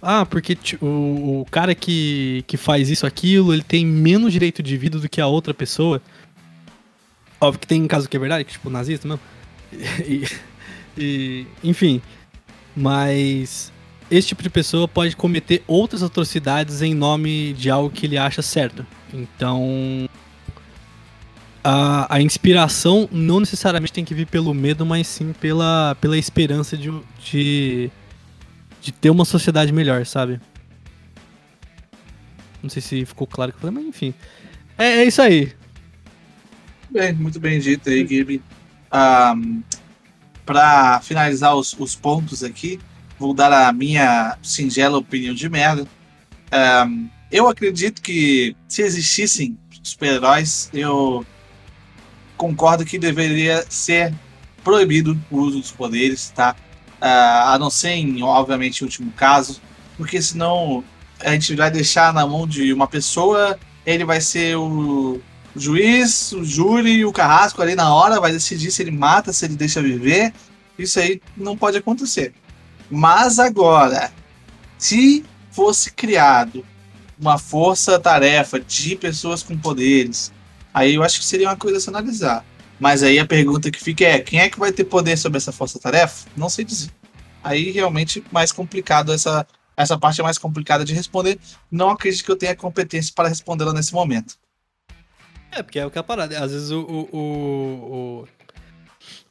[0.00, 4.78] Ah, porque o, o, cara que, que faz isso, aquilo, ele tem menos direito de
[4.78, 6.00] vida do que a outra pessoa.
[7.38, 9.20] Óbvio que tem caso que é verdade, que, tipo, nazista mesmo.
[10.08, 10.26] E,
[10.96, 12.00] e, enfim.
[12.74, 13.72] Mas
[14.10, 18.42] esse tipo de pessoa pode cometer outras atrocidades em nome de algo que ele acha
[18.42, 18.86] certo.
[19.12, 20.08] Então,
[21.62, 26.76] a, a inspiração não necessariamente tem que vir pelo medo, mas sim pela, pela esperança
[26.76, 26.92] de,
[27.24, 27.90] de,
[28.80, 30.40] de ter uma sociedade melhor, sabe?
[32.62, 34.14] Não sei se ficou claro que eu falei, mas enfim.
[34.78, 35.52] É, é isso aí.
[36.90, 38.42] Bem, muito bem dito aí, Gibi.
[38.92, 39.62] Um,
[40.44, 42.80] para finalizar os, os, pontos aqui,
[43.18, 45.86] vou dar a minha singela opinião de merda.
[46.86, 51.24] Um, eu acredito que se existissem super-heróis, eu
[52.36, 54.12] concordo que deveria ser
[54.62, 56.54] proibido o uso dos poderes, tá?
[57.00, 59.60] Uh, a não ser em, obviamente, último caso,
[59.96, 60.84] porque senão
[61.20, 65.20] a gente vai deixar na mão de uma pessoa, ele vai ser o
[65.56, 69.44] juiz, o júri e o carrasco ali na hora, vai decidir se ele mata, se
[69.44, 70.32] ele deixa viver.
[70.78, 72.32] Isso aí não pode acontecer.
[72.90, 74.12] Mas agora,
[74.78, 76.64] se fosse criado
[77.20, 80.32] uma força-tarefa de pessoas com poderes
[80.72, 82.44] Aí eu acho que seria uma coisa a se analisar.
[82.80, 85.52] Mas aí a pergunta que fica é: quem é que vai ter poder sobre essa
[85.52, 86.26] força-tarefa?
[86.36, 86.90] Não sei dizer.
[87.44, 91.38] Aí realmente mais complicado essa essa parte é mais complicada de responder.
[91.70, 94.36] Não acredito que eu tenha competência para respondê-la nesse momento.
[95.52, 96.38] É, porque é o que é a parada.
[96.38, 98.28] Às vezes o, o, o,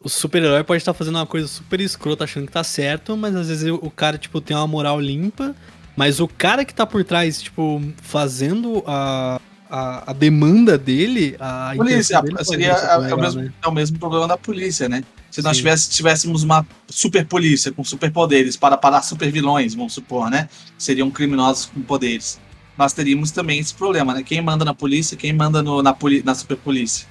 [0.04, 3.48] o super-herói pode estar fazendo uma coisa super escrota achando que tá certo, mas às
[3.48, 5.56] vezes o cara, tipo, tem uma moral limpa,
[5.96, 11.74] mas o cara que tá por trás, tipo, fazendo a, a, a demanda dele, a
[11.76, 13.54] polícia, dele seria a, é, o mesmo, né?
[13.64, 15.04] é o mesmo problema da polícia, né?
[15.32, 20.30] Se nós tivesse, tivéssemos uma super polícia com superpoderes para parar super vilões, vamos supor,
[20.30, 20.50] né?
[20.78, 22.38] Seriam criminosos com poderes.
[22.82, 24.24] Nós teríamos também esse problema, né?
[24.24, 27.08] Quem manda na polícia, quem manda no, na, na super polícia.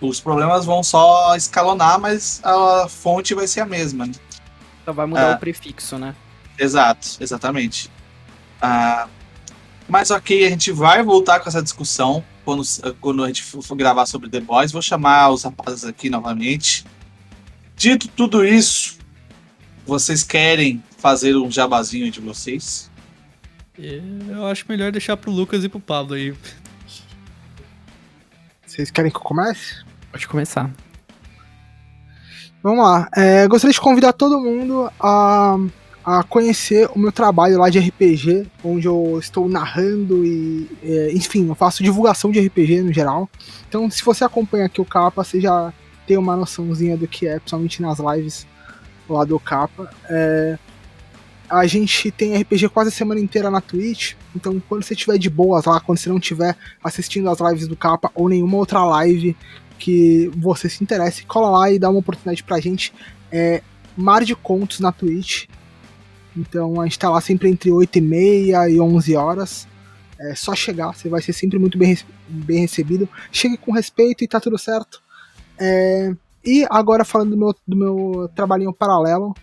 [0.00, 4.06] Os problemas vão só escalonar, mas a fonte vai ser a mesma.
[4.06, 4.14] Né?
[4.86, 6.16] Só vai mudar ah, o prefixo, né?
[6.58, 7.90] Exato, exatamente.
[8.58, 9.06] Ah,
[9.86, 12.62] mas ok, a gente vai voltar com essa discussão quando,
[13.02, 14.72] quando a gente for gravar sobre The Boys.
[14.72, 16.86] Vou chamar os rapazes aqui novamente.
[17.76, 18.96] Dito tudo isso,
[19.86, 22.89] vocês querem fazer um jabazinho de vocês?
[23.82, 26.34] Eu acho melhor deixar pro Lucas e pro Pablo aí.
[28.66, 29.84] Vocês querem que eu comece?
[30.12, 30.70] Pode começar.
[32.62, 33.08] Vamos lá.
[33.16, 35.56] É, gostaria de convidar todo mundo a
[36.04, 41.46] a conhecer o meu trabalho lá de RPG, onde eu estou narrando e, é, enfim,
[41.48, 43.28] eu faço divulgação de RPG no geral.
[43.68, 45.72] Então, se você acompanha aqui o Capa, você já
[46.06, 48.46] tem uma noçãozinha do que é, principalmente nas lives
[49.08, 49.90] lá do Capa.
[50.08, 50.58] É,
[51.50, 55.28] a gente tem RPG quase a semana inteira na Twitch, então quando você estiver de
[55.28, 59.36] boas lá, quando você não estiver assistindo as lives do Capa ou nenhuma outra live
[59.76, 62.92] que você se interesse, cola lá e dá uma oportunidade pra gente.
[63.32, 63.62] É
[63.96, 65.46] Mar de Contos na Twitch.
[66.36, 69.66] Então a gente tá lá sempre entre 8 e meia e 11 horas.
[70.20, 71.98] É só chegar, você vai ser sempre muito bem,
[72.28, 73.08] bem recebido.
[73.32, 75.02] Chegue com respeito e tá tudo certo.
[75.58, 76.14] É,
[76.44, 79.34] e agora falando do meu, do meu trabalhinho paralelo,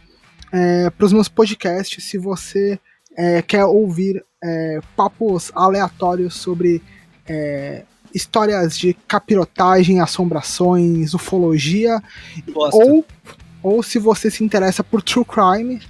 [0.52, 2.80] é, para os meus podcasts, se você
[3.16, 6.82] é, quer ouvir é, papos aleatórios sobre
[7.28, 7.84] é,
[8.14, 12.02] histórias de capirotagem, assombrações, ufologia,
[12.56, 13.06] ou,
[13.62, 15.82] ou se você se interessa por true crime,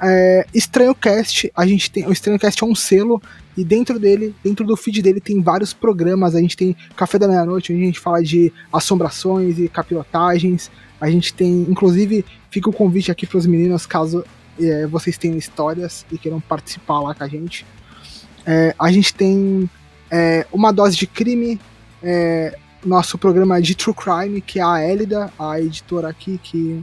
[0.00, 2.06] é, Estranho Cast, a gente tem.
[2.06, 3.20] O Estranho Cast é um selo,
[3.56, 6.34] e dentro dele, dentro do feed dele, tem vários programas.
[6.34, 10.70] A gente tem Café da Meia-Noite, onde a gente fala de assombrações e capirotagens.
[11.00, 14.24] A gente tem, inclusive, fica o convite aqui para os meninos, caso
[14.60, 17.64] é, vocês tenham histórias e queiram participar lá com a gente.
[18.44, 19.70] É, a gente tem
[20.10, 21.60] é, uma dose de crime,
[22.02, 26.82] é, nosso programa de True Crime, que é a Elida, a editora aqui que,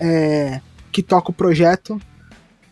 [0.00, 0.60] é,
[0.90, 2.00] que toca o projeto.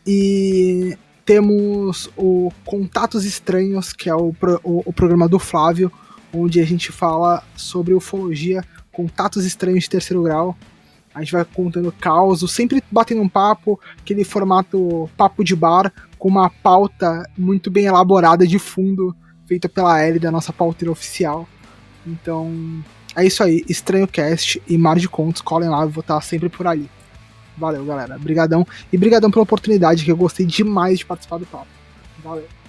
[0.07, 4.35] E temos o Contatos Estranhos, que é o,
[4.65, 5.93] o, o programa do Flávio,
[6.33, 8.65] onde a gente fala sobre ufologia
[9.01, 10.57] contatos estranhos de terceiro grau.
[11.15, 16.29] A gente vai contando causos, sempre batendo um papo, aquele formato papo de bar, com
[16.29, 19.17] uma pauta muito bem elaborada de fundo,
[19.47, 21.49] feita pela Ellie, da nossa pauteira oficial.
[22.07, 22.85] Então,
[23.17, 23.65] é isso aí.
[23.69, 26.89] Estranho Cast e Mar de Contos, colhem lá, eu vou estar sempre por ali.
[27.57, 28.19] Valeu, galera.
[28.19, 28.67] Brigadão.
[28.93, 31.67] E brigadão pela oportunidade, que eu gostei demais de participar do papo.
[32.23, 32.60] Valeu.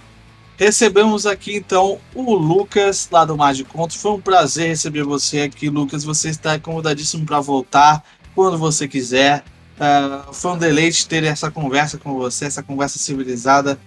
[0.56, 3.96] Recebemos aqui então o Lucas lá do Mar de Contos.
[3.96, 6.04] Foi um prazer receber você aqui, Lucas.
[6.04, 8.04] Você está acomodadíssimo para voltar
[8.34, 9.44] quando você quiser.
[9.76, 13.78] Uh, foi um deleite ter essa conversa com você, essa conversa civilizada.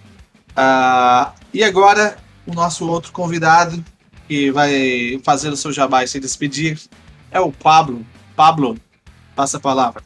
[0.51, 3.83] Uh, e agora, o nosso outro convidado,
[4.27, 6.79] que vai fazer o seu jabá e se despedir,
[7.31, 8.05] é o Pablo.
[8.35, 8.77] Pablo,
[9.35, 10.03] passa a palavra.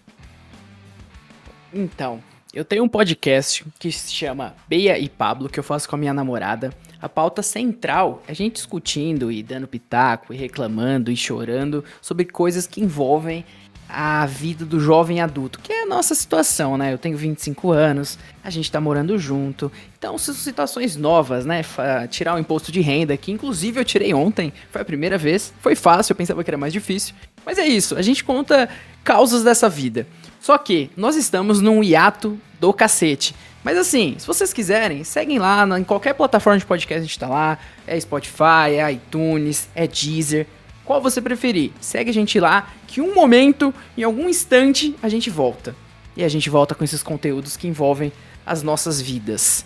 [1.74, 5.96] Então, eu tenho um podcast que se chama Beia e Pablo, que eu faço com
[5.96, 6.74] a minha namorada.
[7.00, 12.26] A pauta central é a gente discutindo e dando pitaco, e reclamando e chorando sobre
[12.26, 13.46] coisas que envolvem
[13.88, 16.94] a vida do jovem adulto, que é a nossa situação, né?
[16.94, 21.64] Eu tenho 25 anos, a gente tá morando junto, então são situações novas, né?
[22.10, 25.76] Tirar o imposto de renda, que inclusive eu tirei ontem, foi a primeira vez, foi
[25.76, 28.70] fácil, eu pensava que era mais difícil, mas é isso, a gente conta
[29.04, 30.06] causas dessa vida.
[30.50, 33.36] Só que nós estamos num hiato do cacete.
[33.64, 37.28] Mas assim, se vocês quiserem, seguem lá em qualquer plataforma de podcast a gente tá
[37.28, 37.60] lá.
[37.86, 40.48] É Spotify, é iTunes, é Deezer.
[40.84, 41.72] Qual você preferir?
[41.80, 45.76] Segue a gente lá, que um momento, em algum instante, a gente volta.
[46.18, 48.12] E a gente volta com esses conteúdos que envolvem
[48.44, 49.64] as nossas vidas.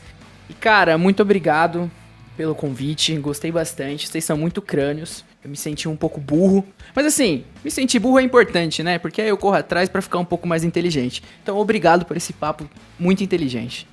[0.49, 1.89] E cara, muito obrigado
[2.35, 4.10] pelo convite, gostei bastante.
[4.10, 5.23] Vocês são muito crânios.
[5.44, 6.65] Eu me senti um pouco burro.
[6.95, 8.98] Mas assim, me sentir burro é importante, né?
[8.98, 11.22] Porque aí eu corro atrás para ficar um pouco mais inteligente.
[11.41, 13.86] Então, obrigado por esse papo muito inteligente.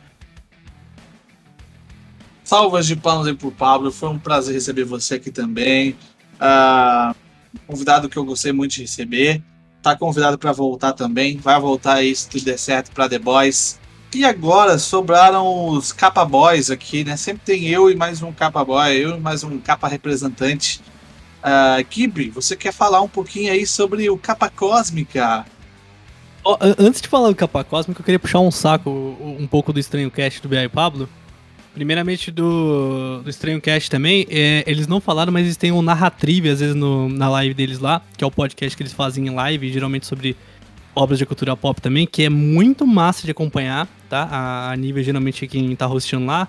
[2.44, 3.90] Salvas de palmas aí pro Pablo.
[3.90, 5.96] Foi um prazer receber você aqui também.
[6.36, 7.14] Uh,
[7.66, 9.42] convidado que eu gostei muito de receber.
[9.82, 11.36] Tá convidado para voltar também.
[11.36, 13.80] Vai voltar aí se tudo der certo para The Boys.
[14.14, 17.16] E agora sobraram os capa boys aqui, né?
[17.16, 20.80] Sempre tem eu e mais um capa boy, eu e mais um capa representante.
[21.42, 25.46] Uh, você quer falar um pouquinho aí sobre o Capa Cósmica?
[26.44, 29.80] Oh, antes de falar do Capa Cósmica, eu queria puxar um saco um pouco do
[29.80, 30.68] Estranho Cast do B.I.
[30.68, 31.08] Pablo.
[31.74, 36.48] Primeiramente do, do Estranho Cast também, é, eles não falaram, mas eles têm um narrative
[36.48, 39.30] às vezes no, na live deles lá, que é o podcast que eles fazem em
[39.30, 40.36] live, geralmente sobre
[40.94, 44.24] obras de cultura pop também, que é muito massa de acompanhar, tá?
[44.24, 46.48] A, a nível geralmente quem tá hosteando lá.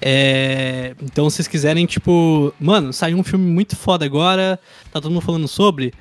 [0.00, 4.58] É, então, se vocês quiserem, tipo, mano, saiu um filme muito foda agora,
[4.92, 5.92] tá todo mundo falando sobre.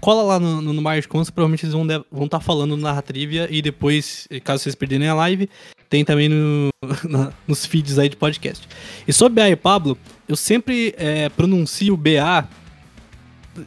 [0.00, 3.00] Cola lá no, no, no Mar de provavelmente eles vão estar vão tá falando na
[3.02, 5.48] trivia e depois, caso vocês perderem a live,
[5.88, 6.68] tem também no,
[7.08, 8.68] na, nos feeds aí de podcast.
[9.06, 9.98] E sobre BA e Pablo,
[10.28, 12.48] eu sempre é, pronuncio BA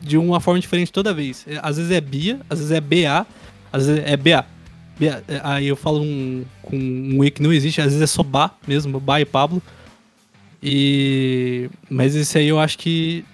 [0.01, 1.45] de uma forma diferente toda vez.
[1.47, 3.27] É, às vezes é Bia, às vezes é BA,
[3.73, 4.45] às vezes é BA.
[4.97, 8.07] BA é, aí eu falo um, com um E que não existe, às vezes é
[8.07, 9.61] só Ba mesmo, Ba e Pablo.
[10.62, 13.26] E mas esse aí eu acho que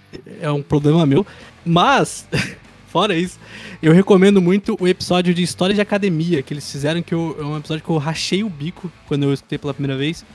[0.41, 1.25] é um problema meu.
[1.65, 2.27] Mas
[2.87, 3.39] fora isso,
[3.81, 7.43] eu recomendo muito o episódio de História de Academia que eles fizeram, que eu, é
[7.43, 10.25] um episódio que eu rachei o bico quando eu escutei pela primeira vez.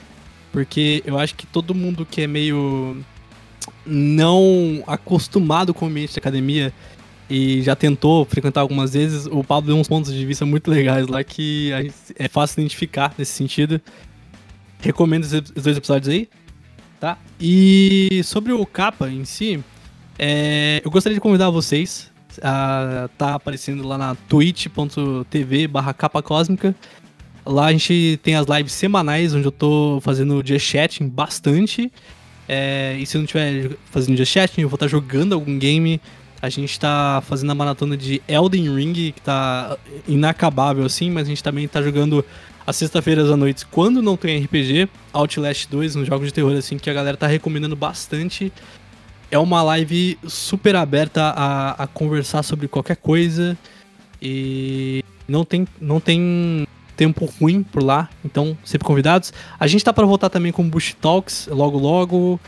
[0.53, 3.03] Porque eu acho que todo mundo que é meio
[3.87, 6.73] não acostumado com o ambiente de academia
[7.31, 11.07] e já tentou frequentar algumas vezes, o Pablo deu uns pontos de vista muito legais
[11.07, 11.71] lá que
[12.19, 13.81] é fácil identificar nesse sentido.
[14.81, 16.29] Recomendo esses dois episódios aí,
[17.03, 17.19] tá?
[17.41, 19.59] E sobre o capa em si,
[20.17, 26.73] é, eu gostaria de convidar vocês a tá aparecendo lá na twitch.tv barra capa cósmica.
[27.45, 31.93] Lá a gente tem as lives semanais, onde eu tô fazendo just chatting bastante.
[32.49, 35.59] É, e se eu não estiver fazendo just chatting, eu vou estar tá jogando algum
[35.59, 36.01] game.
[36.43, 39.79] A gente tá fazendo a maratona de Elden Ring, que tá
[40.09, 42.25] inacabável assim, mas a gente também tá jogando
[42.67, 46.79] às sexta-feiras à noite, quando não tem RPG, Outlast 2, um jogo de terror assim
[46.79, 48.53] que a galera tá recomendando bastante.
[49.31, 53.57] É uma live super aberta a, a conversar sobre qualquer coisa
[54.21, 56.67] e não tem, não tem
[56.97, 59.33] tempo ruim por lá, então sempre convidados.
[59.59, 62.41] A gente tá para voltar também com Bush Talks logo logo.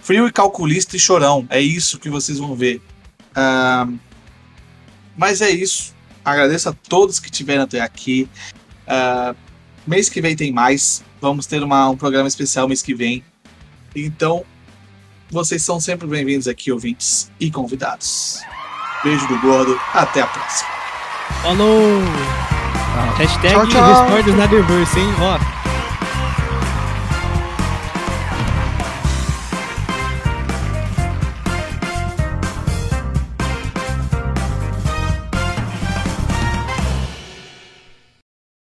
[0.00, 1.46] Frio e calculista e chorão.
[1.50, 2.80] É isso que vocês vão ver.
[3.36, 3.98] Uh,
[5.14, 5.94] mas é isso.
[6.24, 8.26] Agradeço a todos que tiveram até aqui.
[8.86, 9.36] Uh,
[9.86, 11.04] mês que vem tem mais.
[11.20, 13.22] Vamos ter uma, um programa especial mês que vem.
[13.94, 14.44] Então,
[15.30, 18.40] vocês são sempre bem-vindos aqui, ouvintes e convidados.
[19.02, 19.78] Beijo do gordo.
[19.92, 20.70] Até a próxima.
[21.42, 22.00] Falou!
[23.16, 24.02] Hashtag tchau, tchau.
[24.02, 25.08] Restore do Snyderverse, hein?
[25.20, 25.38] Ó,